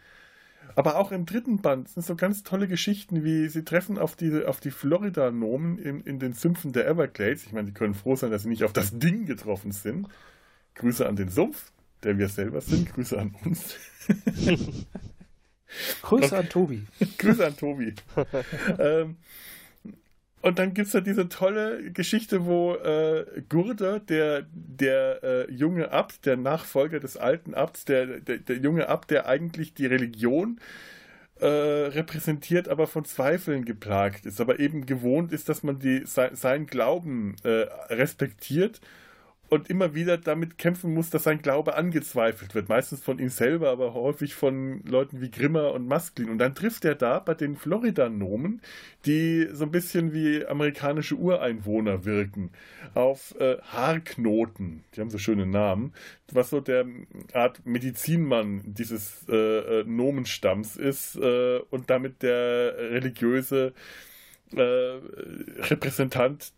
[0.76, 4.48] Aber auch im dritten Band sind so ganz tolle Geschichten, wie sie treffen auf, diese,
[4.48, 7.44] auf die Florida-Nomen in, in den Sümpfen der Everglades.
[7.44, 10.08] Ich meine, die können froh sein, dass sie nicht auf das Ding getroffen sind.
[10.74, 11.70] Grüße an den Sumpf,
[12.02, 12.92] der wir selber sind.
[12.92, 13.76] Grüße an uns.
[16.02, 16.82] Grüße an Tobi.
[17.18, 17.94] Grüße an Tobi.
[18.78, 19.16] ähm,
[20.44, 25.90] und dann gibt es ja diese tolle Geschichte, wo äh, Gurde, der, der äh, junge
[25.90, 30.60] Abt, der Nachfolger des alten Abts, der, der, der junge Abt, der eigentlich die Religion
[31.40, 36.36] äh, repräsentiert, aber von Zweifeln geplagt ist, aber eben gewohnt ist, dass man die, sein,
[36.36, 38.82] seinen Glauben äh, respektiert
[39.50, 42.68] und immer wieder damit kämpfen muss, dass sein Glaube angezweifelt wird.
[42.68, 46.30] Meistens von ihm selber, aber häufig von Leuten wie Grimmer und Masklin.
[46.30, 48.62] Und dann trifft er da bei den Florida-Nomen,
[49.06, 52.50] die so ein bisschen wie amerikanische Ureinwohner wirken,
[52.94, 54.84] auf äh, Haarknoten.
[54.94, 55.92] Die haben so schöne Namen.
[56.32, 56.86] Was so der
[57.32, 63.74] Art Medizinmann dieses äh, äh Nomenstamms ist äh, und damit der religiöse
[64.56, 66.52] äh, Repräsentant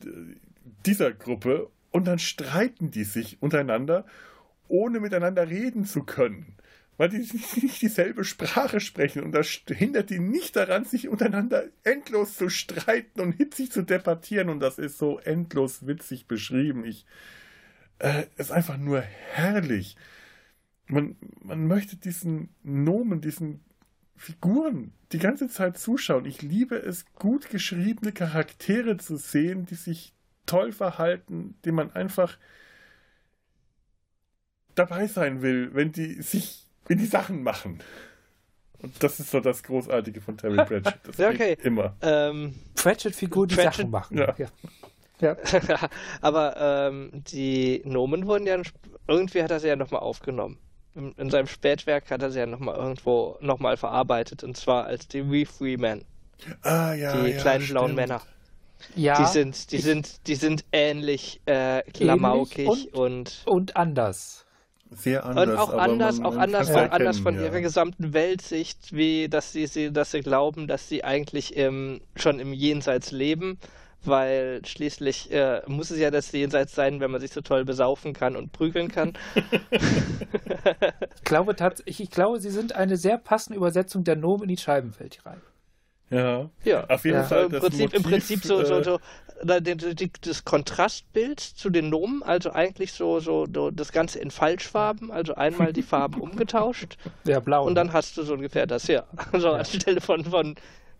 [0.84, 4.04] dieser Gruppe und dann streiten die sich untereinander,
[4.68, 6.54] ohne miteinander reden zu können.
[6.98, 7.16] Weil die
[7.62, 13.22] nicht dieselbe Sprache sprechen und das hindert die nicht daran, sich untereinander endlos zu streiten
[13.22, 14.50] und hitzig zu debattieren.
[14.50, 16.84] Und das ist so endlos witzig beschrieben.
[16.84, 17.06] Ich,
[17.98, 19.96] äh, ist einfach nur herrlich.
[20.88, 23.64] Man, man möchte diesen Nomen, diesen
[24.16, 26.26] Figuren die ganze Zeit zuschauen.
[26.26, 30.12] Ich liebe es, gut geschriebene Charaktere zu sehen, die sich
[30.46, 32.38] toll verhalten, die man einfach
[34.74, 37.82] dabei sein will, wenn die sich, wenn die Sachen machen.
[38.78, 41.00] Und das ist so das Großartige von Terry Pratchett.
[41.04, 41.56] Das ja, okay.
[41.62, 41.96] Immer.
[42.02, 44.18] Ähm, Pratchett-Figur, die Pratchett, Sachen machen.
[44.18, 44.34] Ja.
[44.38, 44.48] ja.
[45.20, 45.36] ja.
[46.20, 48.60] Aber ähm, die Nomen wurden ja,
[49.08, 50.58] irgendwie hat er sie ja nochmal aufgenommen.
[50.94, 54.44] In, in, seinem Spätwerk hat er sie ja nochmal irgendwo nochmal verarbeitet.
[54.44, 56.04] Und zwar als die We Free Men.
[56.62, 57.16] Ah, ja.
[57.16, 57.78] Die ja, kleinen stimmt.
[57.78, 58.22] blauen Männer.
[58.94, 59.18] Ja.
[59.18, 64.46] Die sind, die sind, die sind ähnlich äh, klamaukig ähnlich und, und, und anders.
[64.90, 65.48] Sehr anders.
[65.48, 67.44] Und auch anders, man, auch anders, auch anders von ja.
[67.44, 72.38] ihrer gesamten Weltsicht, wie dass sie, sie, dass sie glauben, dass sie eigentlich im, schon
[72.38, 73.58] im Jenseits leben,
[74.04, 78.12] weil schließlich äh, muss es ja das Jenseits sein, wenn man sich so toll besaufen
[78.12, 79.14] kann und prügeln kann.
[79.70, 84.56] ich glaube tatsächlich, ich glaube, sie sind eine sehr passende Übersetzung der Nomen in die
[84.56, 85.40] Scheibenwelt rein.
[86.10, 86.86] Ja, ja.
[86.88, 87.24] auf jeden ja.
[87.24, 87.44] Fall.
[87.44, 89.00] Im Prinzip, Motiv, Im Prinzip so, so, so
[89.46, 95.10] äh, das Kontrastbild zu den Nomen, also eigentlich so, so, so das Ganze in Falschfarben,
[95.10, 96.96] also einmal die Farben umgetauscht.
[97.24, 97.66] Ja, blau.
[97.66, 99.04] Und dann hast du so ungefähr das, ja.
[99.32, 99.56] Also ja.
[99.56, 100.54] anstelle von, von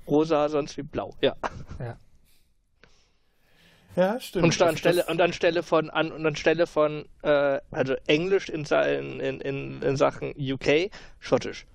[0.08, 1.36] rosa, sonst wie blau, ja.
[1.78, 1.96] Ja.
[3.94, 4.44] Ja, stimmt.
[4.44, 9.82] Und anstelle, und anstelle von, an, und anstelle von äh, also Englisch in, in, in,
[9.82, 11.66] in Sachen UK, Schottisch.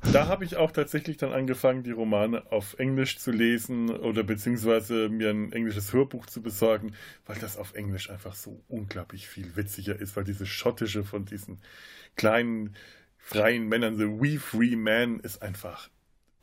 [0.00, 5.08] Da habe ich auch tatsächlich dann angefangen, die Romane auf Englisch zu lesen oder beziehungsweise
[5.08, 6.94] mir ein englisches Hörbuch zu besorgen,
[7.26, 11.60] weil das auf Englisch einfach so unglaublich viel witziger ist, weil diese schottische von diesen
[12.16, 12.74] kleinen
[13.18, 15.90] freien Männern, the We Free Man, ist einfach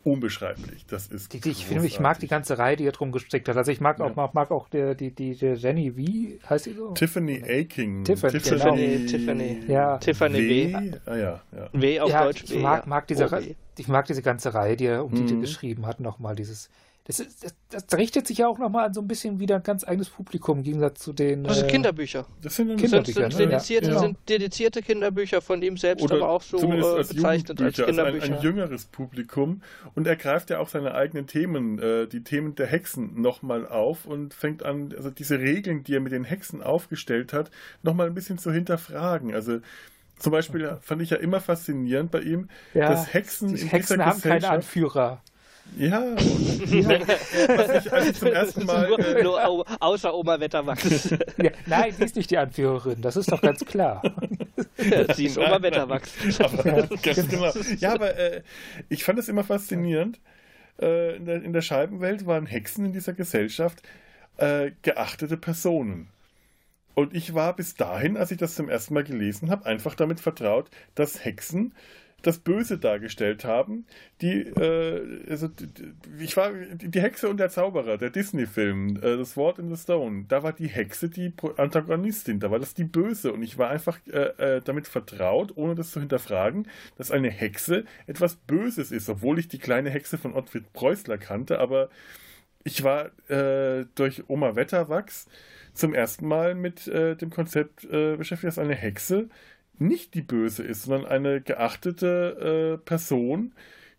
[0.05, 0.85] unbeschreiblich.
[0.85, 3.49] Das ist die, die, ich, finde, ich mag die ganze Reihe, die er drum gestrickt
[3.49, 3.57] hat.
[3.57, 6.73] Also ich mag auch, mag, mag auch die, die, die, die Jenny, wie heißt sie
[6.73, 6.91] so?
[6.91, 8.03] Tiffany Aking.
[8.03, 9.11] Tiffany, Tiffany, genau.
[9.11, 9.63] Tiffany.
[9.67, 9.97] Ja.
[9.97, 10.73] Tiffany W.
[10.73, 10.91] w.
[11.05, 11.69] Ah, ja, ja.
[11.73, 12.43] W auf ja, Deutsch.
[12.43, 15.27] Ich mag, mag diese, ich mag diese ganze Reihe, die er um mhm.
[15.27, 16.69] die geschrieben hat, nochmal dieses
[17.07, 19.63] das, ist, das, das, richtet sich ja auch nochmal an so ein bisschen wieder ein
[19.63, 21.43] ganz eigenes Publikum im Gegensatz zu den.
[21.43, 22.25] Das sind äh, Kinderbücher.
[22.41, 23.21] Das sind Kinderbücher.
[23.29, 23.99] Sind, sind, dedizierte, ja.
[23.99, 28.23] sind dedizierte Kinderbücher von ihm selbst, Oder aber auch so äh, als bezeichnet als Kinderbücher.
[28.23, 29.61] Also ein, ein, jüngeres Publikum.
[29.93, 34.07] Und er greift ja auch seine eigenen Themen, äh, die Themen der Hexen nochmal auf
[34.07, 37.51] und fängt an, also diese Regeln, die er mit den Hexen aufgestellt hat,
[37.83, 39.35] nochmal ein bisschen zu hinterfragen.
[39.35, 39.59] Also
[40.17, 44.19] zum Beispiel fand ich ja immer faszinierend bei ihm, ja, dass Hexen die Hexen haben
[44.21, 45.21] keine Anführer.
[45.77, 48.87] Ja, und, was ich, als ich zum ersten Mal.
[48.87, 51.09] Nur, äh, nur außer Oma Wetterwachs.
[51.37, 54.01] Ja, nein, die ist nicht die Anführerin, das ist doch ganz klar.
[55.15, 56.13] Sie ist Oma Wetterwachs.
[56.39, 57.51] Aber, genau.
[57.79, 58.41] Ja, aber äh,
[58.89, 60.19] ich fand es immer faszinierend.
[60.79, 63.81] Äh, in, der, in, der, Scheibenwelt waren Hexen in dieser Gesellschaft
[64.37, 66.09] äh, geachtete Personen.
[66.93, 70.19] Und ich war bis dahin, als ich das zum ersten Mal gelesen habe, einfach damit
[70.19, 71.73] vertraut, dass Hexen
[72.25, 73.85] das Böse dargestellt haben.
[74.21, 75.49] Die, äh, also,
[76.19, 80.25] ich war die Hexe und der Zauberer, der Disney-Film, äh, das Wort in the Stone.
[80.27, 83.99] Da war die Hexe die Antagonistin, da war das die Böse und ich war einfach
[84.07, 86.67] äh, äh, damit vertraut, ohne das zu hinterfragen,
[86.97, 91.59] dass eine Hexe etwas Böses ist, obwohl ich die kleine Hexe von Ottfried Preußler kannte,
[91.59, 91.89] aber
[92.63, 95.27] ich war äh, durch Oma Wetterwachs
[95.75, 99.29] zum ersten Mal mit äh, dem Konzept äh, beschäftigt, dass eine Hexe
[99.79, 103.53] nicht die Böse ist, sondern eine geachtete äh, Person,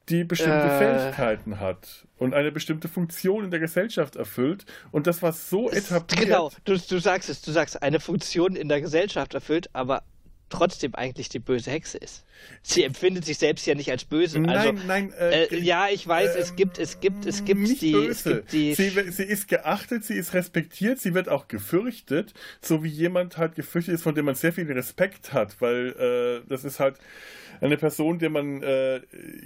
[0.09, 0.79] die bestimmte äh.
[0.79, 4.65] Fähigkeiten hat und eine bestimmte Funktion in der Gesellschaft erfüllt.
[4.93, 6.27] Und das war so etabliert.
[6.27, 10.03] Genau, du, du sagst es, du sagst, eine Funktion in der Gesellschaft erfüllt, aber
[10.49, 12.25] trotzdem eigentlich die böse Hexe ist.
[12.63, 14.39] Sie empfindet sich selbst ja nicht als böse.
[14.39, 17.81] Nein, also, nein, äh, äh, ja, ich weiß, äh, es gibt, es gibt, es gibt
[17.81, 18.11] die, böse.
[18.11, 18.75] es gibt die.
[18.75, 23.55] Sie, sie, ist geachtet, sie ist respektiert, sie wird auch gefürchtet, so wie jemand halt
[23.55, 26.97] gefürchtet ist, von dem man sehr viel Respekt hat, weil äh, das ist halt
[27.61, 29.01] eine Person, der man äh,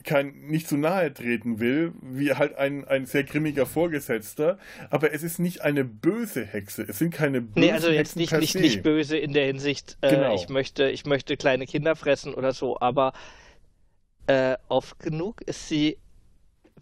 [0.04, 4.58] kein, nicht zu nahe treten will, wie halt ein, ein sehr grimmiger Vorgesetzter.
[4.90, 6.84] Aber es ist nicht eine böse Hexe.
[6.88, 10.10] Es sind keine bösen Nee, also jetzt nicht, nicht, nicht böse in der Hinsicht, äh,
[10.10, 10.34] genau.
[10.34, 13.12] ich, möchte, ich möchte kleine Kinder fressen oder so, aber
[14.26, 15.98] äh, oft genug ist sie,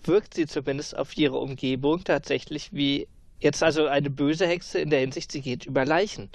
[0.05, 3.09] wirkt sie zumindest auf ihre Umgebung tatsächlich wie
[3.41, 6.31] jetzt also eine böse Hexe in der Hinsicht, sie geht über Leichen.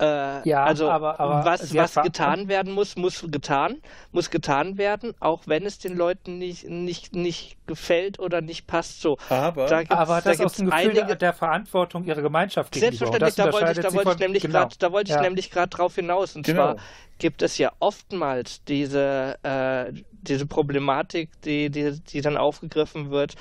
[0.00, 3.80] Äh, ja, also aber, aber was, was getan werden muss, muss getan,
[4.10, 9.00] muss getan werden, auch wenn es den Leuten nicht, nicht, nicht gefällt oder nicht passt.
[9.00, 12.96] So, aber, da aber das da aus dem Gefühl einige, der Verantwortung ihrer Gemeinschaft gegenüber.
[12.96, 14.58] Selbstverständlich, da wollte ich, da wollte ich nämlich genau.
[14.58, 15.22] gerade, da wollte ich ja.
[15.22, 16.34] nämlich gerade drauf hinaus.
[16.34, 16.74] Und genau.
[16.74, 16.76] zwar
[17.18, 23.34] gibt es ja oftmals diese, äh, diese Problematik, die, die, die dann aufgegriffen wird.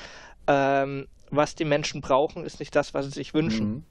[0.46, 3.68] Ähm, was die Menschen brauchen, ist nicht das, was sie sich wünschen.
[3.68, 3.84] Mhm.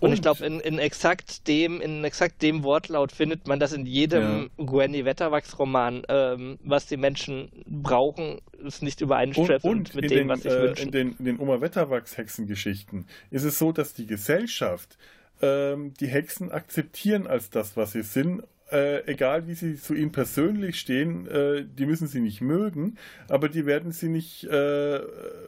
[0.00, 3.74] Und, und ich glaube, in, in, exakt dem, in exakt dem Wortlaut findet man das
[3.74, 4.64] in jedem ja.
[4.64, 10.52] Gwenny Wetterwachs-Roman, ähm, was die Menschen brauchen, ist nicht übereinstimmend mit dem, den, was ich
[10.52, 10.82] äh, wünsche.
[10.84, 14.96] In den, in den Oma Wetterwachs-Hexengeschichten ist es so, dass die Gesellschaft
[15.42, 18.42] ähm, die Hexen akzeptieren als das, was sie sind
[18.72, 22.96] äh, egal wie sie zu ihnen persönlich stehen, äh, die müssen sie nicht mögen,
[23.28, 25.00] aber die werden sie nicht äh,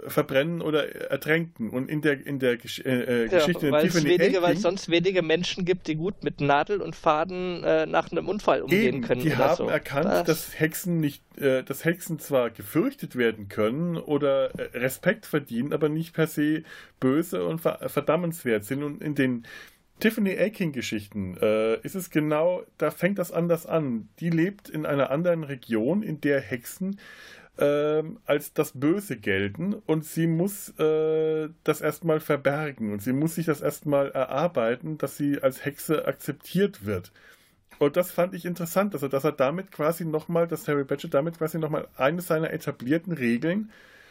[0.06, 1.70] verbrennen oder ertränken.
[1.70, 4.62] Und in der, in der Gesch äh, äh, ja, Geschichte weil es wenige, weil es
[4.62, 8.96] sonst wenige Menschen gibt, die gut mit Nadel und Faden äh, nach einem Unfall umgehen
[8.96, 9.22] eben, können.
[9.22, 9.68] Die haben so.
[9.68, 10.24] erkannt, das.
[10.24, 16.26] dass Hexen nicht, dass Hexen zwar gefürchtet werden können oder Respekt verdienen, aber nicht per
[16.26, 16.62] se
[17.00, 18.82] böse und verdammenswert sind.
[18.82, 19.46] Und in den
[20.02, 24.08] Tiffany Aking-Geschichten äh, ist es genau, da fängt das anders an.
[24.18, 26.98] Die lebt in einer anderen Region, in der Hexen
[27.56, 33.36] äh, als das Böse gelten und sie muss äh, das erstmal verbergen und sie muss
[33.36, 37.12] sich das erstmal erarbeiten, dass sie als Hexe akzeptiert wird.
[37.78, 41.38] Und das fand ich interessant, also dass er damit quasi nochmal, dass Harry Badger damit
[41.38, 44.01] quasi nochmal eine seiner etablierten Regeln äh,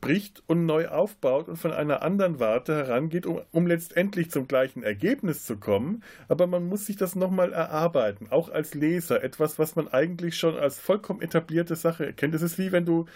[0.00, 4.82] bricht und neu aufbaut und von einer anderen Warte herangeht, um, um letztendlich zum gleichen
[4.82, 6.02] Ergebnis zu kommen.
[6.28, 9.22] Aber man muss sich das nochmal erarbeiten, auch als Leser.
[9.22, 12.34] Etwas, was man eigentlich schon als vollkommen etablierte Sache erkennt.
[12.34, 13.06] Es ist wie wenn du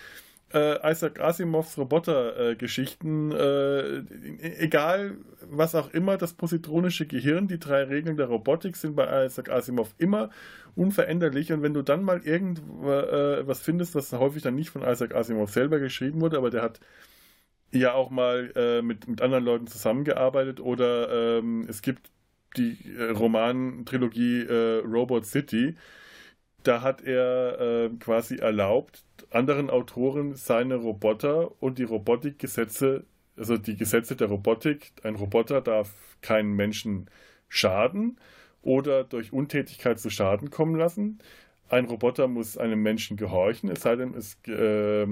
[0.55, 5.17] äh, Isaac Asimovs Roboter-Geschichten, äh, äh, egal
[5.51, 9.95] was auch immer, das positronische Gehirn, die drei Regeln der Robotik sind bei Isaac Asimov
[9.99, 10.31] immer
[10.75, 11.53] unveränderlich.
[11.53, 15.51] Und wenn du dann mal irgendwas äh, findest, was häufig dann nicht von Isaac Asimov
[15.51, 16.81] selber geschrieben wurde, aber der hat
[17.73, 22.11] ja auch mal äh, mit, mit anderen Leuten zusammengearbeitet oder ähm, es gibt
[22.57, 24.47] die äh, Roman-Trilogie
[24.85, 25.77] Robot City,
[26.63, 33.05] da hat er quasi erlaubt, anderen Autoren seine Roboter und die Robotikgesetze,
[33.37, 35.91] also die Gesetze der Robotik, ein Roboter darf
[36.21, 37.09] keinen Menschen
[37.49, 38.19] schaden
[38.63, 41.19] oder durch Untätigkeit zu Schaden kommen lassen.
[41.69, 45.07] Ein Roboter muss einem Menschen gehorchen, es sei denn, es äh,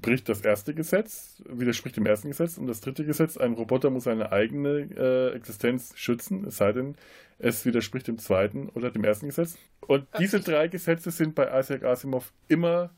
[0.00, 2.58] bricht das erste Gesetz, widerspricht dem ersten Gesetz.
[2.58, 6.96] Und das dritte Gesetz, ein Roboter muss seine eigene äh, Existenz schützen, es sei denn,
[7.38, 9.56] es widerspricht dem zweiten oder dem ersten Gesetz.
[9.86, 12.90] Und diese drei Gesetze sind bei Isaac Asimov immer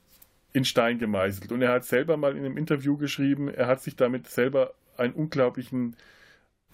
[0.54, 1.52] in Stein gemeißelt.
[1.52, 5.12] Und er hat selber mal in einem Interview geschrieben, er hat sich damit selber einen
[5.12, 5.96] unglaublichen,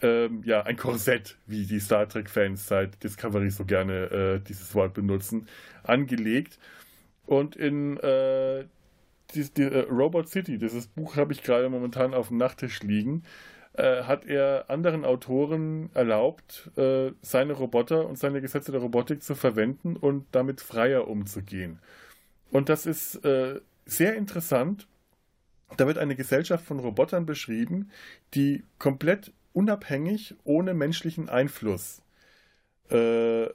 [0.02, 4.93] ähm, ja, ein Korsett, wie die Star Trek-Fans seit Discovery so gerne äh, dieses Wort
[4.93, 5.48] benutzen,
[5.82, 6.59] angelegt.
[7.24, 8.66] Und in äh,
[9.35, 13.24] die, die, äh, Robot City, dieses Buch habe ich gerade momentan auf dem Nachttisch liegen,
[13.73, 19.35] äh, hat er anderen Autoren erlaubt, äh, seine Roboter und seine Gesetze der Robotik zu
[19.35, 21.78] verwenden und damit freier umzugehen.
[22.51, 24.86] Und das ist äh, sehr interessant.
[25.76, 27.90] Da wird eine Gesellschaft von Robotern beschrieben,
[28.34, 32.02] die komplett unabhängig, ohne menschlichen Einfluss
[32.90, 33.46] äh,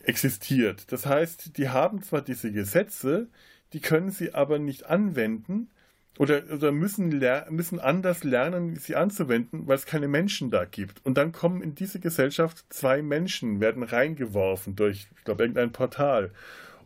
[0.00, 0.92] existiert.
[0.92, 3.28] Das heißt, die haben zwar diese Gesetze,
[3.72, 5.70] die können sie aber nicht anwenden
[6.18, 11.04] oder, oder müssen, müssen anders lernen, sie anzuwenden, weil es keine Menschen da gibt.
[11.04, 16.32] Und dann kommen in diese Gesellschaft zwei Menschen, werden reingeworfen durch, ich glaube, irgendein Portal.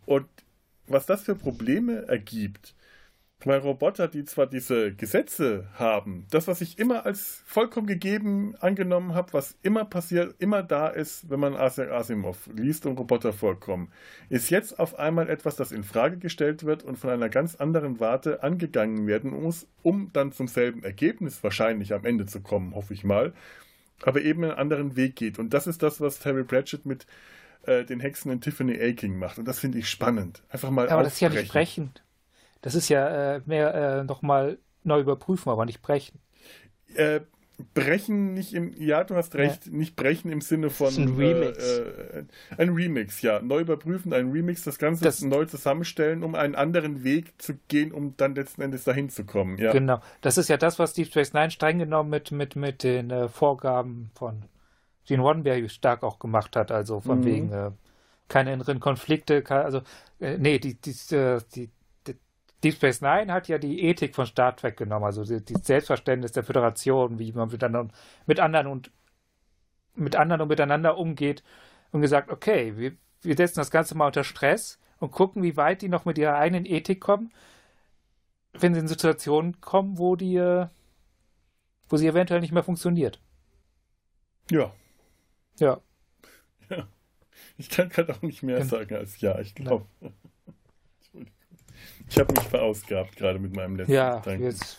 [0.04, 0.26] Und
[0.86, 2.74] was das für Probleme ergibt,
[3.46, 9.14] weil Roboter, die zwar diese Gesetze haben, das, was ich immer als vollkommen gegeben angenommen
[9.14, 13.90] habe, was immer passiert, immer da ist, wenn man Asimov liest und Roboter vorkommen,
[14.28, 18.00] ist jetzt auf einmal etwas, das in Frage gestellt wird und von einer ganz anderen
[18.00, 22.94] Warte angegangen werden muss, um dann zum selben Ergebnis wahrscheinlich am Ende zu kommen, hoffe
[22.94, 23.32] ich mal,
[24.02, 25.38] aber eben einen anderen Weg geht.
[25.38, 27.06] Und das ist das, was Terry Pratchett mit
[27.64, 29.38] äh, den Hexen in Tiffany Aking macht.
[29.38, 30.42] Und das finde ich spannend.
[30.48, 32.02] Einfach mal Aber das ist ja nicht brechend.
[32.60, 36.20] Das ist ja äh, mehr äh, nochmal neu überprüfen, aber nicht brechen.
[36.94, 37.20] Äh,
[37.74, 39.72] brechen nicht im, ja, du hast recht, ja.
[39.72, 41.78] nicht brechen im Sinne von ein Remix.
[41.78, 42.24] Äh,
[42.56, 43.40] ein Remix, ja.
[43.40, 47.92] Neu überprüfen, ein Remix, das Ganze das, neu zusammenstellen, um einen anderen Weg zu gehen,
[47.92, 49.58] um dann letzten Endes dahin zu kommen.
[49.58, 49.72] Ja.
[49.72, 50.00] Genau.
[50.20, 53.28] Das ist ja das, was Deep Space Nine streng genommen mit, mit, mit den äh,
[53.28, 54.42] Vorgaben von
[55.04, 57.24] Gene Roddenberry stark auch gemacht hat, also von mhm.
[57.24, 57.70] wegen äh,
[58.28, 59.82] keine inneren Konflikte, keine, also
[60.20, 61.70] äh, nee, die, die, äh, die,
[62.06, 62.16] die,
[62.62, 66.32] Deep Space Nine hat ja die Ethik von Star Trek genommen, also die, die Selbstverständnis
[66.32, 67.92] der Föderation, wie man mit anderen,
[68.26, 68.90] mit anderen und
[69.94, 71.42] mit anderen und miteinander umgeht
[71.90, 75.82] und gesagt, okay, wir, wir setzen das Ganze mal unter Stress und gucken, wie weit
[75.82, 77.30] die noch mit ihrer eigenen Ethik kommen,
[78.54, 80.68] wenn sie in Situationen kommen, wo die, äh,
[81.88, 83.20] wo sie eventuell nicht mehr funktioniert.
[84.50, 84.72] Ja,
[85.58, 85.80] ja.
[86.70, 86.88] ja.
[87.58, 89.86] Ich kann gerade auch nicht mehr Gen sagen als ja, ich glaube.
[92.08, 94.78] Ich habe mich verausgabt gerade mit meinem letzten Ja, jetzt,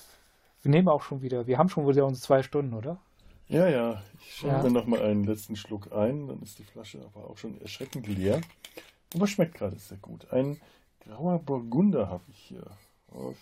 [0.61, 1.47] wir nehmen auch schon wieder.
[1.47, 2.99] Wir haben schon wieder unsere zwei Stunden, oder?
[3.47, 4.01] Ja, ja.
[4.19, 4.63] Ich schaue ja.
[4.63, 6.27] mir nochmal einen letzten Schluck ein.
[6.27, 8.41] Dann ist die Flasche aber auch schon erschreckend leer.
[9.13, 10.31] Aber schmeckt gerade sehr gut.
[10.31, 10.59] Ein
[11.01, 12.65] grauer Burgunder habe ich hier.
[13.11, 13.35] Aus,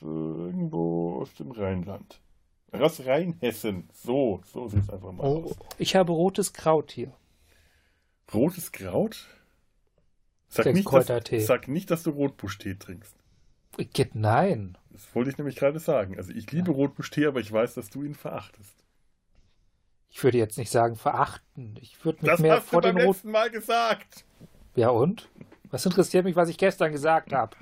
[0.00, 2.20] äh, irgendwo aus dem Rheinland.
[2.82, 3.88] Aus Rheinhessen.
[3.92, 5.56] So, so sieht es einfach mal oh, aus.
[5.78, 7.12] Ich habe rotes Kraut hier.
[8.32, 9.26] Rotes Kraut?
[10.48, 13.14] Sag nicht, dass, sag nicht, dass du Rotbuschtee trinkst.
[13.92, 14.78] Geht nein.
[14.90, 16.16] Das wollte ich nämlich gerade sagen.
[16.16, 16.76] Also ich liebe ja.
[16.76, 18.74] Rotbuschtee, aber ich weiß, dass du ihn verachtest.
[20.08, 21.76] Ich würde jetzt nicht sagen verachten.
[21.82, 24.24] Ich würde mich das mehr hast vor du beim den letzten Mal gesagt.
[24.74, 25.28] Ja und?
[25.64, 27.56] Was interessiert mich, was ich gestern gesagt habe?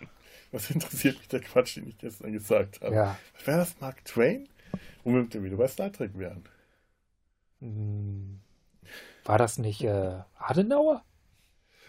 [0.52, 2.94] Was interessiert mich der Quatsch, den ich gestern gesagt habe?
[2.94, 3.18] Ja.
[3.44, 4.48] Wäre das Mark Twain?
[5.04, 6.44] Womit wir wieder bei Star Trek wären.
[7.60, 8.40] Hm.
[9.24, 11.02] War das nicht äh, Adenauer?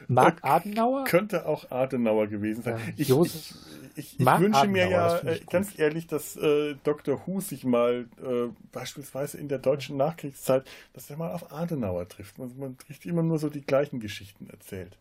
[0.07, 1.05] Mark Adenauer?
[1.05, 2.77] Könnte auch Adenauer gewesen sein.
[2.77, 3.53] Ja, ich, ich,
[3.95, 7.21] ich, ich wünsche Adenauer, mir ja äh, ganz ehrlich, dass äh, Dr.
[7.25, 12.37] Who sich mal äh, beispielsweise in der deutschen Nachkriegszeit, dass er mal auf Adenauer trifft.
[12.37, 14.97] Man, man trifft immer nur so die gleichen Geschichten erzählt.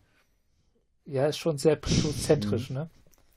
[1.05, 2.89] Ja, ist schon sehr psychozentrisch, ne?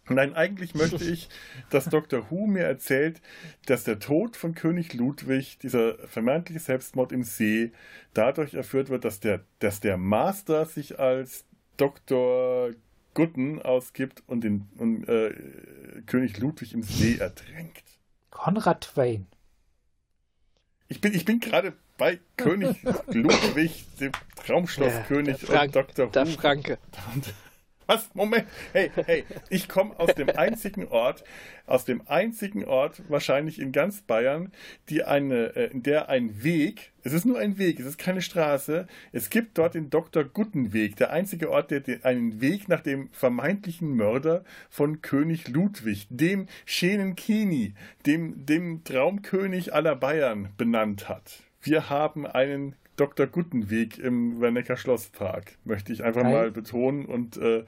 [0.09, 1.29] Nein, eigentlich möchte ich,
[1.71, 2.31] dass Dr.
[2.31, 3.21] Who mir erzählt,
[3.67, 7.73] dass der Tod von König Ludwig, dieser vermeintliche Selbstmord im See,
[8.15, 11.45] dadurch erführt wird, dass der, dass der Master sich als
[11.77, 12.71] Dr.
[13.15, 15.35] Gutten ausgibt und den und, äh,
[16.07, 17.83] König Ludwig im See ertränkt.
[18.31, 19.27] Konrad Twain.
[20.89, 22.77] Ich bin, ich bin gerade bei König
[23.09, 24.13] Ludwig, dem
[24.47, 26.07] Traumschlosskönig ja, und Dr.
[26.07, 26.11] Who.
[26.13, 26.79] Der Franke.
[27.15, 27.35] Und,
[27.89, 28.15] was?
[28.15, 28.47] Moment.
[28.73, 31.24] Hey, hey, ich komme aus dem einzigen Ort,
[31.66, 34.52] aus dem einzigen Ort wahrscheinlich in ganz Bayern,
[34.90, 38.20] die eine, äh, in der ein Weg, es ist nur ein Weg, es ist keine
[38.20, 40.24] Straße, es gibt dort den Dr.
[40.24, 46.47] Guttenweg, der einzige Ort, der einen Weg nach dem vermeintlichen Mörder von König Ludwig, dem
[46.66, 47.73] Schenenkini,
[48.05, 51.43] dem, dem Traumkönig aller Bayern benannt hat.
[51.62, 53.27] Wir haben einen Dr.
[53.27, 56.33] Guttenweg im Wernecker Schlosspark, möchte ich einfach Nein.
[56.33, 57.65] mal betonen und äh,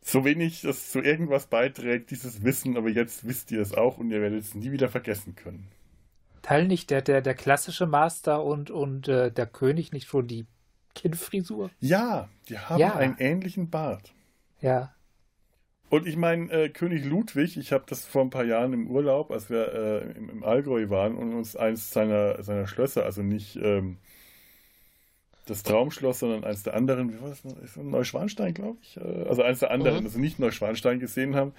[0.00, 4.10] so wenig das zu irgendwas beiträgt, dieses Wissen, aber jetzt wisst ihr es auch und
[4.10, 5.68] ihr werdet es nie wieder vergessen können.
[6.42, 10.46] Teil nicht der, der, der klassische Master und, und äh, der König nicht schon die
[10.94, 11.70] Kinnfrisur?
[11.80, 12.94] Ja, die haben ja.
[12.94, 14.14] einen ähnlichen Bart.
[14.60, 14.94] Ja.
[15.90, 19.30] Und ich meine, äh, König Ludwig, ich habe das vor ein paar Jahren im Urlaub,
[19.30, 23.56] als wir äh, im, im, Allgäu waren und uns eins seiner, seiner Schlösser, also nicht
[23.56, 23.96] ähm,
[25.46, 27.42] das Traumschloss, sondern eins der anderen, wie war das?
[27.76, 28.98] Neuschwanstein, glaube ich.
[28.98, 30.06] Äh, also eins der anderen, mhm.
[30.06, 31.52] also nicht Neuschwanstein gesehen haben,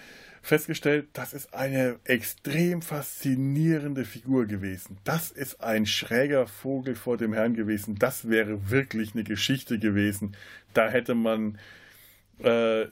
[0.44, 4.98] festgestellt, das ist eine extrem faszinierende Figur gewesen.
[5.06, 7.96] Das ist ein schräger Vogel vor dem Herrn gewesen.
[7.98, 10.36] Das wäre wirklich eine Geschichte gewesen.
[10.76, 11.58] Da hätte man
[12.44, 12.86] äh,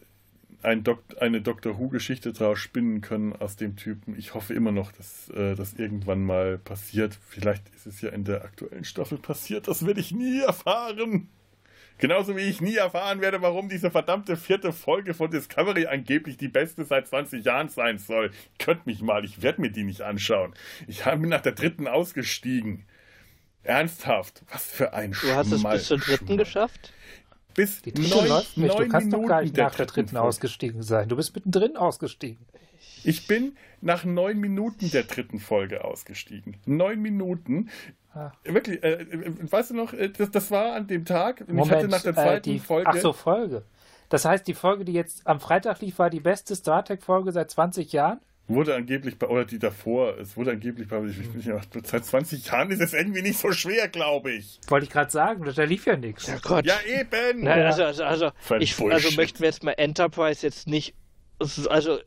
[0.63, 4.17] ein Dok eine Doctor Who-Geschichte draus spinnen können aus dem Typen.
[4.17, 7.17] Ich hoffe immer noch, dass äh, das irgendwann mal passiert.
[7.27, 9.67] Vielleicht ist es ja in der aktuellen Staffel passiert.
[9.67, 11.29] Das werde ich nie erfahren.
[11.99, 16.47] Genauso wie ich nie erfahren werde, warum diese verdammte vierte Folge von Discovery angeblich die
[16.47, 18.31] beste seit 20 Jahren sein soll.
[18.59, 20.53] Könnt mich mal, ich werde mir die nicht anschauen.
[20.87, 22.85] Ich habe nach der dritten ausgestiegen.
[23.63, 26.37] Ernsthaft, was für ein Du hast es bis zur dritten Schmal.
[26.37, 26.93] geschafft?
[27.57, 28.79] Bis Die dritte neun, läuft nicht.
[28.79, 30.27] Du kannst doch gar Minuten nicht nach der dritten Folge.
[30.27, 31.09] ausgestiegen sein.
[31.09, 32.45] Du bist mittendrin ausgestiegen.
[33.03, 36.57] Ich bin nach neun Minuten der dritten Folge ausgestiegen.
[36.67, 37.69] Neun Minuten.
[38.13, 38.31] Ah.
[38.43, 41.55] Wirklich, äh, äh, weißt du noch, äh, das, das war an dem Tag, und ich
[41.55, 42.89] Moment, hatte nach der äh, zweiten die, Folge.
[42.91, 43.63] Ach so, Folge.
[44.09, 47.49] Das heißt, die Folge, die jetzt am Freitag lief, war die beste Star Trek-Folge seit
[47.49, 48.19] 20 Jahren?
[48.49, 51.51] Wurde angeblich bei, oder die davor, es wurde angeblich bei, ich, ich,
[51.83, 54.59] seit 20 Jahren ist es irgendwie nicht so schwer, glaube ich.
[54.67, 56.27] Wollte ich gerade sagen, da lief ja nichts.
[56.27, 56.65] Ja Gott.
[56.65, 57.43] Ja, eben.
[57.43, 60.95] Nein, also, also, also, ich, also möchten wir jetzt mal Enterprise jetzt nicht.
[61.39, 61.99] Also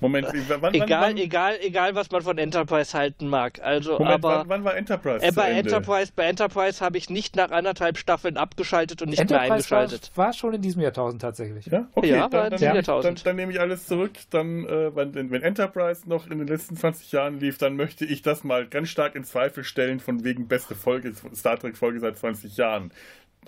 [0.00, 3.60] Moment, wie- wann, wann, egal, wann, egal, egal, was man von Enterprise halten mag.
[3.62, 5.24] Also, Moment, aber wann, wann war Enterprise?
[5.26, 5.50] äh, bei?
[5.50, 9.78] Enterprise, bei Enterprise habe ich nicht nach anderthalb Staffeln abgeschaltet und nicht mehr Enterprise war,
[9.80, 10.12] eingeschaltet.
[10.14, 11.66] war schon in diesem Jahrtausend tatsächlich.
[11.66, 13.26] Ja, okay, Ja, war dann, in dann, ich, dann, Jahrtausend.
[13.26, 14.12] dann nehme ich alles zurück.
[14.30, 18.22] Dann, äh, wenn, wenn Enterprise noch in den letzten 20 Jahren lief, dann möchte ich
[18.22, 22.16] das mal ganz stark in Zweifel stellen, von wegen beste Folge, Star Trek Folge seit
[22.18, 22.92] 20 Jahren.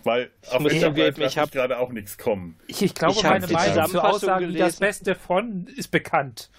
[0.04, 2.58] Weil auf muss Enterprise ich hab- ich gerade auch nichts kommen.
[2.66, 4.80] Ich, ich glaube, Ich meine Meinung zur Aussage, wie das gelesen.
[4.80, 6.50] Beste von ist bekannt.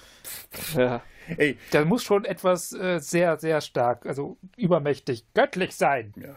[0.76, 1.01] Ja.
[1.38, 6.13] Ey, Da muss schon etwas äh, sehr, sehr stark, also übermächtig, göttlich sein.
[6.18, 6.35] ja.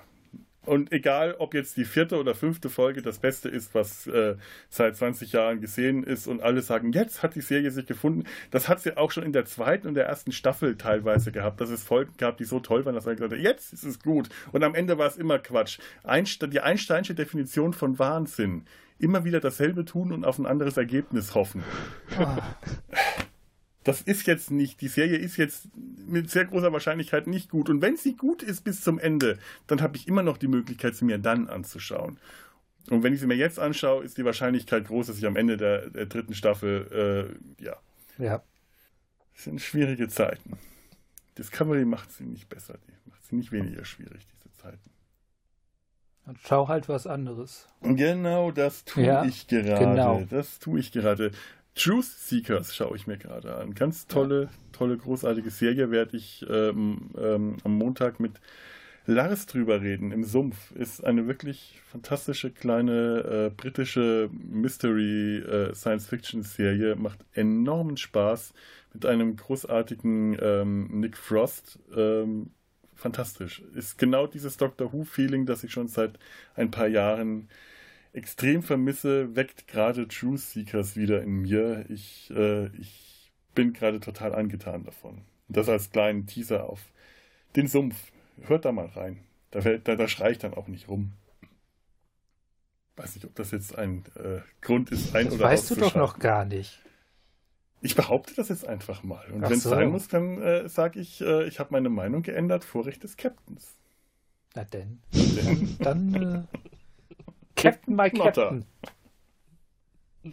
[0.66, 4.36] Und egal, ob jetzt die vierte oder fünfte Folge das Beste ist, was äh,
[4.68, 8.68] seit 20 Jahren gesehen ist und alle sagen, jetzt hat die Serie sich gefunden, das
[8.68, 11.82] hat sie auch schon in der zweiten und der ersten Staffel teilweise gehabt, dass es
[11.82, 14.28] Folgen gab, die so toll waren, dass man gesagt hat, jetzt ist es gut.
[14.52, 15.78] Und am Ende war es immer Quatsch.
[16.02, 18.64] Einstein, die Einsteinsche Definition von Wahnsinn.
[18.98, 21.62] Immer wieder dasselbe tun und auf ein anderes Ergebnis hoffen.
[23.84, 25.68] Das ist jetzt nicht, die Serie ist jetzt
[26.06, 27.68] mit sehr großer Wahrscheinlichkeit nicht gut.
[27.68, 30.96] Und wenn sie gut ist bis zum Ende, dann habe ich immer noch die Möglichkeit,
[30.96, 32.18] sie mir dann anzuschauen.
[32.90, 35.56] Und wenn ich sie mir jetzt anschaue, ist die Wahrscheinlichkeit groß, dass ich am Ende
[35.56, 37.76] der, der dritten Staffel, äh, ja,
[38.18, 38.42] Ja.
[39.34, 40.58] es sind schwierige Zeiten.
[41.38, 44.90] Discovery macht sie nicht besser, die macht sie nicht weniger schwierig, diese Zeiten.
[46.26, 47.66] Und schau halt was anderes.
[47.82, 49.78] Genau das tue Ja, ich gerade.
[49.78, 50.24] genau.
[50.30, 51.32] Das tue ich gerade.
[51.74, 53.74] Truth Seekers schaue ich mir gerade an.
[53.74, 58.40] Ganz tolle, tolle, großartige Serie werde ich ähm, ähm, am Montag mit
[59.06, 60.12] Lars drüber reden.
[60.12, 66.96] Im Sumpf ist eine wirklich fantastische kleine äh, britische Mystery äh, Science Fiction Serie.
[66.96, 68.54] Macht enormen Spaß
[68.94, 71.80] mit einem großartigen ähm, Nick Frost.
[71.94, 72.50] Ähm,
[72.94, 73.62] fantastisch.
[73.74, 76.18] Ist genau dieses Doctor Who Feeling, das ich schon seit
[76.54, 77.48] ein paar Jahren
[78.14, 81.84] extrem vermisse, weckt gerade Truth Seekers wieder in mir.
[81.88, 85.22] Ich, äh, ich bin gerade total angetan davon.
[85.48, 86.80] Und das als kleinen Teaser auf
[87.56, 88.12] den Sumpf.
[88.42, 89.20] Hört da mal rein.
[89.50, 91.12] Da, da, da schrei ich dann auch nicht rum.
[92.96, 95.94] Weiß nicht, ob das jetzt ein äh, Grund ist, ein Das oder weißt du doch
[95.94, 96.80] noch gar nicht.
[97.80, 99.26] Ich behaupte das jetzt einfach mal.
[99.30, 99.70] Und wenn es so.
[99.70, 103.74] sein muss, dann äh, sage ich, äh, ich habe meine Meinung geändert, Vorrecht des Captains.
[104.54, 105.00] Na denn.
[105.80, 106.58] Dann, äh,
[107.64, 108.10] Captain, my.
[108.10, 108.64] Captain.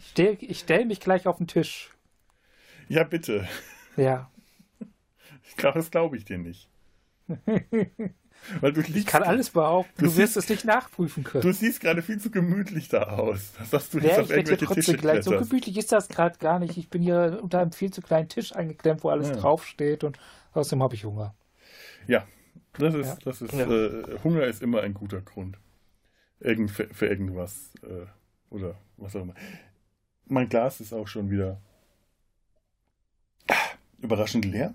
[0.00, 1.90] Stell, ich stelle mich gleich auf den Tisch.
[2.88, 3.46] Ja, bitte.
[3.96, 4.30] Ja.
[5.48, 6.68] Ich glaube, das glaube ich dir nicht.
[8.60, 9.92] Weil du Ich liegst, kann alles behaupten.
[9.98, 11.42] Du Du, wirst siehst- es nicht nachprüfen können.
[11.42, 13.52] du siehst gerade viel zu gemütlich da aus.
[13.58, 15.24] Das hast du jetzt ja, auf ich werde hier irgendwelche trotzdem Tische gleich.
[15.24, 16.76] So gemütlich ist das gerade gar nicht.
[16.76, 19.36] Ich bin hier unter einem viel zu kleinen Tisch eingeklemmt, wo alles Ja.
[19.36, 20.18] draufsteht und
[20.54, 21.34] außerdem habe ich Hunger.
[22.08, 22.26] Ja,
[22.78, 23.16] das ist, Ja.
[23.24, 23.70] das ist, Ja.
[23.70, 25.58] äh, Hunger ist immer ein guter Grund.
[26.42, 27.70] Irgend, für, für irgendwas.
[27.82, 28.06] Äh,
[28.50, 29.34] oder was auch immer.
[30.26, 31.60] Mein Glas ist auch schon wieder
[33.48, 33.54] ah,
[34.00, 34.74] überraschend leer.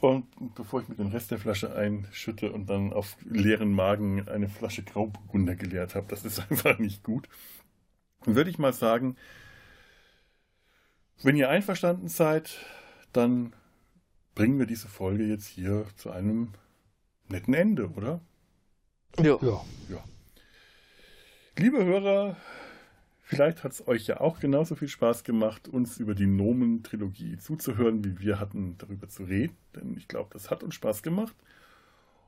[0.00, 4.48] Und bevor ich mit dem Rest der Flasche einschütte und dann auf leeren Magen eine
[4.48, 7.28] Flasche Grauburgunder geleert habe, das ist einfach nicht gut,
[8.24, 9.16] würde ich mal sagen,
[11.22, 12.58] wenn ihr einverstanden seid,
[13.12, 13.54] dann
[14.34, 16.52] bringen wir diese Folge jetzt hier zu einem
[17.28, 18.20] netten Ende, oder?
[19.18, 19.64] Jo.
[19.88, 20.04] Ja.
[21.58, 22.36] Liebe Hörer,
[23.22, 28.04] vielleicht hat es euch ja auch genauso viel Spaß gemacht, uns über die Nomen-Trilogie zuzuhören,
[28.04, 29.56] wie wir hatten, darüber zu reden.
[29.74, 31.34] Denn ich glaube, das hat uns Spaß gemacht.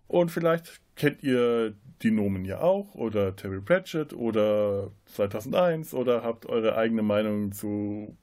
[0.06, 6.46] Und vielleicht kennt ihr die Nomen ja auch oder Terry Pratchett oder 2001 oder habt
[6.46, 8.16] eure eigene Meinung zu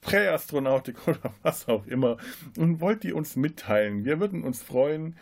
[0.00, 2.18] Präastronautik oder was auch immer
[2.56, 4.04] und wollt die uns mitteilen.
[4.04, 5.16] Wir würden uns freuen,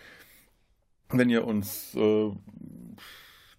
[1.08, 2.30] wenn ihr uns äh,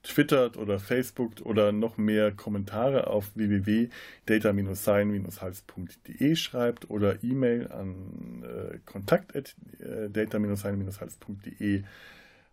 [0.03, 11.83] twittert oder facebookt oder noch mehr Kommentare auf www.data-sein-hals.de schreibt oder E-Mail an äh, kontakt.data-sein-hals.de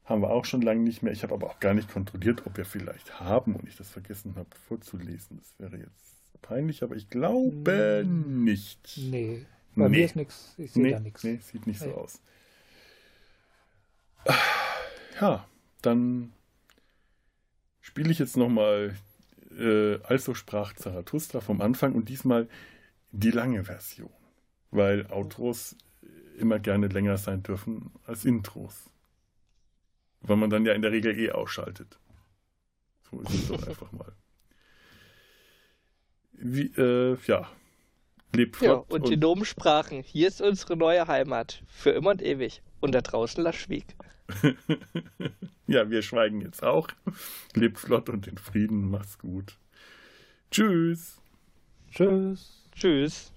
[0.05, 1.13] Haben wir auch schon lange nicht mehr.
[1.13, 4.35] Ich habe aber auch gar nicht kontrolliert, ob wir vielleicht haben und ich das vergessen
[4.37, 5.39] habe vorzulesen.
[5.39, 8.43] Das wäre jetzt peinlich, aber ich glaube hm.
[8.45, 8.99] nicht.
[8.99, 9.47] Nee,
[9.77, 9.99] bei nee.
[9.99, 10.55] mir ist nichts.
[10.59, 11.23] Ich sehe nee, da nichts.
[11.23, 11.89] Nee, sieht nicht nee.
[11.89, 12.21] so aus.
[15.21, 15.47] Ja,
[15.83, 16.33] dann
[17.87, 18.97] spiele ich jetzt nochmal
[19.57, 22.49] äh, Also sprach Zarathustra vom Anfang und diesmal
[23.13, 24.11] die lange Version,
[24.71, 25.77] weil Outros
[26.37, 28.91] immer gerne länger sein dürfen als Intros.
[30.21, 31.99] Weil man dann ja in der Regel eh ausschaltet.
[33.09, 34.13] So ist es doch einfach mal.
[36.33, 37.49] Wie, äh, ja.
[38.35, 40.03] Lebt ja, und, und die Nomensprachen.
[40.03, 41.63] Hier ist unsere neue Heimat.
[41.69, 42.63] Für immer und ewig.
[42.81, 43.87] Und da draußen Laschwieg.
[45.67, 46.89] ja, wir schweigen jetzt auch.
[47.55, 48.91] Lebt flott und in Frieden.
[48.91, 49.57] Macht's gut.
[50.51, 51.21] Tschüss.
[51.91, 52.65] Tschüss.
[52.75, 53.33] Tschüss.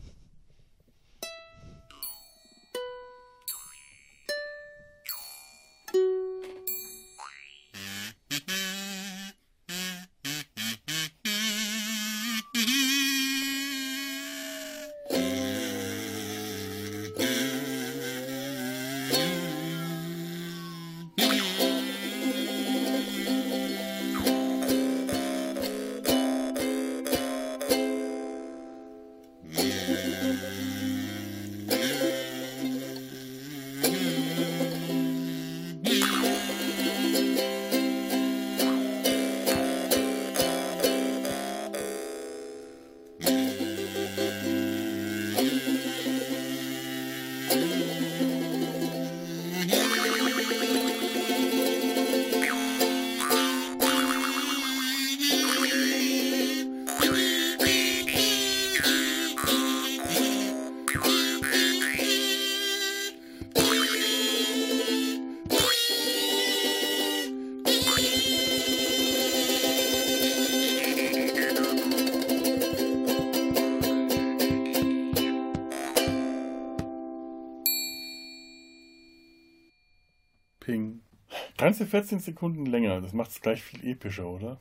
[81.90, 83.02] 14 Sekunden länger.
[83.02, 84.60] Das macht es gleich viel epischer, oder?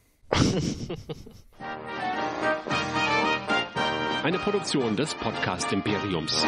[4.22, 6.44] Eine Produktion des Podcast Imperiums.